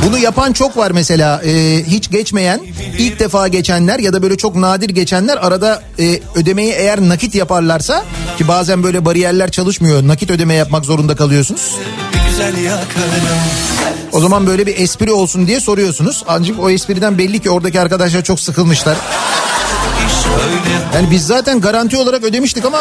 bunu 0.07 0.19
yapan 0.19 0.53
çok 0.53 0.77
var 0.77 0.91
mesela 0.91 1.43
Ee, 1.45 1.85
hiç 1.87 2.11
geçmeyen 2.11 2.61
ilk 2.99 3.21
defa 3.21 3.49
geçenler 3.49 3.99
ya 3.99 4.13
da 4.13 4.23
böyle 4.23 4.37
çok 4.37 4.57
nadir 4.57 4.89
geçenler 4.89 5.37
arada 5.37 5.83
e, 5.99 6.21
ödemeyi 6.35 6.73
eğer 6.73 7.01
nakit 7.01 7.35
yaparlarsa 7.35 8.05
ki 8.39 8.49
bazen 8.49 8.83
böyle 8.83 9.05
bariyerler 9.05 9.51
çalışmıyor 9.51 10.09
nakit 10.09 10.31
ödeme 10.31 10.55
yapmak 10.55 10.85
zorunda 10.85 11.17
kalıyorsunuz. 11.17 11.77
Güzel 12.41 12.65
yakarım. 12.65 13.41
O 14.13 14.21
zaman 14.21 14.47
böyle 14.47 14.67
bir 14.67 14.79
espri 14.79 15.13
olsun 15.13 15.47
diye 15.47 15.61
soruyorsunuz. 15.61 16.25
Ancak 16.29 16.61
o 16.61 16.71
espriden 16.71 17.19
belli 17.19 17.39
ki 17.39 17.51
oradaki 17.51 17.81
arkadaşlar 17.81 18.23
çok 18.23 18.41
sıkılmışlar. 18.41 18.97
Yani 20.95 21.11
biz 21.11 21.27
zaten 21.27 21.61
garanti 21.61 21.97
olarak 21.97 22.25
ödemiştik 22.25 22.65
ama 22.65 22.79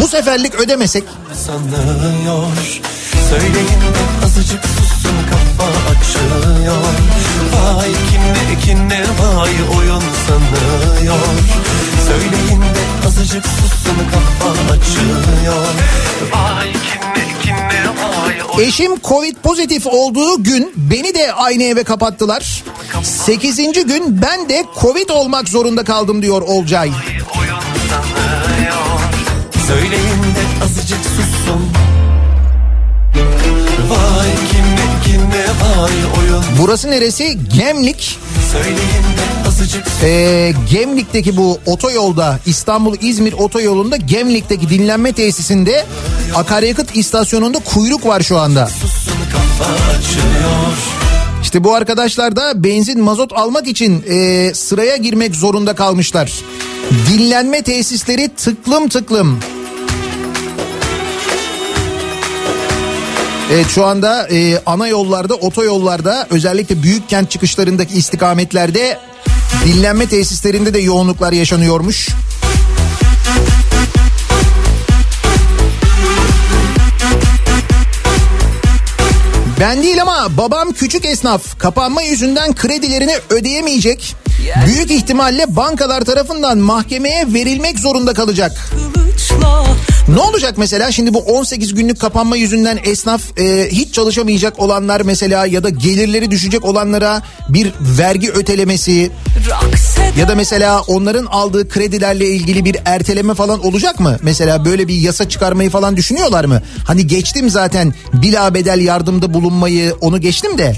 bu 0.00 0.08
seferlik 0.08 0.54
ödemesek. 0.54 1.04
Sanıyor. 1.46 2.46
Söyleyin 3.30 3.80
de 3.80 4.24
azıcık 4.24 4.64
sussun 4.64 5.16
kafa 5.30 5.70
açıyor 5.90 6.82
Vay 7.52 7.92
kinle 8.10 8.60
kinle 8.60 9.04
vay 9.20 9.50
oyun 9.78 10.02
sanıyor. 10.26 11.18
Söyleyin 12.06 12.62
de 12.62 13.06
azıcık 13.06 13.44
sussun 13.46 13.98
kafa 14.12 14.72
açıyor 14.72 15.64
Vay 16.32 16.68
oyun 16.68 16.97
Eşim 18.60 19.00
Covid 19.04 19.36
pozitif 19.36 19.86
olduğu 19.86 20.42
gün 20.42 20.72
beni 20.76 21.14
de 21.14 21.32
aynı 21.32 21.62
eve 21.62 21.84
kapattılar. 21.84 22.64
8. 23.02 23.56
gün 23.56 24.22
ben 24.22 24.48
de 24.48 24.64
Covid 24.80 25.08
olmak 25.08 25.48
zorunda 25.48 25.84
kaldım 25.84 26.22
diyor 26.22 26.42
Olcay. 26.42 26.92
Söyleyin 29.66 30.22
de 30.22 30.64
azıcık 30.64 30.98
sussun 30.98 31.68
Vay 33.88 34.28
kinle 34.50 34.88
kinle 35.04 35.46
vay 35.46 35.92
oyun 36.18 36.44
Burası 36.60 36.90
neresi? 36.90 37.38
Gemlik. 37.58 38.18
Söyleyin 38.52 38.78
de 38.78 39.37
Ee, 40.02 40.52
Gemlik'teki 40.70 41.36
bu 41.36 41.58
otoyolda 41.66 42.38
İstanbul-İzmir 42.46 43.32
otoyolunda 43.32 43.96
Gemlik'teki 43.96 44.70
dinlenme 44.70 45.12
tesisinde 45.12 45.86
akaryakıt 46.34 46.96
istasyonunda 46.96 47.58
kuyruk 47.58 48.06
var 48.06 48.20
şu 48.20 48.38
anda. 48.38 48.68
İşte 51.42 51.64
bu 51.64 51.74
arkadaşlar 51.74 52.36
da 52.36 52.64
benzin 52.64 53.00
mazot 53.00 53.32
almak 53.32 53.66
için 53.66 54.04
e, 54.08 54.50
sıraya 54.54 54.96
girmek 54.96 55.34
zorunda 55.36 55.74
kalmışlar. 55.74 56.32
Dinlenme 57.08 57.62
tesisleri 57.62 58.28
tıklım 58.28 58.88
tıklım. 58.88 59.38
Evet 63.52 63.66
şu 63.68 63.84
anda 63.84 64.28
e, 64.28 64.62
ana 64.66 64.88
yollarda, 64.88 65.34
otoyollarda 65.34 66.26
özellikle 66.30 66.82
büyük 66.82 67.08
kent 67.08 67.30
çıkışlarındaki 67.30 67.94
istikametlerde 67.94 68.98
dinlenme 69.68 70.08
tesislerinde 70.08 70.74
de 70.74 70.78
yoğunluklar 70.78 71.32
yaşanıyormuş. 71.32 72.08
Ben 79.60 79.82
değil 79.82 80.02
ama 80.02 80.36
babam 80.36 80.72
küçük 80.72 81.04
esnaf. 81.04 81.58
Kapanma 81.58 82.02
yüzünden 82.02 82.54
kredilerini 82.54 83.14
ödeyemeyecek. 83.30 84.14
Büyük 84.66 84.90
ihtimalle 84.90 85.56
bankalar 85.56 86.00
tarafından 86.04 86.58
mahkemeye 86.58 87.24
verilmek 87.34 87.78
zorunda 87.78 88.14
kalacak. 88.14 88.52
Ne 90.08 90.20
olacak 90.20 90.54
mesela? 90.58 90.92
Şimdi 90.92 91.14
bu 91.14 91.18
18 91.18 91.74
günlük 91.74 92.00
kapanma 92.00 92.36
yüzünden 92.36 92.78
esnaf 92.84 93.38
e, 93.38 93.68
hiç 93.70 93.94
çalışamayacak 93.94 94.58
olanlar 94.58 95.00
mesela 95.00 95.46
ya 95.46 95.64
da 95.64 95.68
gelirleri 95.68 96.30
düşecek 96.30 96.64
olanlara 96.64 97.22
bir 97.48 97.72
vergi 97.80 98.30
ötelemesi 98.30 99.10
ya 100.16 100.28
da 100.28 100.34
mesela 100.34 100.80
onların 100.80 101.26
aldığı 101.26 101.68
kredilerle 101.68 102.26
ilgili 102.26 102.64
bir 102.64 102.76
erteleme 102.84 103.34
falan 103.34 103.66
olacak 103.66 104.00
mı? 104.00 104.16
Mesela 104.22 104.64
böyle 104.64 104.88
bir 104.88 104.94
yasa 104.94 105.28
çıkarmayı 105.28 105.70
falan 105.70 105.96
düşünüyorlar 105.96 106.44
mı? 106.44 106.62
Hani 106.86 107.06
geçtim 107.06 107.50
zaten 107.50 107.94
bila 108.12 108.54
bedel 108.54 108.80
yardımda 108.80 109.34
bulunmayı 109.34 109.94
onu 110.00 110.20
geçtim 110.20 110.58
de. 110.58 110.76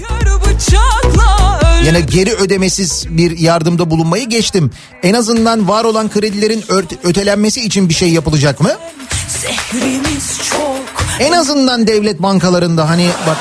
Yani 1.85 2.05
geri 2.05 2.33
ödemesiz 2.33 3.05
bir 3.09 3.39
yardımda 3.39 3.89
bulunmayı 3.91 4.29
geçtim. 4.29 4.71
En 5.03 5.13
azından 5.13 5.67
var 5.67 5.83
olan 5.83 6.09
kredilerin 6.09 6.63
ötelenmesi 7.03 7.61
için 7.61 7.89
bir 7.89 7.93
şey 7.93 8.09
yapılacak 8.09 8.61
mı? 8.61 8.71
En 11.19 11.31
azından 11.31 11.87
devlet 11.87 12.21
bankalarında 12.21 12.89
hani 12.89 13.07
bak 13.27 13.37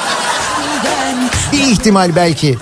bir 1.52 1.60
ihtimal 1.60 2.16
belki. 2.16 2.58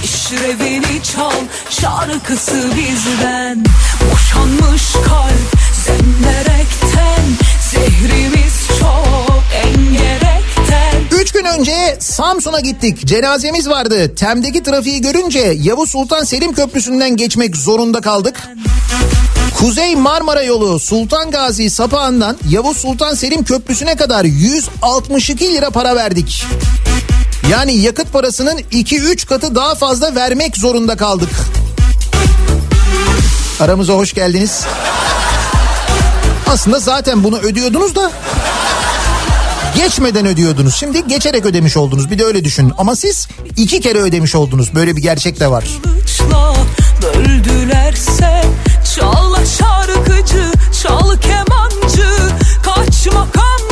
Peşrevini 0.00 1.02
çal 1.02 1.32
şarkısı 1.70 2.70
bizden 2.76 3.64
Boşanmış 4.12 4.92
kalp 4.92 5.60
zemberekten 5.86 7.24
Zehrimiz 7.70 8.68
çok 8.80 9.42
engerekten 9.64 11.20
Üç 11.20 11.32
gün 11.32 11.44
önce 11.44 11.96
Samsun'a 11.98 12.60
gittik. 12.60 13.06
Cenazemiz 13.06 13.68
vardı. 13.68 14.14
Tem'deki 14.14 14.62
trafiği 14.62 15.00
görünce 15.00 15.54
Yavuz 15.60 15.90
Sultan 15.90 16.24
Selim 16.24 16.52
Köprüsü'nden 16.52 17.16
geçmek 17.16 17.56
zorunda 17.56 18.00
kaldık. 18.00 18.50
Kuzey 19.58 19.96
Marmara 19.96 20.42
yolu 20.42 20.78
Sultan 20.78 21.30
Gazi 21.30 21.70
Sapağı'ndan 21.70 22.36
Yavuz 22.50 22.76
Sultan 22.76 23.14
Selim 23.14 23.44
Köprüsü'ne 23.44 23.96
kadar 23.96 24.24
162 24.24 25.54
lira 25.54 25.70
para 25.70 25.96
verdik. 25.96 26.44
Yani 27.50 27.76
yakıt 27.76 28.12
parasının 28.12 28.58
2-3 28.58 29.26
katı 29.26 29.54
daha 29.54 29.74
fazla 29.74 30.14
vermek 30.14 30.56
zorunda 30.56 30.96
kaldık. 30.96 31.28
Aramıza 33.60 33.92
hoş 33.92 34.12
geldiniz. 34.12 34.64
Aslında 36.46 36.78
zaten 36.78 37.24
bunu 37.24 37.38
ödüyordunuz 37.38 37.94
da 37.94 38.12
geçmeden 39.76 40.26
ödüyordunuz. 40.26 40.74
Şimdi 40.74 41.08
geçerek 41.08 41.46
ödemiş 41.46 41.76
oldunuz. 41.76 42.10
Bir 42.10 42.18
de 42.18 42.24
öyle 42.24 42.44
düşünün. 42.44 42.72
Ama 42.78 42.96
siz 42.96 43.28
iki 43.56 43.80
kere 43.80 43.98
ödemiş 43.98 44.34
oldunuz. 44.34 44.74
Böyle 44.74 44.96
bir 44.96 45.02
gerçek 45.02 45.40
de 45.40 45.50
var. 45.50 45.64
böldülerse 47.02 48.42
Çal 48.96 49.34
şarkıcı, 49.58 50.52
çal 50.82 51.16
kemancı 51.16 52.08
Kaç 52.64 53.06
makamla 53.06 53.69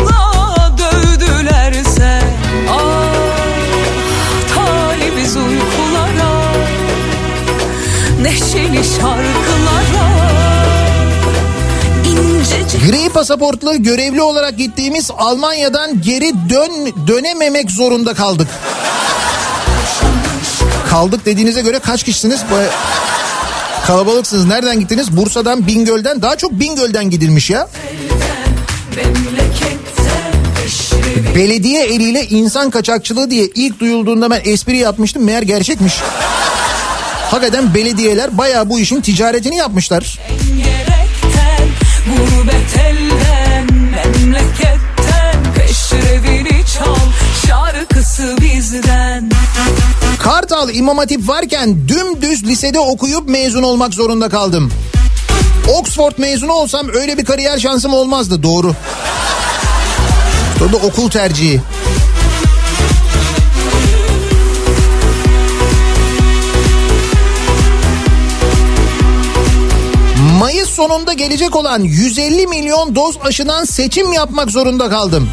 Gri 12.86 13.08
pasaportlu 13.08 13.82
görevli 13.82 14.22
olarak 14.22 14.58
gittiğimiz 14.58 15.10
Almanya'dan 15.18 16.02
geri 16.02 16.32
dön 16.50 16.70
dönememek 17.06 17.70
zorunda 17.70 18.14
kaldık. 18.14 18.48
Kaldık 20.90 21.26
dediğinize 21.26 21.60
göre 21.62 21.78
kaç 21.78 22.02
kişisiniz? 22.02 22.40
Baya- 22.52 22.70
Kalabalıksınız. 23.86 24.44
Nereden 24.46 24.80
gittiniz? 24.80 25.16
Bursa'dan, 25.16 25.66
Bingöl'den. 25.66 26.22
Daha 26.22 26.36
çok 26.36 26.52
Bingöl'den 26.52 27.10
gidilmiş 27.10 27.50
ya. 27.50 27.68
Belediye 31.34 31.84
eliyle 31.84 32.26
insan 32.26 32.70
kaçakçılığı 32.70 33.30
diye 33.30 33.44
ilk 33.54 33.80
duyulduğunda 33.80 34.30
ben 34.30 34.40
espri 34.44 34.76
yapmıştım. 34.76 35.24
Meğer 35.24 35.42
gerçekmiş. 35.42 35.94
Hakikaten 37.30 37.74
belediyeler 37.74 38.38
bayağı 38.38 38.70
bu 38.70 38.80
işin 38.80 39.00
ticaretini 39.00 39.56
yapmışlar. 39.56 40.18
Kartal 50.18 50.74
İmam 50.74 50.98
Hatip 50.98 51.28
varken 51.28 51.88
dümdüz 51.88 52.44
lisede 52.44 52.80
okuyup 52.80 53.28
mezun 53.28 53.62
olmak 53.62 53.94
zorunda 53.94 54.28
kaldım. 54.28 54.72
Oxford 55.68 56.12
mezunu 56.18 56.52
olsam 56.52 56.88
öyle 56.94 57.18
bir 57.18 57.24
kariyer 57.24 57.58
şansım 57.58 57.92
olmazdı 57.92 58.42
doğru. 58.42 58.74
Da 60.60 60.76
okul 60.76 61.10
tercihi. 61.10 61.60
Sonunda 70.78 71.12
gelecek 71.12 71.56
olan 71.56 71.82
150 71.82 72.46
milyon 72.46 72.94
doz 72.94 73.18
aşıdan 73.24 73.64
seçim 73.64 74.12
yapmak 74.12 74.50
zorunda 74.50 74.90
kaldım. 74.90 75.28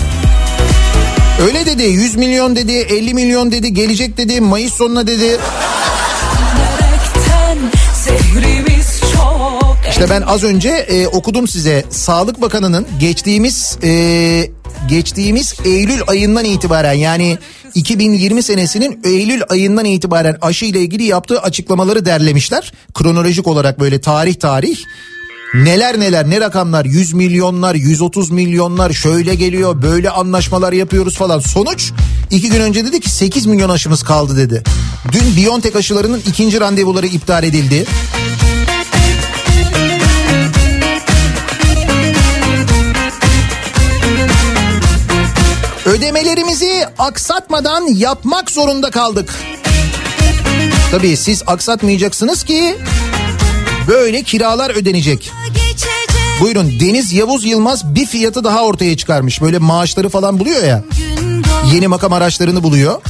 Öyle 1.42 1.66
dedi 1.66 1.84
100 1.84 2.16
milyon 2.16 2.56
dedi 2.56 2.72
50 2.72 3.14
milyon 3.14 3.52
dedi 3.52 3.74
gelecek 3.74 4.18
dedi 4.18 4.42
Mayıs 4.42 4.74
sonuna 4.74 5.08
dedi. 5.08 5.40
İşte 9.90 10.10
ben 10.10 10.22
az 10.22 10.44
önce 10.44 10.70
e, 10.70 11.08
okudum 11.08 11.48
size 11.48 11.86
Sağlık 11.90 12.42
Bakanı'nın 12.42 12.88
geçtiğimiz 13.00 13.78
e, 13.84 14.50
geçtiğimiz 14.90 15.54
Eylül 15.66 16.02
ayından 16.08 16.46
itibaren 16.46 16.94
yani 16.94 17.38
2020 17.76 18.44
senesinin 18.44 19.00
Eylül 19.04 19.42
ayından 19.50 19.86
itibaren 19.86 20.38
aşı 20.42 20.66
ile 20.66 20.80
ilgili 20.80 21.04
yaptığı 21.04 21.42
açıklamaları 21.42 22.06
derlemişler. 22.06 22.74
Kronolojik 22.94 23.48
olarak 23.48 23.80
böyle 23.80 24.02
tarih 24.02 24.36
tarih. 24.36 24.78
Neler 25.54 26.00
neler 26.00 26.30
ne 26.30 26.42
rakamlar 26.42 26.86
100 26.86 27.14
milyonlar 27.14 27.76
130 27.76 28.32
milyonlar 28.32 28.94
şöyle 28.94 29.36
geliyor 29.36 29.82
böyle 29.82 30.10
anlaşmalar 30.10 30.74
yapıyoruz 30.74 31.16
falan. 31.18 31.40
Sonuç 31.40 31.92
iki 32.32 32.50
gün 32.50 32.62
önce 32.62 32.86
dedi 32.86 33.00
ki 33.00 33.10
8 33.10 33.46
milyon 33.46 33.70
aşımız 33.70 34.04
kaldı 34.04 34.38
dedi. 34.38 34.64
Dün 35.12 35.36
Biontech 35.36 35.76
aşılarının 35.76 36.22
ikinci 36.28 36.60
randevuları 36.60 37.08
iptal 37.08 37.44
edildi. 37.44 37.86
Ödemelerimizi 45.86 46.86
aksatmadan 46.98 47.88
yapmak 47.88 48.52
zorunda 48.52 48.92
kaldık. 48.92 49.34
Tabii 50.92 51.18
siz 51.18 51.44
aksatmayacaksınız 51.48 52.44
ki 52.44 52.78
böyle 53.88 54.24
kiralar 54.24 54.70
ödenecek. 54.70 55.32
Buyurun 56.42 56.80
Deniz 56.80 57.14
Yavuz 57.14 57.46
Yılmaz 57.46 57.96
bir 57.96 58.06
fiyatı 58.06 58.44
daha 58.44 58.64
ortaya 58.64 58.98
çıkarmış. 58.98 59.42
Böyle 59.42 59.58
maaşları 59.58 60.10
falan 60.10 60.40
buluyor 60.40 60.64
ya. 60.64 60.84
Yeni 61.74 61.88
makam 61.88 62.14
araçlarını 62.14 62.64
buluyor. 62.64 63.02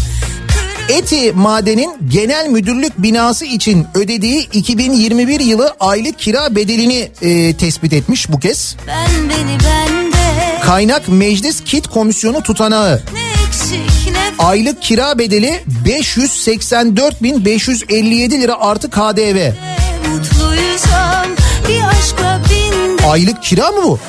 Eti 0.89 1.31
Maden'in 1.31 1.97
genel 2.07 2.47
müdürlük 2.47 3.01
binası 3.01 3.45
için 3.45 3.87
ödediği 3.93 4.49
2021 4.53 5.39
yılı 5.39 5.75
aylık 5.79 6.19
kira 6.19 6.55
bedelini 6.55 7.11
e, 7.21 7.53
tespit 7.53 7.93
etmiş 7.93 8.31
bu 8.31 8.39
kez. 8.39 8.75
Ben 8.87 9.29
beni 9.29 9.57
bende 9.59 10.15
Kaynak 10.61 11.09
Meclis 11.09 11.63
Kit 11.63 11.87
Komisyonu 11.87 12.43
tutanağı. 12.43 13.01
ne 13.13 13.21
ne 14.11 14.31
Aylık 14.39 14.81
kira 14.81 15.19
bedeli 15.19 15.63
584.557 15.85 18.41
lira 18.41 18.59
artı 18.59 18.89
KDV. 18.89 19.51
Mutluysam 20.07 21.25
bir 21.67 21.83
aşkla 21.87 22.41
bin 22.49 23.03
Aylık 23.07 23.43
kira 23.43 23.71
mı 23.71 23.83
bu? 23.83 23.99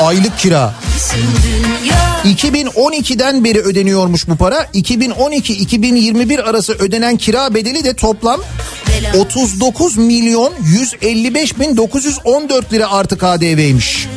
Aylık 0.00 0.38
kira. 0.38 0.74
desin 0.94 1.28
dünya 1.42 2.34
2012'den 2.34 3.44
beri 3.44 3.60
ödeniyormuş 3.60 4.28
bu 4.28 4.36
para. 4.36 4.62
2012-2021 4.74 6.42
arası 6.42 6.72
ödenen 6.72 7.16
kira 7.16 7.54
bedeli 7.54 7.84
de 7.84 7.94
toplam 7.94 8.40
39 9.14 9.96
milyon 9.96 10.52
155 10.62 11.58
bin 11.58 11.76
914 11.76 12.72
lira 12.72 12.92
artı 12.92 13.18
KDV'ymiş. 13.18 14.08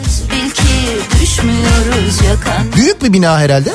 Büyük 2.76 3.04
bir 3.04 3.14
bina 3.14 3.40
herhalde. 3.40 3.74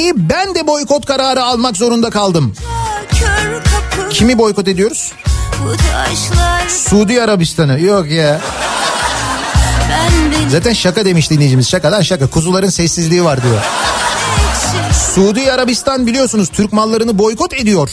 Gereği 0.00 0.12
ben 0.16 0.54
de 0.54 0.66
boykot 0.66 1.06
kararı 1.06 1.44
almak 1.44 1.76
zorunda 1.76 2.10
kaldım. 2.10 2.54
Kimi 4.10 4.38
boykot 4.38 4.68
ediyoruz? 4.68 5.12
Suudi 6.68 7.22
Arabistan'ı. 7.22 7.80
Yok 7.80 8.10
ya. 8.10 8.40
Zaten 10.48 10.72
şaka 10.72 11.04
demiş 11.04 11.30
dinleyicimiz. 11.30 11.68
Şaka 11.68 11.92
lan 11.92 12.02
şaka. 12.02 12.26
Kuzuların 12.26 12.68
sessizliği 12.68 13.24
var 13.24 13.42
diyor. 13.42 13.60
Suudi 15.14 15.52
Arabistan 15.52 16.06
biliyorsunuz 16.06 16.48
Türk 16.48 16.72
mallarını 16.72 17.18
boykot 17.18 17.54
ediyor. 17.54 17.90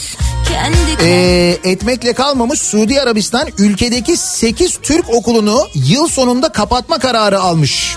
Ee, 1.02 1.58
etmekle 1.64 2.12
kalmamış 2.12 2.60
Suudi 2.62 3.00
Arabistan 3.00 3.48
ülkedeki 3.58 4.16
8 4.16 4.78
Türk 4.82 5.10
okulunu 5.10 5.68
yıl 5.74 6.08
sonunda 6.08 6.48
kapatma 6.48 6.98
kararı 6.98 7.40
almış. 7.40 7.96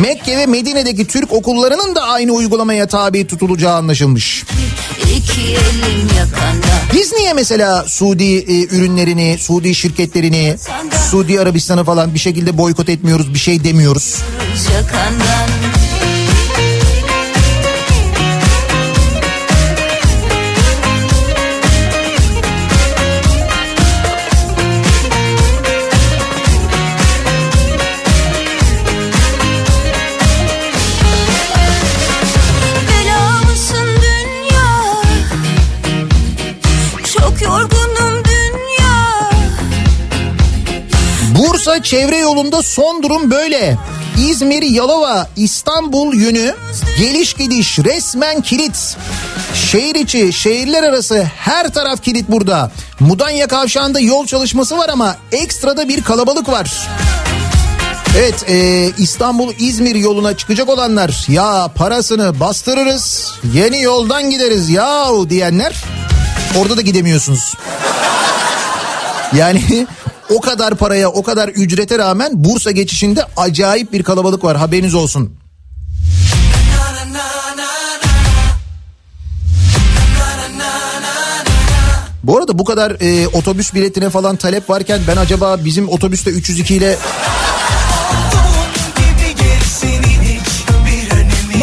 Mekke 0.00 0.38
ve 0.38 0.46
Medine'deki 0.46 1.06
Türk 1.06 1.32
okullarının 1.32 1.94
da 1.94 2.02
aynı 2.02 2.32
uygulamaya 2.32 2.86
tabi 2.86 3.26
tutulacağı 3.26 3.74
anlaşılmış. 3.74 4.44
Biz 6.94 7.12
niye 7.12 7.32
mesela 7.32 7.84
Suudi 7.88 8.36
e, 8.36 8.64
ürünlerini, 8.64 9.36
Suudi 9.38 9.74
şirketlerini, 9.74 10.56
Suudi 11.10 11.40
Arabistan'ı 11.40 11.84
falan 11.84 12.14
bir 12.14 12.18
şekilde 12.18 12.58
boykot 12.58 12.88
etmiyoruz, 12.88 13.34
bir 13.34 13.38
şey 13.38 13.64
demiyoruz? 13.64 14.22
yakandan 14.74 15.71
Bursa 41.66 41.82
çevre 41.82 42.18
yolunda 42.18 42.62
son 42.62 43.02
durum 43.02 43.30
böyle. 43.30 43.78
İzmir, 44.18 44.62
Yalova, 44.62 45.28
İstanbul 45.36 46.14
yönü 46.14 46.54
geliş 46.98 47.34
gidiş 47.34 47.78
resmen 47.78 48.40
kilit. 48.40 48.96
Şehir 49.54 49.94
içi, 49.94 50.32
şehirler 50.32 50.82
arası 50.82 51.22
her 51.22 51.72
taraf 51.72 52.02
kilit 52.02 52.28
burada. 52.28 52.70
Mudanya 53.00 53.46
kavşağında 53.46 54.00
yol 54.00 54.26
çalışması 54.26 54.78
var 54.78 54.88
ama 54.88 55.16
ekstrada 55.32 55.88
bir 55.88 56.02
kalabalık 56.02 56.48
var. 56.48 56.88
Evet 58.18 58.44
e, 58.48 58.88
İstanbul 58.98 59.52
İzmir 59.58 59.94
yoluna 59.94 60.36
çıkacak 60.36 60.68
olanlar 60.68 61.26
ya 61.28 61.70
parasını 61.74 62.40
bastırırız 62.40 63.32
yeni 63.54 63.82
yoldan 63.82 64.30
gideriz 64.30 64.70
yahu 64.70 65.30
diyenler 65.30 65.76
orada 66.58 66.76
da 66.76 66.80
gidemiyorsunuz. 66.80 67.54
Yani 69.36 69.86
o 70.32 70.40
kadar 70.40 70.74
paraya 70.74 71.08
o 71.08 71.22
kadar 71.22 71.48
ücrete 71.48 71.98
rağmen 71.98 72.44
Bursa 72.44 72.70
geçişinde 72.70 73.24
acayip 73.36 73.92
bir 73.92 74.02
kalabalık 74.02 74.44
var 74.44 74.56
haberiniz 74.56 74.94
olsun. 74.94 75.36
Bu 82.22 82.38
arada 82.38 82.58
bu 82.58 82.64
kadar 82.64 82.96
e, 83.00 83.28
otobüs 83.28 83.74
biletine 83.74 84.10
falan 84.10 84.36
talep 84.36 84.70
varken 84.70 85.00
ben 85.08 85.16
acaba 85.16 85.64
bizim 85.64 85.88
otobüste 85.88 86.30
302 86.30 86.74
ile 86.74 86.98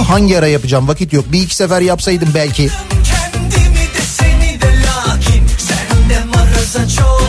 hangi 0.07 0.37
ara 0.39 0.47
yapacağım 0.47 0.87
vakit 0.87 1.13
yok. 1.13 1.25
Bir 1.31 1.41
iki 1.41 1.55
sefer 1.55 1.81
yapsaydım 1.81 2.29
belki. 2.35 2.65
De 2.65 4.01
seni 4.17 4.61
de 4.61 4.67
lakin 4.67 5.43
sende 5.57 6.23
maraza 6.25 6.87
çok 6.87 7.28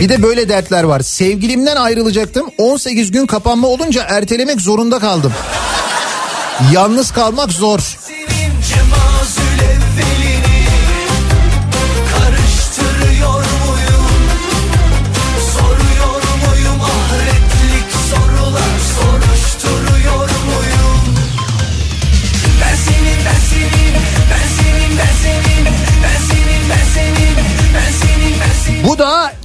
Bir 0.00 0.08
de 0.08 0.22
böyle 0.22 0.48
dertler 0.48 0.84
var. 0.84 1.00
Sevgilimden 1.00 1.76
ayrılacaktım. 1.76 2.50
18 2.58 3.10
gün 3.10 3.26
kapanma 3.26 3.68
olunca 3.68 4.02
ertelemek 4.08 4.60
zorunda 4.60 4.98
kaldım. 4.98 5.32
Yalnız 6.72 7.12
kalmak 7.12 7.52
zor. 7.52 7.96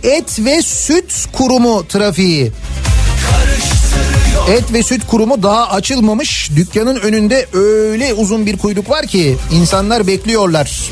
Et 0.04 0.40
ve 0.40 0.62
süt 0.62 1.26
kurumu 1.32 1.88
trafiği. 1.88 2.52
Et 4.50 4.74
ve 4.74 4.84
süt 4.84 5.08
kurumu 5.08 5.44
daha 5.44 5.70
açılmamış. 5.70 6.50
Dükkanın 6.56 6.96
önünde 6.96 7.48
öyle 7.54 8.14
uzun 8.14 8.46
bir 8.46 8.58
kuyruk 8.58 8.90
var 8.90 9.08
ki 9.08 9.38
insanlar 9.52 10.08
bekliyorlar. 10.08 10.90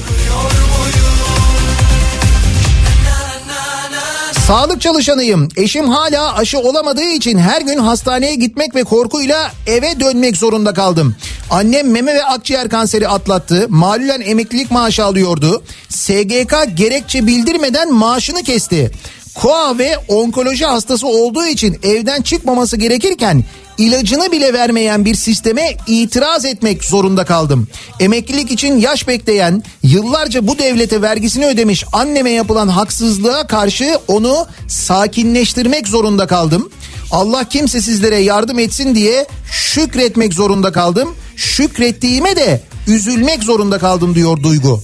Sağlık 4.49 4.81
çalışanıyım. 4.81 5.47
Eşim 5.55 5.89
hala 5.89 6.35
aşı 6.35 6.59
olamadığı 6.59 7.03
için 7.03 7.37
her 7.37 7.61
gün 7.61 7.77
hastaneye 7.77 8.35
gitmek 8.35 8.75
ve 8.75 8.83
korkuyla 8.83 9.51
eve 9.67 9.99
dönmek 9.99 10.37
zorunda 10.37 10.73
kaldım. 10.73 11.15
Annem 11.49 11.91
meme 11.91 12.13
ve 12.13 12.25
akciğer 12.25 12.69
kanseri 12.69 13.07
atlattı. 13.07 13.65
Malulen 13.69 14.21
emeklilik 14.21 14.71
maaşı 14.71 15.05
alıyordu. 15.05 15.63
SGK 15.89 16.55
gerekçe 16.75 17.27
bildirmeden 17.27 17.93
maaşını 17.93 18.43
kesti. 18.43 18.91
Koa 19.35 19.77
ve 19.77 19.97
onkoloji 20.07 20.65
hastası 20.65 21.07
olduğu 21.07 21.45
için 21.45 21.79
evden 21.83 22.21
çıkmaması 22.21 22.77
gerekirken 22.77 23.43
ilacını 23.79 24.31
bile 24.31 24.53
vermeyen 24.53 25.05
bir 25.05 25.15
sisteme 25.15 25.77
itiraz 25.87 26.45
etmek 26.45 26.83
zorunda 26.83 27.25
kaldım. 27.25 27.67
Emeklilik 27.99 28.51
için 28.51 28.77
yaş 28.77 29.07
bekleyen, 29.07 29.63
yıllarca 29.83 30.47
bu 30.47 30.59
devlete 30.59 31.01
vergisini 31.01 31.45
ödemiş 31.45 31.85
anneme 31.93 32.31
yapılan 32.31 32.67
haksızlığa 32.67 33.47
karşı 33.47 33.99
onu 34.07 34.47
sakinleştirmek 34.67 35.87
zorunda 35.87 36.27
kaldım. 36.27 36.69
Allah 37.11 37.49
kimsesizlere 37.49 38.17
yardım 38.17 38.59
etsin 38.59 38.95
diye 38.95 39.25
şükretmek 39.51 40.33
zorunda 40.33 40.71
kaldım. 40.71 41.15
Şükrettiğime 41.35 42.35
de 42.35 42.61
üzülmek 42.87 43.43
zorunda 43.43 43.79
kaldım 43.79 44.15
diyor 44.15 44.43
Duygu. 44.43 44.83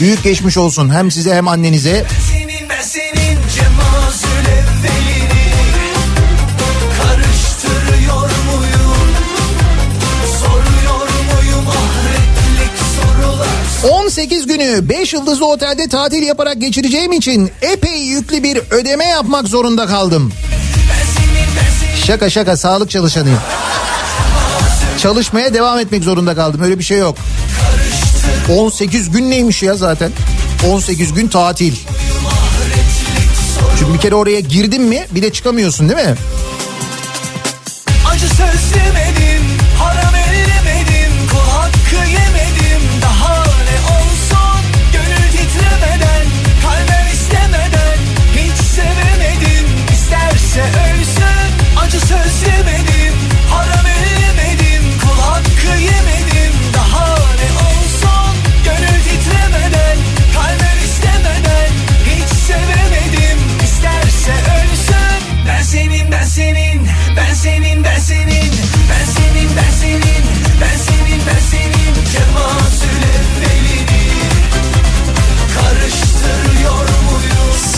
Büyük 0.00 0.22
geçmiş 0.22 0.56
olsun 0.56 0.94
hem 0.94 1.10
size 1.10 1.34
hem 1.34 1.48
annenize. 1.48 2.04
ben 2.04 2.33
18 13.90 14.46
günü 14.46 14.88
5 14.88 15.12
yıldızlı 15.12 15.46
otelde 15.46 15.88
tatil 15.88 16.22
yaparak 16.22 16.60
geçireceğim 16.60 17.12
için 17.12 17.50
epey 17.62 17.98
yüklü 18.00 18.42
bir 18.42 18.60
ödeme 18.70 19.04
yapmak 19.04 19.48
zorunda 19.48 19.86
kaldım. 19.86 20.32
Şaka 22.06 22.30
şaka 22.30 22.56
sağlık 22.56 22.90
çalışanıyım. 22.90 23.40
Çalışmaya 25.02 25.54
devam 25.54 25.78
etmek 25.78 26.04
zorunda 26.04 26.34
kaldım 26.34 26.62
öyle 26.62 26.78
bir 26.78 26.84
şey 26.84 26.98
yok. 26.98 27.16
18 28.50 29.10
gün 29.10 29.30
neymiş 29.30 29.62
ya 29.62 29.74
zaten? 29.74 30.10
18 30.68 31.12
gün 31.12 31.28
tatil. 31.28 31.74
Çünkü 33.78 33.94
bir 33.94 33.98
kere 33.98 34.14
oraya 34.14 34.40
girdin 34.40 34.82
mi 34.82 35.06
bir 35.10 35.22
de 35.22 35.32
çıkamıyorsun 35.32 35.88
değil 35.88 36.08
mi? 36.08 36.14
Acı 38.10 38.28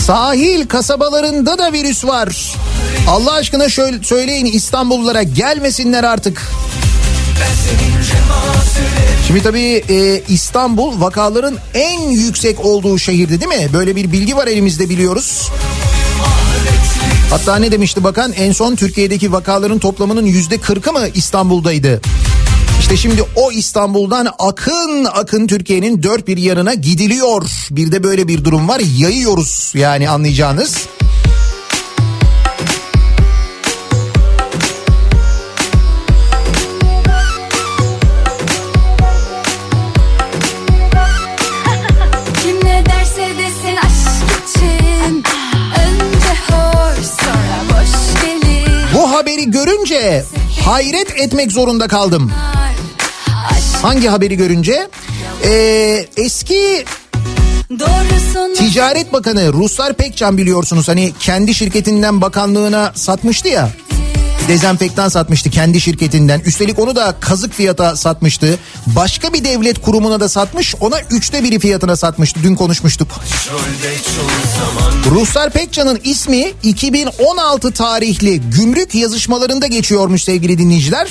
Sahil 0.07 0.67
kasabalarında 0.67 1.57
da 1.57 1.73
virüs 1.73 2.05
var. 2.05 2.55
Allah 3.07 3.33
aşkına 3.33 3.69
şöyle 3.69 4.03
söyleyin 4.03 4.45
İstanbullulara 4.45 5.23
gelmesinler 5.23 6.03
artık. 6.03 6.41
Şimdi 9.27 9.43
tabii 9.43 9.83
e, 9.89 10.21
İstanbul 10.29 11.01
vakaların 11.01 11.57
en 11.73 12.09
yüksek 12.09 12.65
olduğu 12.65 12.99
şehirdi 12.99 13.41
değil 13.41 13.61
mi? 13.61 13.69
Böyle 13.73 13.95
bir 13.95 14.11
bilgi 14.11 14.35
var 14.35 14.47
elimizde 14.47 14.89
biliyoruz. 14.89 15.49
Hatta 17.29 17.55
ne 17.55 17.71
demişti 17.71 18.03
bakan 18.03 18.33
en 18.33 18.51
son 18.51 18.75
Türkiye'deki 18.75 19.31
vakaların 19.31 19.79
toplamının 19.79 20.25
yüzde 20.25 20.57
kırkı 20.57 20.93
mı 20.93 21.07
İstanbul'daydı? 21.13 22.01
İşte 22.87 22.97
şimdi 22.97 23.23
o 23.35 23.51
İstanbul'dan 23.51 24.27
akın 24.39 25.05
akın 25.05 25.47
Türkiye'nin 25.47 26.03
dört 26.03 26.27
bir 26.27 26.37
yanına 26.37 26.73
gidiliyor. 26.73 27.67
Bir 27.71 27.91
de 27.91 28.03
böyle 28.03 28.27
bir 28.27 28.43
durum 28.43 28.67
var 28.67 28.81
yayıyoruz 28.97 29.73
yani 29.75 30.09
anlayacağınız. 30.09 30.87
Bu 48.93 49.11
haberi 49.11 49.51
görünce 49.51 50.25
hayret 50.65 51.19
etmek 51.19 51.51
zorunda 51.51 51.87
kaldım. 51.87 52.31
Hangi 53.81 54.07
haberi 54.07 54.37
görünce? 54.37 54.87
Ee, 55.43 56.05
eski 56.17 56.85
Ticaret 58.55 59.13
Bakanı 59.13 59.53
Ruslar 59.53 59.93
Pekcan 59.93 60.37
biliyorsunuz 60.37 60.87
hani 60.87 61.13
kendi 61.19 61.53
şirketinden 61.53 62.21
bakanlığına 62.21 62.91
satmıştı 62.95 63.47
ya. 63.47 63.69
Dezenfektan 64.47 65.09
satmıştı 65.09 65.49
kendi 65.49 65.81
şirketinden. 65.81 66.39
Üstelik 66.39 66.79
onu 66.79 66.95
da 66.95 67.15
kazık 67.19 67.53
fiyata 67.53 67.95
satmıştı. 67.95 68.59
Başka 68.87 69.33
bir 69.33 69.43
devlet 69.43 69.81
kurumuna 69.81 70.19
da 70.19 70.29
satmış. 70.29 70.75
Ona 70.79 70.99
üçte 71.01 71.43
biri 71.43 71.59
fiyatına 71.59 71.95
satmıştı. 71.95 72.39
Dün 72.43 72.55
konuşmuştuk. 72.55 73.07
Ruhsar 75.11 75.49
Pekcan'ın 75.49 75.99
ismi 76.03 76.51
2016 76.63 77.71
tarihli 77.71 78.41
gümrük 78.41 78.95
yazışmalarında 78.95 79.67
geçiyormuş 79.67 80.23
sevgili 80.23 80.57
dinleyiciler. 80.57 81.07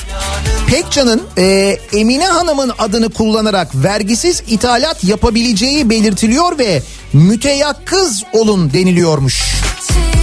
Pekcan'ın 0.66 1.22
e, 1.38 1.76
Emine 1.92 2.26
Hanım'ın 2.26 2.72
adını 2.78 3.10
kullanarak 3.10 3.74
vergisiz 3.74 4.42
ithalat 4.48 5.04
yapabileceği 5.04 5.90
belirtiliyor 5.90 6.58
ve 6.58 6.82
müteyakkız 7.12 8.22
olun 8.32 8.72
deniliyormuş. 8.72 9.42
Önce 9.42 10.15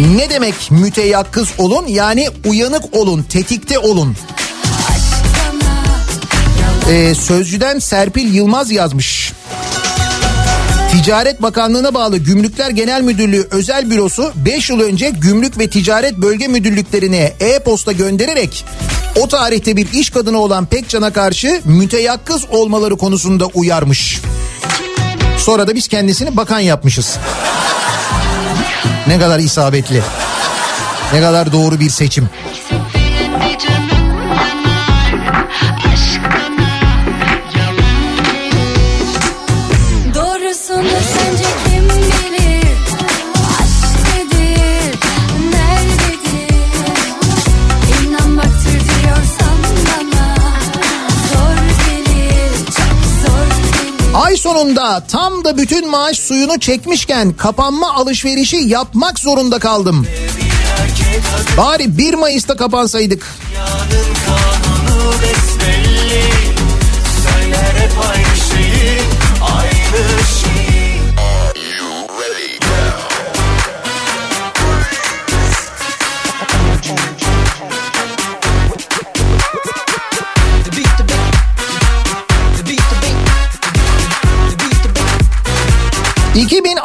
Ne 0.00 0.30
demek 0.30 0.70
müteyakkız 0.70 1.48
olun? 1.58 1.86
Yani 1.86 2.28
uyanık 2.44 2.96
olun, 2.96 3.22
tetikte 3.22 3.78
olun. 3.78 4.16
Ee, 6.90 7.14
sözcüden 7.14 7.78
Serpil 7.78 8.34
Yılmaz 8.34 8.70
yazmış. 8.70 9.32
Ticaret 10.92 11.42
Bakanlığı'na 11.42 11.94
bağlı 11.94 12.18
Gümrükler 12.18 12.70
Genel 12.70 13.02
Müdürlüğü 13.02 13.48
Özel 13.50 13.90
Bürosu 13.90 14.32
5 14.36 14.70
yıl 14.70 14.80
önce 14.80 15.10
Gümrük 15.10 15.58
ve 15.58 15.70
Ticaret 15.70 16.16
Bölge 16.16 16.48
Müdürlüklerine 16.48 17.32
e-posta 17.40 17.92
göndererek 17.92 18.64
o 19.20 19.28
tarihte 19.28 19.76
bir 19.76 19.92
iş 19.92 20.10
kadını 20.10 20.38
olan 20.38 20.66
Pekcan'a 20.66 21.12
karşı 21.12 21.60
müteyakkız 21.64 22.44
olmaları 22.50 22.96
konusunda 22.96 23.46
uyarmış. 23.46 24.20
Sonra 25.38 25.66
da 25.66 25.74
biz 25.74 25.88
kendisini 25.88 26.36
bakan 26.36 26.60
yapmışız. 26.60 27.18
Ne 29.06 29.18
kadar 29.18 29.38
isabetli. 29.38 30.02
Ne 31.12 31.20
kadar 31.20 31.52
doğru 31.52 31.80
bir 31.80 31.90
seçim. 31.90 32.30
Sonunda 54.52 55.02
tam 55.08 55.44
da 55.44 55.56
bütün 55.56 55.90
maaş 55.90 56.18
suyunu 56.18 56.60
çekmişken 56.60 57.32
kapanma 57.32 57.94
alışverişi 57.94 58.56
yapmak 58.56 59.18
zorunda 59.18 59.58
kaldım. 59.58 60.06
Bari 61.56 61.98
1 61.98 62.14
Mayıs'ta 62.14 62.56
kapansaydık. 62.56 63.26
besbelli 65.22 66.22
şeyi 68.50 68.98
Aynı 69.56 70.39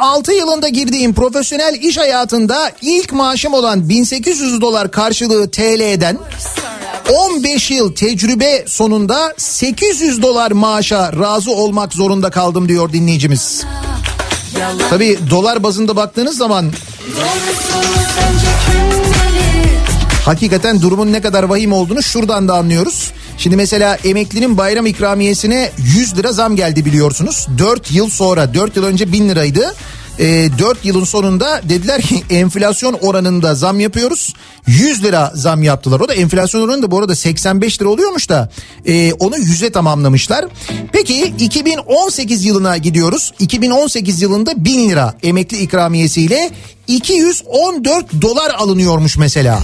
2006 0.06 0.32
yılında 0.32 0.68
girdiğim 0.70 1.14
profesyonel 1.14 1.76
iş 1.82 1.98
hayatında 1.98 2.72
ilk 2.82 3.14
maaşım 3.14 3.54
olan 3.54 3.90
1800 3.90 4.62
dolar 4.62 4.92
karşılığı 4.92 5.52
TL'den 5.52 6.18
15 7.14 7.72
yıl 7.72 7.96
tecrübe 7.96 8.64
sonunda 8.68 9.34
800 9.38 10.22
dolar 10.22 10.52
maaşa 10.52 11.14
razı 11.14 11.52
olmak 11.52 11.94
zorunda 11.94 12.30
kaldım 12.30 12.70
diyor 12.70 12.94
dinleyicimiz. 12.94 13.64
Tabi 14.90 15.20
dolar 15.30 15.64
bazında 15.64 15.96
baktığınız 15.96 16.38
zaman 16.38 16.72
hakikaten 20.26 20.82
durumun 20.82 21.14
ne 21.14 21.22
kadar 21.22 21.44
vahim 21.44 21.74
olduğunu 21.74 22.04
şuradan 22.04 22.48
da 22.48 22.54
anlıyoruz. 22.54 23.12
Şimdi 23.38 23.56
mesela 23.56 23.98
emeklinin 24.04 24.58
bayram 24.58 24.86
ikramiyesine 24.86 25.72
100 25.78 26.18
lira 26.18 26.32
zam 26.32 26.56
geldi 26.56 26.86
biliyorsunuz. 26.86 27.48
4 27.58 27.92
yıl 27.92 28.10
sonra 28.10 28.54
4 28.54 28.76
yıl 28.76 28.84
önce 28.84 29.12
1000 29.12 29.30
liraydı. 29.30 29.76
E, 30.20 30.50
4 30.60 30.86
yılın 30.86 31.04
sonunda 31.04 31.62
dediler 31.70 32.02
ki 32.02 32.24
enflasyon 32.30 32.94
oranında 32.94 33.56
zam 33.56 33.80
yapıyoruz. 33.80 34.34
100 34.68 35.04
lira 35.04 35.32
zam 35.36 35.64
yaptılar. 35.64 36.00
O 36.00 36.08
da 36.08 36.14
enflasyon 36.14 36.62
oranı 36.62 36.82
da 36.82 36.92
bu 36.92 37.00
arada 37.00 37.16
85 37.16 37.82
lira 37.82 37.90
oluyormuş 37.90 38.30
da 38.30 38.50
e, 38.86 39.14
onu 39.14 39.36
100'e 39.36 39.70
tamamlamışlar. 39.70 40.46
Peki 40.92 41.34
2018 41.40 42.46
yılına 42.46 42.78
gidiyoruz. 42.78 43.32
2018 43.40 44.22
yılında 44.22 44.66
1000 44.66 44.90
lira 44.90 45.14
emekli 45.24 45.58
ikramiyesiyle 45.58 46.52
214 46.88 48.22
dolar 48.22 48.54
alınıyormuş 48.54 49.18
mesela. 49.18 49.60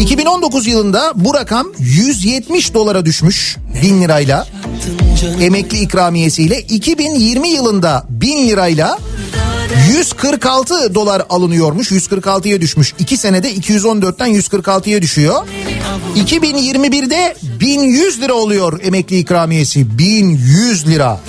2019 0.00 0.66
yılında 0.66 1.12
bu 1.14 1.34
rakam 1.34 1.66
170 1.78 2.74
dolara 2.74 3.06
düşmüş 3.06 3.56
1000 3.82 4.02
lirayla 4.02 4.46
emekli 5.40 5.78
ikramiyesiyle 5.78 6.60
2020 6.60 7.48
yılında 7.48 8.06
1000 8.10 8.48
lirayla 8.48 8.98
146 9.88 10.94
dolar 10.94 11.22
alınıyormuş. 11.30 11.92
146'ya 11.92 12.60
düşmüş. 12.60 12.94
2 12.98 13.16
senede 13.16 13.54
214'ten 13.54 14.28
146'ya 14.28 15.02
düşüyor. 15.02 15.46
2021'de 16.16 17.36
1100 17.42 18.20
lira 18.20 18.34
oluyor 18.34 18.80
emekli 18.82 19.18
ikramiyesi. 19.18 19.98
1100 19.98 20.86
lira. 20.86 21.20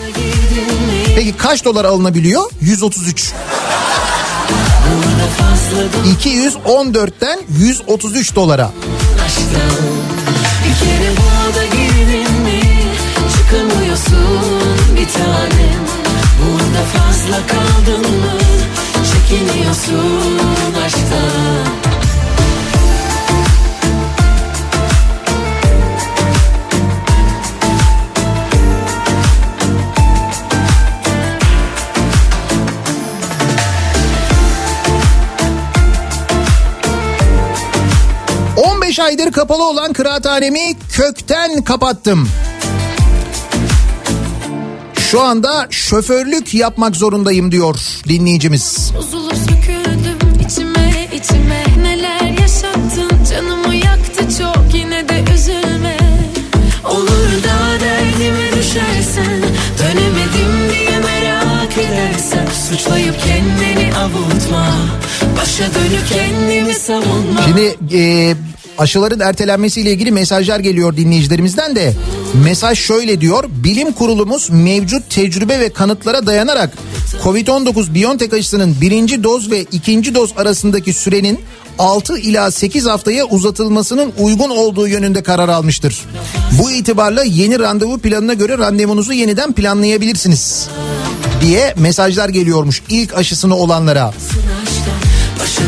Peki 1.15 1.37
kaç 1.37 1.65
dolar 1.65 1.85
alınabiliyor? 1.85 2.51
133 2.61 3.33
214'ten 6.23 7.39
133 7.59 8.35
dolara. 8.35 8.71
Bir 10.65 10.85
kere 10.85 11.11
Çıkamıyorsun 13.51 14.39
bir 14.95 15.07
tanem 15.07 15.81
Burada 16.41 16.83
fazla 16.83 17.47
kaldın 17.47 18.01
mı 18.01 18.37
Çekiniyorsun 19.11 20.39
aşktan 20.85 21.65
Hı. 21.75 21.81
15 38.91 38.99
aydır 38.99 39.31
kapalı 39.31 39.69
olan 39.69 39.93
kıraathanemi 39.93 40.73
kökten 40.91 41.61
kapattım. 41.61 42.29
Şu 45.11 45.21
anda 45.21 45.67
şoförlük 45.69 46.53
yapmak 46.53 46.95
zorundayım 46.95 47.51
diyor 47.51 47.79
dinleyicimiz. 48.07 48.91
Bozulup 48.97 49.35
söküldüm 49.35 50.45
içime 50.45 51.09
içime. 51.15 51.63
Neler 51.83 52.39
yaşattın? 52.41 53.11
Canımı 53.29 53.75
yaktı 53.75 54.37
çok 54.39 54.73
Yine 54.73 55.09
de 55.09 55.23
üzülme. 55.35 55.97
Olur 56.83 57.43
da 57.43 57.79
derdime 57.79 58.51
düşersen 58.59 59.41
Dönemedim 59.79 60.69
diye 60.69 60.99
merak 60.99 61.77
edersen. 61.77 62.47
Suçlayıp 62.69 63.15
kendini 63.23 63.95
avutma 63.95 64.67
Başa 65.37 65.63
dönüp 65.63 66.07
kendimi 66.09 66.73
savunma. 66.73 67.41
Şimdi 67.45 67.95
e, 67.97 68.35
aşıların 68.77 69.19
ertelenmesiyle 69.19 69.91
ilgili 69.91 70.11
mesajlar 70.11 70.59
geliyor 70.59 70.97
dinleyicilerimizden 70.97 71.75
de. 71.75 71.93
Mesaj 72.43 72.79
şöyle 72.79 73.21
diyor. 73.21 73.43
Bilim 73.49 73.91
kurulumuz 73.91 74.49
mevcut 74.49 75.09
tecrübe 75.09 75.59
ve 75.59 75.69
kanıtlara 75.69 76.25
dayanarak 76.25 76.77
Covid-19 77.23 77.93
Biontech 77.93 78.33
aşısının 78.33 78.75
birinci 78.81 79.23
doz 79.23 79.51
ve 79.51 79.61
ikinci 79.61 80.15
doz 80.15 80.33
arasındaki 80.37 80.93
sürenin 80.93 81.39
6 81.79 82.17
ila 82.17 82.51
8 82.51 82.85
haftaya 82.85 83.25
uzatılmasının 83.25 84.13
uygun 84.19 84.49
olduğu 84.49 84.87
yönünde 84.87 85.23
karar 85.23 85.49
almıştır. 85.49 86.05
Bu 86.61 86.71
itibarla 86.71 87.23
yeni 87.23 87.59
randevu 87.59 87.97
planına 87.97 88.33
göre 88.33 88.57
randevunuzu 88.57 89.13
yeniden 89.13 89.53
planlayabilirsiniz 89.53 90.67
diye 91.41 91.73
mesajlar 91.77 92.29
geliyormuş 92.29 92.81
ilk 92.89 93.13
aşısını 93.15 93.55
olanlara. 93.55 94.13
Başa 95.39 95.63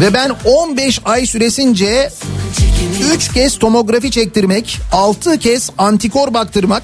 Ve 0.00 0.14
ben 0.14 0.30
15 0.44 1.00
ay 1.04 1.26
süresince 1.26 2.10
3 3.14 3.32
kez 3.32 3.58
tomografi 3.58 4.10
çektirmek, 4.10 4.80
6 4.92 5.38
kez 5.38 5.70
antikor 5.78 6.34
baktırmak, 6.34 6.82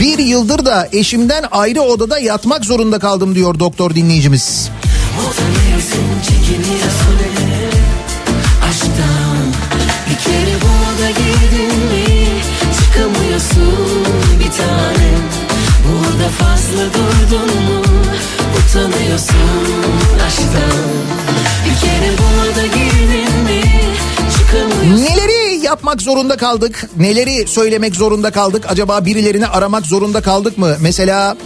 bir 0.00 0.18
yıldır 0.18 0.64
da 0.64 0.88
eşimden 0.92 1.44
ayrı 1.50 1.82
odada 1.82 2.18
yatmak 2.18 2.64
zorunda 2.64 2.98
kaldım 2.98 3.34
diyor 3.34 3.58
doktor 3.58 3.94
dinleyicimiz. 3.94 4.70
Burada 15.86 16.28
fazla 16.28 16.84
durdun 16.94 17.46
mu? 17.46 17.82
Utanıyorsun 18.58 19.36
aşktan 20.26 20.95
Neleri 24.94 25.64
yapmak 25.64 26.02
zorunda 26.02 26.36
kaldık? 26.36 26.90
Neleri 26.96 27.46
söylemek 27.48 27.94
zorunda 27.94 28.30
kaldık? 28.30 28.64
Acaba 28.68 29.04
birilerini 29.04 29.46
aramak 29.46 29.86
zorunda 29.86 30.20
kaldık 30.20 30.58
mı? 30.58 30.76
Mesela 30.80 31.36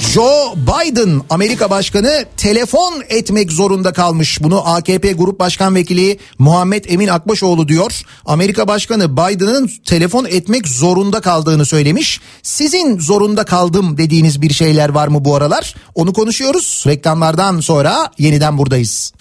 Joe 0.00 0.54
Biden 0.56 1.20
Amerika 1.30 1.70
Başkanı 1.70 2.24
telefon 2.36 3.02
etmek 3.08 3.52
zorunda 3.52 3.92
kalmış. 3.92 4.42
Bunu 4.42 4.68
AKP 4.68 5.12
Grup 5.12 5.40
Başkan 5.40 5.74
Vekili 5.74 6.18
Muhammed 6.38 6.84
Emin 6.88 7.08
Akbaşoğlu 7.08 7.68
diyor. 7.68 8.02
Amerika 8.26 8.68
Başkanı 8.68 9.12
Biden'ın 9.16 9.70
telefon 9.84 10.24
etmek 10.24 10.68
zorunda 10.68 11.20
kaldığını 11.20 11.64
söylemiş. 11.66 12.20
Sizin 12.42 12.98
zorunda 12.98 13.44
kaldım 13.44 13.98
dediğiniz 13.98 14.42
bir 14.42 14.52
şeyler 14.52 14.88
var 14.88 15.08
mı 15.08 15.24
bu 15.24 15.36
aralar? 15.36 15.74
Onu 15.94 16.12
konuşuyoruz. 16.12 16.84
Reklamlardan 16.86 17.60
sonra 17.60 18.10
yeniden 18.18 18.58
buradayız. 18.58 19.12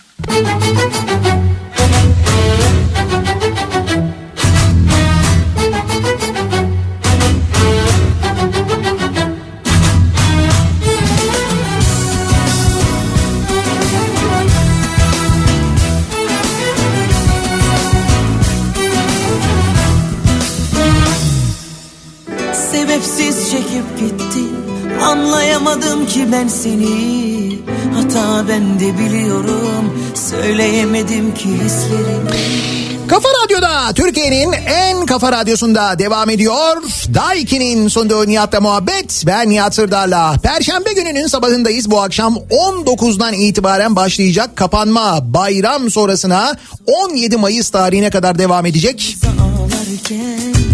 Sebepsiz 22.96 23.52
çekip 23.52 24.00
gittin. 24.00 24.56
Anlayamadım 25.02 26.06
ki 26.06 26.28
ben 26.32 26.48
seni 26.48 27.75
Hata 27.96 28.48
bende 28.48 29.00
biliyorum 29.00 30.00
Söyleyemedim 30.30 31.34
ki 31.34 31.50
hislerimi 31.50 32.66
Kafa 33.08 33.28
Radyo'da 33.44 33.94
Türkiye'nin 33.94 34.52
en 34.52 35.06
kafa 35.06 35.32
radyosunda 35.32 36.00
devam 36.00 36.30
ediyor. 36.30 36.84
Daiki'nin 37.14 37.88
sunduğu 37.88 38.28
Nihat'la 38.28 38.62
muhabbet. 38.62 39.24
Ben 39.28 39.50
Nihat 39.50 39.76
Sırdar'la. 39.76 40.36
Perşembe 40.44 40.94
gününün 40.94 41.28
sabahındayız. 41.28 41.92
Bu 41.92 42.02
akşam 42.02 42.36
19'dan 42.36 43.34
itibaren 43.34 43.96
başlayacak 43.96 44.56
kapanma 44.56 45.34
bayram 45.34 45.92
sonrasına 45.92 46.56
17 46.88 47.38
Mayıs 47.38 47.70
tarihine 47.70 48.10
kadar 48.10 48.40
devam 48.40 48.66
edecek. 48.66 49.18
Ağlarken 49.26 50.65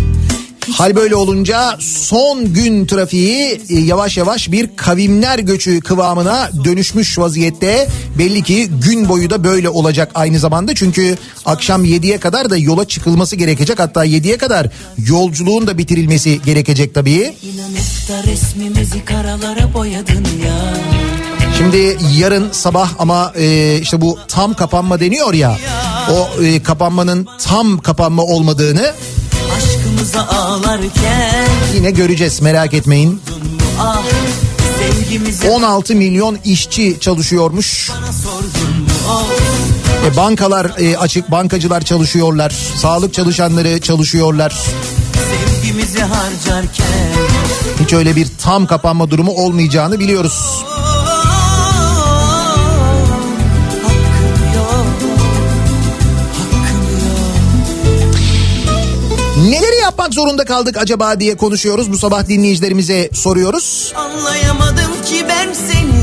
Hal 0.70 0.96
böyle 0.96 1.16
olunca 1.16 1.78
son 1.80 2.54
gün 2.54 2.86
trafiği 2.86 3.62
e, 3.70 3.80
yavaş 3.80 4.18
yavaş 4.18 4.52
bir 4.52 4.76
kavimler 4.76 5.40
göçü 5.40 5.80
kıvamına 5.80 6.50
dönüşmüş 6.64 7.20
vaziyette. 7.20 7.88
Belli 8.18 8.44
ki 8.44 8.70
gün 8.88 9.10
boyu 9.10 9.30
da 9.30 9.44
böyle 9.44 9.70
olacak 9.70 10.12
aynı 10.16 10.40
zamanda. 10.40 10.76
Çünkü 10.76 11.18
akşam 11.46 11.86
7'ye 11.86 12.18
kadar 12.18 12.50
da 12.50 12.58
yola 12.58 12.88
çıkılması 12.88 13.36
gerekecek. 13.36 13.80
Hatta 13.80 14.06
7'ye 14.06 14.38
kadar 14.38 14.68
yolculuğun 15.08 15.68
da 15.68 15.78
bitirilmesi 15.78 16.42
gerekecek 16.46 16.94
tabii. 16.94 17.34
Şimdi 21.58 21.98
yarın 22.18 22.48
sabah 22.52 22.90
ama 23.00 23.34
e, 23.38 23.78
işte 23.82 24.02
bu 24.02 24.20
tam 24.28 24.54
kapanma 24.54 25.00
deniyor 25.00 25.34
ya. 25.34 25.58
O 26.12 26.44
e, 26.44 26.64
kapanmanın 26.64 27.28
tam 27.40 27.78
kapanma 27.78 28.24
olmadığını 28.24 28.94
Aşkımıza 30.02 30.28
ağlarken 30.38 31.48
yine 31.76 31.92
göreceğiz 31.92 32.42
merak 32.42 32.74
etmeyin. 32.74 33.22
Ah 33.80 34.02
sevgimize 34.80 35.50
16 35.50 35.96
milyon 35.96 36.38
işçi 36.46 37.00
çalışıyormuş. 37.00 37.92
oh 39.10 39.26
E, 40.06 40.18
bankalar 40.18 40.72
e, 40.80 40.98
açık, 40.98 41.32
bankacılar 41.32 41.82
çalışıyorlar. 41.82 42.56
Sağlık 42.76 43.14
çalışanları 43.14 43.82
çalışıyorlar. 43.82 44.60
Hiç 47.84 47.94
öyle 47.94 48.16
bir 48.16 48.28
tam 48.42 48.68
kapanma 48.68 49.12
durumu 49.12 49.32
olmayacağını 49.32 50.00
biliyoruz. 50.00 50.64
Yapmak 59.92 60.14
zorunda 60.14 60.46
kaldık 60.46 60.78
acaba 60.78 61.20
diye 61.20 61.38
konuşuyoruz. 61.38 61.92
Bu 61.92 61.98
sabah 61.98 62.28
dinleyicilerimize 62.28 63.10
soruyoruz. 63.14 63.94
Anlayamadım 63.96 64.92
ki 65.06 65.26
ben 65.30 65.54
seni 65.54 66.02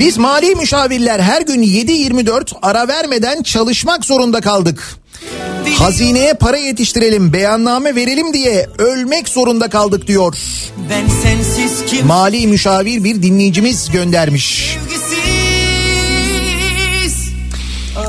Biz 0.00 0.18
mali 0.18 0.54
müşavirler 0.54 1.20
her 1.20 1.42
gün 1.42 1.62
7-24 1.62 2.52
ara 2.62 2.88
vermeden 2.88 3.42
çalışmak 3.42 4.04
zorunda 4.04 4.40
kaldık. 4.40 4.96
Hazineye 5.78 6.34
para 6.34 6.56
yetiştirelim, 6.56 7.32
beyanname 7.32 7.94
verelim 7.94 8.32
diye 8.32 8.68
ölmek 8.78 9.28
zorunda 9.28 9.68
kaldık 9.68 10.06
diyor. 10.06 10.36
Ben 10.90 11.08
sensiz 11.22 11.84
kim 11.86 12.06
Mali 12.06 12.46
müşavir 12.46 13.04
bir 13.04 13.22
dinleyicimiz 13.22 13.90
göndermiş. 13.90 14.76
sevgisiz 14.82 15.15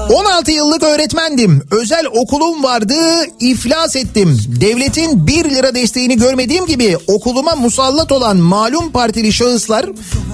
16 0.10 0.52
yıllık 0.52 0.84
öğretmendim. 0.84 1.64
Özel 1.72 2.06
okulum 2.06 2.64
vardı, 2.64 2.94
iflas 3.40 3.96
ettim. 3.96 4.42
Devletin 4.62 5.28
1 5.28 5.50
lira 5.50 5.76
desteğini 5.76 6.18
görmediğim 6.18 6.66
gibi 6.66 6.98
okuluma 7.08 7.56
musallat 7.56 8.12
olan 8.12 8.38
malum 8.38 8.92
partili 8.92 9.34
şahıslar 9.34 9.86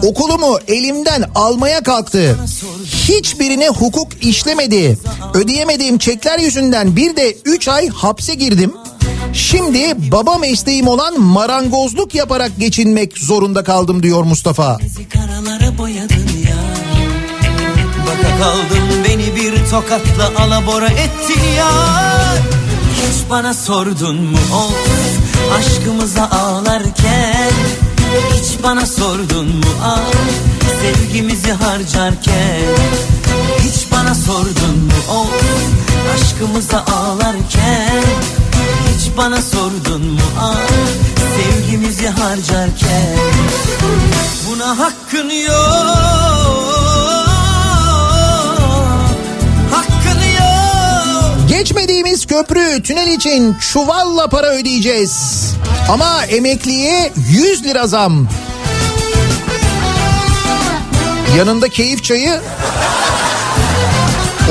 okulumu 0.03 0.59
elimden 0.67 1.23
almaya 1.35 1.83
kalktı. 1.83 2.37
Hiçbirine 2.85 3.69
hukuk 3.69 4.07
işlemedi. 4.21 4.97
Ödeyemediğim 5.33 5.97
çekler 5.97 6.39
yüzünden 6.39 6.95
bir 6.95 7.15
de 7.15 7.35
3 7.45 7.67
ay 7.67 7.87
hapse 7.87 8.35
girdim. 8.35 8.73
Şimdi 9.33 10.11
baba 10.11 10.37
mesleğim 10.37 10.87
olan 10.87 11.21
marangozluk 11.21 12.15
yaparak 12.15 12.51
geçinmek 12.59 13.17
zorunda 13.17 13.63
kaldım 13.63 14.03
diyor 14.03 14.23
Mustafa. 14.23 14.79
Karalara 15.13 15.77
boyadın 15.77 16.27
ya 16.47 16.63
Baka 18.07 18.37
kaldım 18.37 19.03
beni 19.05 19.12
bir 19.43 19.69
tokatla 19.69 20.43
alabora 20.43 20.87
ettin 20.87 21.41
ya. 21.57 21.71
Hiç 22.95 23.29
bana 23.29 23.53
sordun 23.53 24.15
mu 24.15 24.37
of 24.53 24.75
Aşkımıza 25.57 26.23
ağlarken? 26.23 27.51
Hiç 28.33 28.63
bana 28.63 28.85
sordun 28.85 29.47
mu 29.47 29.71
ah 29.83 29.99
Sevgimizi 30.81 31.51
harcarken? 31.51 32.61
Hiç 33.59 33.91
bana 33.91 34.15
sordun 34.15 34.77
mu 34.77 35.13
of 35.19 35.43
Aşkımıza 36.15 36.77
ağlarken? 36.77 38.03
Hiç 38.95 39.17
bana 39.17 39.41
sordun 39.41 40.01
mu 40.01 40.21
ah 40.39 40.55
Sevgimizi 41.35 42.07
harcarken? 42.07 43.17
Buna 44.49 44.79
hakkın 44.79 45.29
yok 45.29 46.32
Geçmediğimiz 51.63 52.25
köprü, 52.25 52.83
tünel 52.83 53.07
için 53.07 53.53
çuvalla 53.53 54.27
para 54.27 54.47
ödeyeceğiz. 54.47 55.45
Ama 55.89 56.25
emekliye 56.25 57.11
100 57.29 57.63
lira 57.63 57.87
zam. 57.87 58.27
Yanında 61.37 61.69
keyif 61.69 62.03
çayı. 62.03 62.41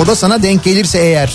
O 0.02 0.06
da 0.06 0.16
sana 0.16 0.42
denk 0.42 0.64
gelirse 0.64 0.98
eğer. 0.98 1.32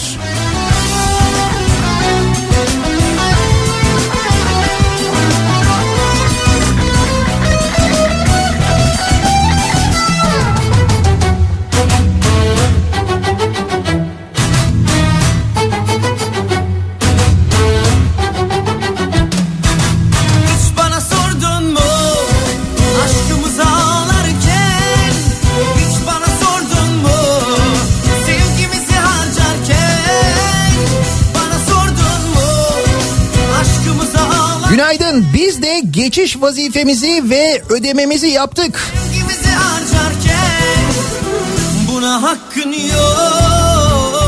Geçiş 35.92 36.42
vazifemizi 36.42 37.24
ve 37.30 37.62
ödememizi 37.70 38.28
yaptık. 38.28 38.80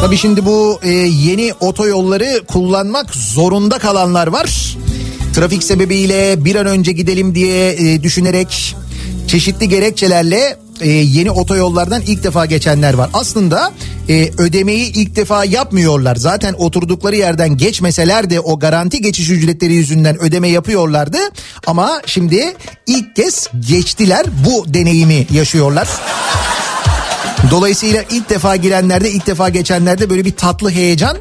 Tabii 0.01 0.17
şimdi 0.17 0.45
bu 0.45 0.79
e, 0.83 0.89
yeni 0.89 1.53
otoyolları 1.59 2.41
kullanmak 2.47 3.15
zorunda 3.15 3.79
kalanlar 3.79 4.27
var. 4.27 4.77
Trafik 5.35 5.63
sebebiyle 5.63 6.45
bir 6.45 6.55
an 6.55 6.65
önce 6.65 6.91
gidelim 6.91 7.35
diye 7.35 7.71
e, 7.71 8.03
düşünerek 8.03 8.75
çeşitli 9.27 9.69
gerekçelerle 9.69 10.57
e, 10.81 10.89
yeni 10.89 11.31
otoyollardan 11.31 12.01
ilk 12.01 12.23
defa 12.23 12.45
geçenler 12.45 12.93
var. 12.93 13.09
Aslında 13.13 13.71
e, 14.09 14.31
ödemeyi 14.37 14.91
ilk 14.93 15.15
defa 15.15 15.45
yapmıyorlar. 15.45 16.15
Zaten 16.15 16.55
oturdukları 16.57 17.15
yerden 17.15 17.57
geçmeseler 17.57 18.29
de 18.29 18.39
o 18.39 18.59
garanti 18.59 19.01
geçiş 19.01 19.29
ücretleri 19.29 19.73
yüzünden 19.73 20.21
ödeme 20.21 20.49
yapıyorlardı. 20.49 21.17
Ama 21.69 22.01
şimdi 22.05 22.53
ilk 22.87 23.15
kez 23.15 23.47
geçtiler 23.67 24.25
bu 24.45 24.73
deneyimi 24.73 25.27
yaşıyorlar. 25.31 25.87
Dolayısıyla 27.51 28.03
ilk 28.09 28.29
defa 28.29 28.55
girenlerde 28.55 29.11
ilk 29.11 29.27
defa 29.27 29.49
geçenlerde 29.49 30.09
böyle 30.09 30.25
bir 30.25 30.31
tatlı 30.31 30.71
heyecan. 30.71 31.17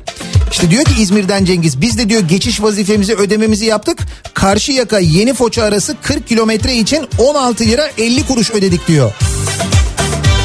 İşte 0.52 0.70
diyor 0.70 0.84
ki 0.84 0.94
İzmir'den 0.98 1.44
Cengiz 1.44 1.80
biz 1.80 1.98
de 1.98 2.08
diyor 2.08 2.20
geçiş 2.20 2.62
vazifemizi 2.62 3.14
ödememizi 3.14 3.64
yaptık. 3.64 3.98
Karşıyaka 4.34 4.98
Yeni 4.98 5.34
Foça 5.34 5.62
arası 5.62 5.96
40 6.02 6.28
kilometre 6.28 6.74
için 6.74 7.08
16 7.18 7.64
lira 7.64 7.88
50 7.98 8.26
kuruş 8.26 8.50
ödedik 8.50 8.88
diyor. 8.88 9.12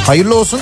Hayırlı 0.05 0.35
olsun. 0.35 0.59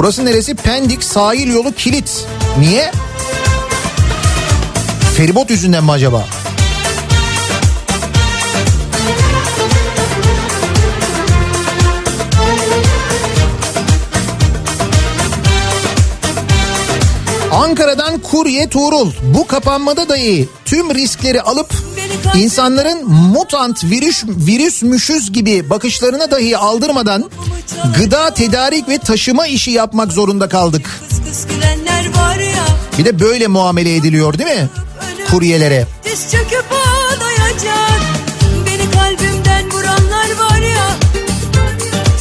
Burası 0.00 0.24
neresi? 0.24 0.54
Pendik 0.54 1.04
sahil 1.04 1.52
yolu 1.52 1.72
kilit. 1.72 2.26
Niye? 2.58 2.92
Feribot 5.16 5.50
yüzünden 5.50 5.84
mi 5.84 5.90
acaba? 5.90 6.26
Ankara'dan 17.60 18.18
kurye 18.18 18.68
Tuğrul. 18.68 19.12
Bu 19.22 19.46
kapanmada 19.46 20.08
dahi 20.08 20.48
tüm 20.64 20.94
riskleri 20.94 21.42
alıp 21.42 21.74
insanların 22.34 23.08
mutant 23.08 23.84
virüs 23.84 24.24
virüsmüşüz 24.26 25.32
gibi 25.32 25.70
bakışlarına 25.70 26.30
dahi 26.30 26.56
aldırmadan 26.56 27.30
gıda 27.98 28.34
tedarik 28.34 28.88
ve 28.88 28.98
taşıma 28.98 29.46
işi 29.46 29.70
yapmak 29.70 30.12
zorunda 30.12 30.48
kaldık. 30.48 31.00
Bir 32.98 33.04
de 33.04 33.20
böyle 33.20 33.46
muamele 33.46 33.96
ediliyor 33.96 34.38
değil 34.38 34.50
mi? 34.50 34.68
Kuryelere. 35.30 35.86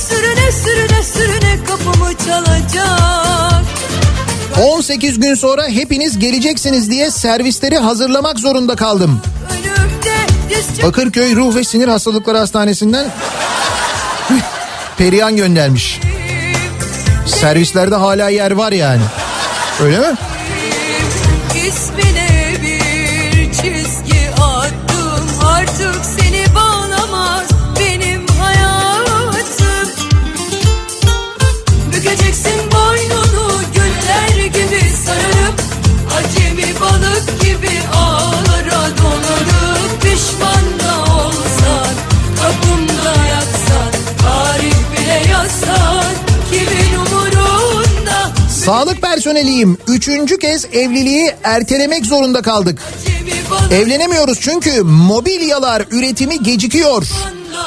Sürüne 0.09 1.03
sürüne 1.03 1.59
kapımı 1.67 2.13
çalacak 2.25 3.28
18 4.59 5.19
gün 5.19 5.35
sonra 5.35 5.67
hepiniz 5.67 6.19
geleceksiniz 6.19 6.91
diye 6.91 7.11
servisleri 7.11 7.77
hazırlamak 7.77 8.39
zorunda 8.39 8.75
kaldım. 8.75 9.21
Bakırköy 10.83 11.35
Ruh 11.35 11.55
ve 11.55 11.63
Sinir 11.63 11.87
Hastalıkları 11.87 12.37
Hastanesi'nden 12.37 13.05
Perihan 14.97 15.35
göndermiş. 15.35 15.99
Servislerde 17.25 17.95
hala 17.95 18.29
yer 18.29 18.51
var 18.51 18.71
yani. 18.71 19.01
Öyle 19.83 19.99
mi? 19.99 20.15
Sağlık 48.65 49.01
personeliyim. 49.01 49.77
Üçüncü 49.87 50.39
kez 50.39 50.65
evliliği 50.65 51.31
ertelemek 51.43 52.05
zorunda 52.05 52.41
kaldık. 52.41 52.81
Evlenemiyoruz 53.71 54.39
çünkü 54.41 54.83
mobilyalar 54.83 55.85
üretimi 55.91 56.43
gecikiyor. 56.43 57.03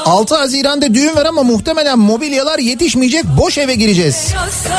6 0.04 0.34
Haziran'da 0.36 0.94
düğün 0.94 1.16
var 1.16 1.26
ama 1.26 1.42
muhtemelen 1.42 1.98
mobilyalar 1.98 2.58
yetişmeyecek 2.58 3.24
boş 3.40 3.58
eve 3.58 3.74
gireceğiz. 3.74 4.16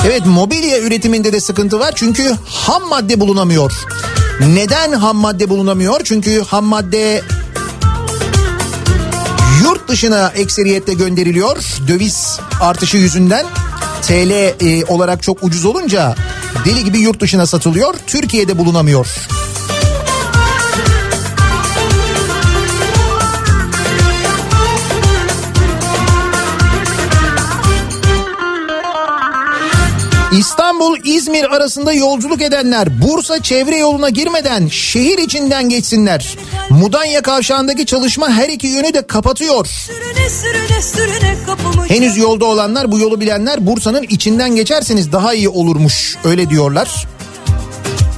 Evet 0.07 0.22
mobilya 0.26 0.80
üretiminde 0.80 1.34
de 1.34 1.40
sıkıntı 1.40 1.80
var 1.80 1.94
çünkü 1.95 2.35
ham 2.48 2.84
madde 2.90 3.19
bulunamıyor. 3.19 3.72
Neden 4.53 4.91
ham 4.91 5.18
madde 5.18 5.49
bulunamıyor? 5.49 6.02
Çünkü 6.03 6.44
ham 6.44 6.65
madde 6.65 7.22
yurt 9.64 9.88
dışına 9.88 10.31
ekseriyetle 10.35 10.94
gönderiliyor. 10.94 11.57
Döviz 11.88 12.40
artışı 12.61 12.98
yüzünden 12.98 13.45
TL 14.08 14.32
e, 14.32 14.86
olarak 14.86 15.24
çok 15.24 15.44
ucuz 15.44 15.66
olunca 15.66 16.16
deli 16.66 16.84
gibi 16.84 17.00
yurt 17.00 17.20
dışına 17.20 17.46
satılıyor. 17.46 17.94
Türkiye'de 18.08 18.58
bulunamıyor. 18.58 19.08
İstanbul-İzmir 30.74 31.56
arasında 31.56 31.94
yolculuk 31.94 32.41
edenler 32.41 33.02
Bursa 33.02 33.41
çevre 33.41 33.78
yoluna 33.78 34.10
girmeden 34.10 34.68
şehir 34.68 35.18
içinden 35.18 35.70
geçsinler. 35.70 36.38
Mudanya 36.70 37.22
kavşağındaki 37.22 37.86
çalışma 37.86 38.30
her 38.30 38.50
iki 38.50 38.68
yönü 38.68 38.94
de 38.94 39.08
kapatıyor. 39.08 39.66
Sürüne 39.66 40.30
sürüne 40.30 40.82
sürüne 40.82 41.36
kapımı 41.45 41.86
Henüz 41.86 42.18
yolda 42.18 42.45
olanlar 42.45 42.91
bu 42.91 43.00
yolu 43.00 43.22
bilenler 43.22 43.68
Bursa'nın 43.68 44.04
içinden 44.04 44.56
geçerseniz 44.56 45.12
daha 45.12 45.34
iyi 45.34 45.50
olurmuş 45.50 46.18
öyle 46.24 46.50
diyorlar. 46.50 47.08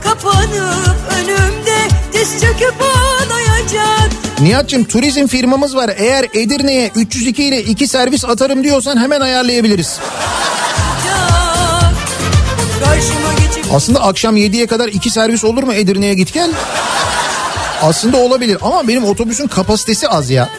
Kapanıp 0.03 0.97
önümde 1.19 1.77
diz 2.13 2.41
çöküp 2.41 2.75
ağlayacak 2.81 4.11
Nihat'cığım 4.41 4.83
turizm 4.83 5.27
firmamız 5.27 5.75
var 5.75 5.91
eğer 5.97 6.25
Edirne'ye 6.33 6.91
302 6.95 7.43
ile 7.43 7.63
2 7.63 7.87
servis 7.87 8.25
atarım 8.25 8.63
diyorsan 8.63 9.01
hemen 9.01 9.21
ayarlayabiliriz. 9.21 9.99
Aslında 13.73 14.03
akşam 14.03 14.37
7'ye 14.37 14.67
kadar 14.67 14.87
2 14.87 15.09
servis 15.09 15.43
olur 15.43 15.63
mu 15.63 15.73
Edirne'ye 15.73 16.13
git 16.13 16.33
gel? 16.33 16.51
Aslında 17.81 18.17
olabilir 18.17 18.57
ama 18.61 18.87
benim 18.87 19.03
otobüsün 19.05 19.47
kapasitesi 19.47 20.07
az 20.07 20.29
ya. 20.29 20.49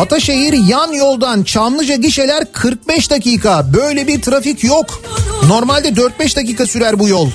Ataşehir 0.00 0.52
yan 0.52 0.92
yoldan 0.92 1.42
Çamlıca 1.42 1.94
gişeler 1.94 2.52
45 2.52 3.10
dakika. 3.10 3.72
Böyle 3.72 4.06
bir 4.06 4.22
trafik 4.22 4.64
yok. 4.64 5.02
Normalde 5.46 5.88
4-5 5.88 6.36
dakika 6.36 6.66
sürer 6.66 6.98
bu 6.98 7.08
yol. 7.08 7.30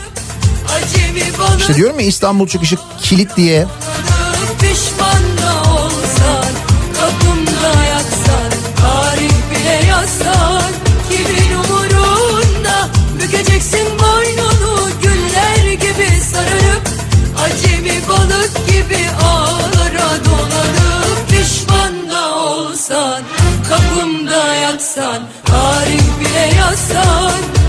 İşte 1.59 1.75
diyorum 1.75 1.99
ya 1.99 2.05
İstanbul 2.05 2.47
çıkışı 2.47 2.75
kilit 3.01 3.37
diye. 3.37 3.65
Tarih 25.45 25.99
bile 26.19 26.55
yazsan 26.57 27.62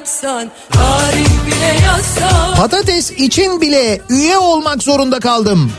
yatsan 0.00 0.50
Tarih 0.70 1.46
bile 1.46 1.84
yazsan 1.84 2.54
Patates 2.56 3.10
için 3.10 3.60
bile 3.60 4.00
üye 4.08 4.38
olmak 4.38 4.82
zorunda 4.82 5.20
kaldım. 5.20 5.72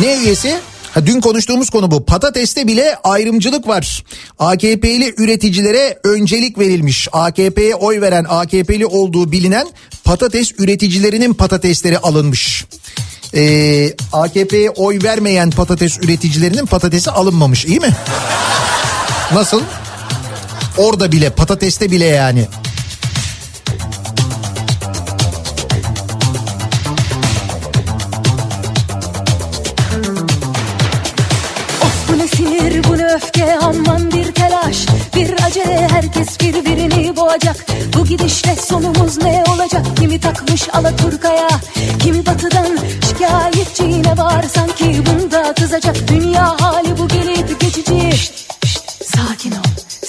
Ne 0.00 0.16
üyesi? 0.16 0.56
Ha, 0.94 1.06
dün 1.06 1.20
konuştuğumuz 1.20 1.70
konu 1.70 1.90
bu. 1.90 2.04
Patateste 2.04 2.66
bile 2.66 2.96
ayrımcılık 3.04 3.68
var. 3.68 4.04
AKP'li 4.38 5.14
üreticilere 5.18 5.98
öncelik 6.04 6.58
verilmiş. 6.58 7.08
AKP'ye 7.12 7.74
oy 7.74 8.00
veren 8.00 8.26
AKP'li 8.28 8.86
olduğu 8.86 9.32
bilinen 9.32 9.66
patates 10.04 10.52
üreticilerinin 10.58 11.34
patatesleri 11.34 11.98
alınmış. 11.98 12.64
Ee, 13.34 13.92
AKP'ye 14.12 14.70
oy 14.70 14.98
vermeyen 15.02 15.50
patates 15.50 15.98
üreticilerinin 15.98 16.66
patatesi 16.66 17.10
alınmamış 17.10 17.64
iyi 17.64 17.80
mi? 17.80 17.90
Nasıl? 19.32 19.62
Orada 20.76 21.12
bile 21.12 21.30
patateste 21.30 21.90
bile 21.90 22.04
yani. 22.04 22.46
Sinir 32.36 32.84
bu 32.84 32.98
ne 32.98 33.06
öfke 33.06 33.58
aman 33.58 34.10
bir 34.10 34.32
telaş. 34.32 34.86
Bir 35.16 35.44
acele 35.46 35.88
herkes 35.90 36.40
birbirini 36.40 37.16
boğacak. 37.16 37.66
Bu 37.96 38.04
gidişle 38.04 38.56
sonumuz 38.56 39.18
ne 39.18 39.44
olacak? 39.48 39.82
Kimi 39.96 40.20
takmış 40.20 40.68
Alaturka'ya 40.72 41.48
Kimi 41.98 42.26
batıdan 42.26 42.78
şikayetçi 43.08 43.82
yine 43.82 44.16
var. 44.16 44.44
Sanki 44.54 45.02
bunda 45.06 45.54
kızacak. 45.54 45.96
Dünya 46.08 46.60
hali 46.60 46.85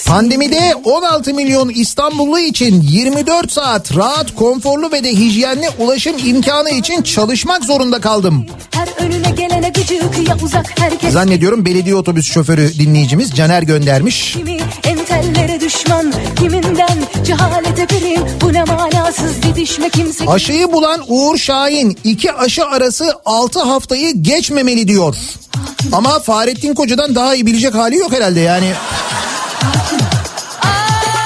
Pandemide 0.08 0.74
16 0.84 1.34
milyon 1.34 1.68
İstanbullu 1.68 2.38
için 2.38 2.80
24 2.82 3.52
saat 3.52 3.96
rahat, 3.96 4.34
konforlu 4.34 4.92
ve 4.92 5.04
de 5.04 5.12
hijyenli 5.12 5.68
ulaşım 5.78 6.16
imkanı 6.24 6.70
için 6.70 7.02
çalışmak 7.02 7.64
zorunda 7.64 8.00
kaldım. 8.00 8.46
Gıcık 9.74 10.42
uzak 10.42 10.80
herkes 10.80 11.12
Zannediyorum 11.12 11.64
belediye 11.64 11.94
otobüs 11.94 12.32
şoförü 12.32 12.78
dinleyicimiz 12.78 13.30
Caner 13.30 13.62
göndermiş. 13.62 14.32
Kimi 14.32 14.58
entellere 14.84 15.60
düşman 15.60 16.12
Kiminden 16.38 16.98
cehalete 17.26 17.86
prim 17.86 18.22
Bu 18.40 18.52
ne 18.52 18.64
manasız 18.64 19.42
didişme 19.42 19.88
kimse 19.88 20.26
Aşıyı 20.26 20.72
bulan 20.72 21.04
Uğur 21.08 21.38
Şahin 21.38 21.98
iki 22.04 22.32
aşı 22.32 22.66
arası 22.66 23.12
6 23.24 23.60
haftayı 23.60 24.22
geçmemeli 24.22 24.88
diyor. 24.88 25.16
Ama 25.92 26.18
Fahrettin 26.18 26.74
Koca'dan 26.74 27.14
daha 27.14 27.34
iyi 27.34 27.46
bilecek 27.46 27.74
hali 27.74 27.96
yok 27.96 28.12
herhalde 28.12 28.40
yani. 28.40 28.72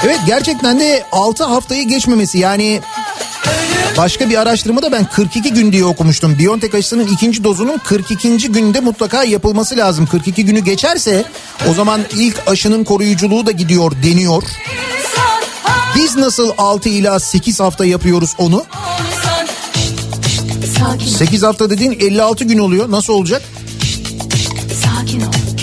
Evet 0.05 0.21
gerçekten 0.27 0.81
de 0.81 1.05
6 1.13 1.45
haftayı 1.45 1.89
geçmemesi 1.89 2.39
yani 2.39 2.81
başka 3.97 4.31
bir 4.31 4.37
araştırmada 4.41 4.93
ben 4.93 5.05
42 5.05 5.53
gün 5.53 5.73
diye 5.73 5.85
okumuştum. 5.85 6.39
Biontech 6.39 6.75
aşısının 6.75 7.07
ikinci 7.07 7.45
dozunun 7.45 7.79
42. 7.79 8.53
günde 8.53 8.81
mutlaka 8.81 9.25
yapılması 9.25 9.77
lazım. 9.77 10.07
42 10.07 10.45
günü 10.45 10.59
geçerse 10.59 11.25
o 11.71 11.75
zaman 11.75 12.01
ilk 12.17 12.43
aşının 12.47 12.85
koruyuculuğu 12.85 13.47
da 13.47 13.51
gidiyor 13.51 13.93
deniyor. 14.03 14.43
Biz 15.97 16.17
nasıl 16.17 16.53
6 16.59 16.89
ila 16.89 17.21
8 17.21 17.61
hafta 17.61 17.85
yapıyoruz 17.85 18.35
onu? 18.39 18.65
Sakin 20.79 21.07
ol 21.07 21.11
8 21.11 21.43
hafta 21.43 21.71
dediğin 21.71 21.93
56 21.93 22.45
gün 22.45 22.59
oluyor. 22.59 22.91
Nasıl 22.91 23.13
olacak? 23.13 23.43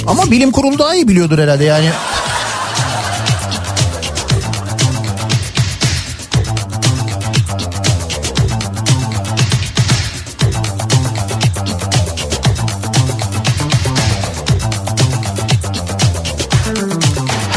Ama 0.08 0.32
bilim 0.32 0.52
kurulu 0.52 0.80
daha 0.80 0.96
iyi 0.96 1.08
biliyordur 1.08 1.40
herhalde 1.40 1.64
yani. 1.64 1.90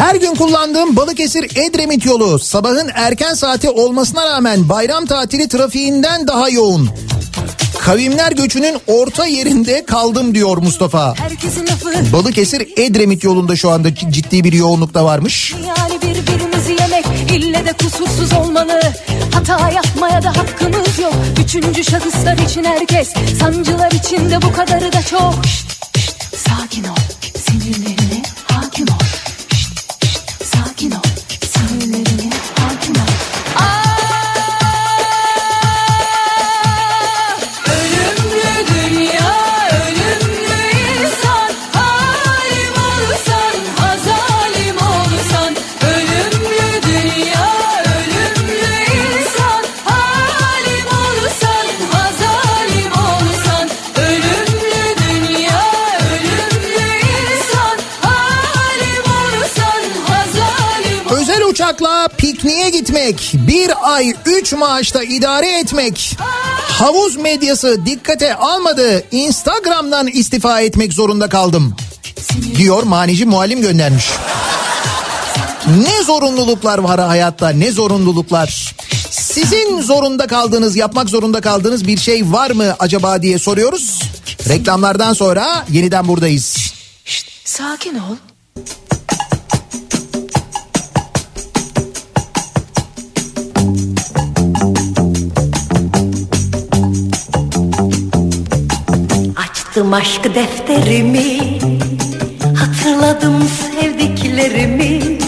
Her 0.03 0.15
gün 0.15 0.35
kullandığım 0.35 0.97
Balıkesir 0.97 1.45
Edremit 1.57 2.07
yolu 2.07 2.39
sabahın 2.39 2.91
erken 2.95 3.35
saati 3.35 3.71
olmasına 3.71 4.27
rağmen 4.27 4.69
bayram 4.69 5.07
tatili 5.07 5.49
trafiğinden 5.49 6.27
daha 6.27 6.49
yoğun. 6.49 6.91
Kavimler 7.81 8.33
göçünün 8.33 8.77
orta 8.87 9.27
yerinde 9.27 9.85
kaldım 9.85 10.35
diyor 10.35 10.57
Mustafa. 10.57 11.15
Balıkesir 12.13 12.69
Edremit 12.77 13.25
yolunda 13.25 13.57
şu 13.57 13.71
anda 13.71 13.95
ciddi 13.95 14.45
bir 14.45 14.53
yoğunluk 14.53 14.95
da 14.95 15.05
varmış. 15.05 15.55
Yani 15.67 16.03
birbirimizi 16.03 16.73
yemek 16.83 17.07
ille 17.31 17.67
de 17.67 17.73
kusursuz 17.73 18.33
olmalı 18.33 18.81
Hata 19.35 19.71
yapmaya 19.71 20.23
da 20.23 20.37
hakkımız 20.37 20.99
yok 20.99 21.15
Üçüncü 21.45 21.85
şahıslar 21.85 22.39
için 22.39 22.65
herkes 22.65 23.13
Sancılar 23.41 23.91
içinde 23.91 24.43
bu 24.43 24.53
kadarı 24.53 24.93
da 24.93 25.03
çok 25.03 25.35
Şşt, 25.47 25.99
şşt, 25.99 26.15
Sakin 26.37 26.85
ol 26.85 26.97
Sinirlerine 27.35 28.22
gitmek, 63.11 63.47
bir 63.49 63.95
ay 63.95 64.15
üç 64.27 64.53
maaşta 64.53 65.03
idare 65.03 65.59
etmek, 65.59 66.17
havuz 66.59 67.17
medyası 67.17 67.87
dikkate 67.87 68.35
almadı, 68.35 69.05
Instagram'dan 69.11 70.07
istifa 70.07 70.61
etmek 70.61 70.93
zorunda 70.93 71.29
kaldım. 71.29 71.77
Diyor 72.57 72.83
manici 72.83 73.27
muallim 73.27 73.61
göndermiş. 73.61 74.11
Ne 75.67 76.05
zorunluluklar 76.05 76.79
var 76.79 77.01
hayatta 77.01 77.49
ne 77.49 77.73
zorunluluklar. 77.73 78.75
Sizin 79.11 79.81
zorunda 79.81 80.27
kaldığınız 80.27 80.77
yapmak 80.77 81.09
zorunda 81.09 81.41
kaldığınız 81.41 81.87
bir 81.87 81.99
şey 81.99 82.33
var 82.33 82.51
mı 82.51 82.77
acaba 82.79 83.23
diye 83.23 83.39
soruyoruz. 83.39 84.03
Reklamlardan 84.49 85.13
sonra 85.13 85.65
yeniden 85.71 86.09
buradayız. 86.09 86.57
Sakin 87.45 87.95
ol 87.95 88.32
Açtım 99.73 99.93
aşk 99.93 100.35
defterimi 100.35 101.59
Hatırladım 102.57 103.43
sevdiklerimi. 103.43 105.19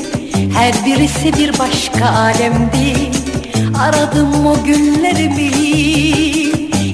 Her 0.54 0.74
birisi 0.86 1.32
bir 1.38 1.58
başka 1.58 2.08
alemdi 2.08 3.10
Aradım 3.78 4.46
o 4.46 4.64
günlerimi. 4.64 5.50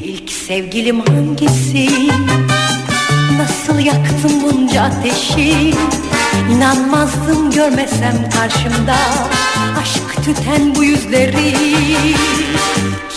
İlk 0.04 0.30
sevgilim 0.30 1.00
hangisi? 1.00 1.88
Nasıl 3.38 3.78
yaktım 3.78 4.32
bunca 4.42 4.82
ateşi? 4.82 5.74
İnanmazdım 6.52 7.50
görmesem 7.50 8.30
karşımda 8.36 8.96
Aşk 9.82 10.24
tüten 10.24 10.74
bu 10.74 10.84
yüzleri. 10.84 11.54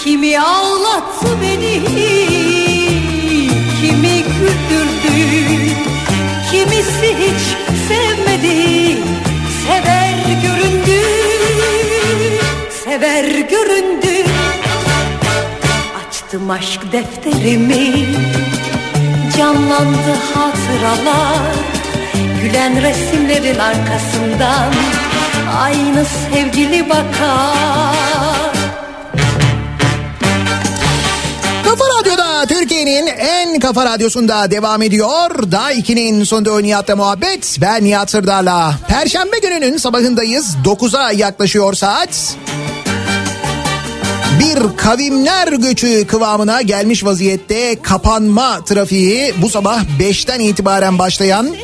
Kimi 0.03 0.39
ağlattı 0.39 1.27
beni 1.41 2.72
güldürdü. 4.43 5.75
Kimisi 6.51 7.15
hiç 7.17 7.57
sevmedi. 7.87 8.97
Sever 9.67 10.15
göründü. 10.43 11.01
Sever 12.83 13.25
göründü. 13.25 14.29
Açtım 16.07 16.49
aşk 16.49 16.91
defterimi. 16.91 18.05
Canlandı 19.37 20.13
hatıralar. 20.33 21.55
Gülen 22.41 22.81
resimlerin 22.81 23.59
arkasından. 23.59 24.73
Aynı 25.61 26.05
sevgili 26.05 26.89
bakar 26.89 28.12
Türkiye'nin 32.45 33.07
en 33.07 33.59
kafa 33.59 33.85
radyosunda 33.85 34.51
devam 34.51 34.81
ediyor. 34.81 35.51
Daha 35.51 35.73
2'nin 35.73 36.23
sonunda 36.23 36.59
Nihat'la 36.59 36.95
muhabbet. 36.95 37.57
Ben 37.61 37.83
Nihat 37.83 38.11
Sırdar'la. 38.11 38.75
Perşembe 38.87 39.39
gününün 39.39 39.77
sabahındayız. 39.77 40.55
9'a 40.65 41.11
yaklaşıyor 41.11 41.73
saat. 41.73 42.35
Bir 44.39 44.77
kavimler 44.77 45.47
göçü 45.47 46.07
kıvamına 46.07 46.61
gelmiş 46.61 47.05
vaziyette 47.05 47.81
kapanma 47.81 48.63
trafiği 48.65 49.33
bu 49.41 49.49
sabah 49.49 49.83
5'ten 49.99 50.39
itibaren 50.39 50.99
başlayan 50.99 51.55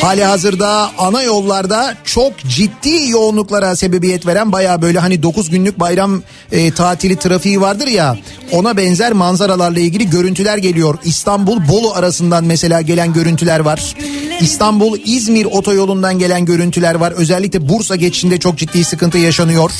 hali 0.00 0.24
hazırda 0.24 0.90
ana 0.98 1.22
yollarda 1.22 1.94
çok 2.04 2.38
ciddi 2.38 3.08
yoğunluklara 3.08 3.76
sebebiyet 3.76 4.26
veren 4.26 4.52
baya 4.52 4.82
böyle 4.82 4.98
hani 4.98 5.22
9 5.22 5.50
günlük 5.50 5.80
bayram 5.80 6.22
e, 6.52 6.70
tatili 6.70 7.16
trafiği 7.16 7.60
vardır 7.60 7.86
ya 7.86 8.16
ona 8.52 8.76
benzer 8.76 9.12
manzaralarla 9.12 9.80
ilgili 9.80 10.10
görüntüler 10.10 10.58
geliyor. 10.58 10.98
İstanbul 11.04 11.68
Bolu 11.68 11.94
arasından 11.94 12.44
mesela 12.44 12.80
gelen 12.80 13.12
görüntüler 13.12 13.60
var. 13.60 13.94
İstanbul 14.40 14.98
İzmir 15.04 15.44
otoyolundan 15.44 16.18
gelen 16.18 16.44
görüntüler 16.44 16.94
var. 16.94 17.12
Özellikle 17.12 17.68
Bursa 17.68 17.96
geçişinde 17.96 18.38
çok 18.38 18.58
ciddi 18.58 18.84
sıkıntı 18.84 19.18
yaşanıyor. 19.18 19.70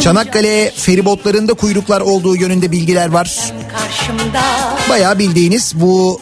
Çanakkale 0.00 0.72
feribotlarında 0.76 1.54
kuyruklar 1.54 2.00
olduğu 2.00 2.36
yönünde 2.36 2.72
bilgiler 2.72 3.08
var. 3.08 3.52
Bayağı 4.90 5.18
bildiğiniz 5.18 5.72
bu 5.74 6.20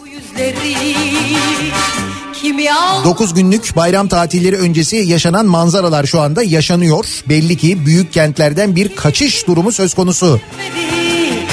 9 3.04 3.34
günlük 3.34 3.76
bayram 3.76 4.08
tatilleri 4.08 4.56
öncesi 4.56 4.96
yaşanan 4.96 5.46
manzaralar 5.46 6.06
şu 6.06 6.20
anda 6.20 6.42
yaşanıyor. 6.42 7.04
Belli 7.28 7.56
ki 7.56 7.86
büyük 7.86 8.12
kentlerden 8.12 8.76
bir 8.76 8.96
kaçış 8.96 9.46
durumu 9.46 9.72
söz 9.72 9.94
konusu. 9.94 10.40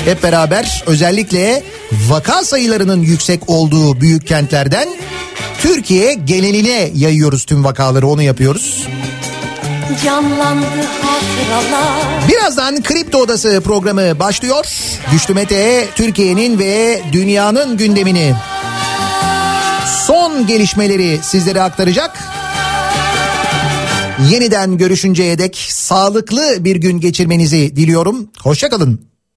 Hep 0.06 0.24
beraber 0.24 0.84
özellikle 0.88 1.64
vaka 2.10 2.44
sayılarının 2.44 3.02
yüksek 3.02 3.50
olduğu 3.50 4.02
büyük 4.02 4.28
kentlerden 4.28 4.90
Türkiye 5.58 6.14
geneline 6.14 6.92
yayıyoruz 6.96 7.46
tüm 7.46 7.64
vakaları 7.64 8.08
onu 8.08 8.22
yapıyoruz. 8.22 8.88
Birazdan 12.30 12.84
Kripto 12.84 13.18
Odası 13.18 13.62
programı 13.66 14.20
başlıyor. 14.20 14.66
Güçlü 15.12 15.34
Mete 15.34 15.88
Türkiye'nin 15.96 16.60
ve 16.60 17.02
dünyanın 17.12 17.78
gündemini 17.78 18.34
son 19.86 20.48
gelişmeleri 20.48 21.20
sizlere 21.22 21.62
aktaracak. 21.62 22.20
Yeniden 24.32 24.78
görüşünceye 24.78 25.38
dek 25.38 25.58
sağlıklı 25.70 26.56
bir 26.60 26.76
gün 26.76 27.00
geçirmenizi 27.00 27.76
diliyorum. 27.76 28.30
Hoşçakalın. 28.44 29.13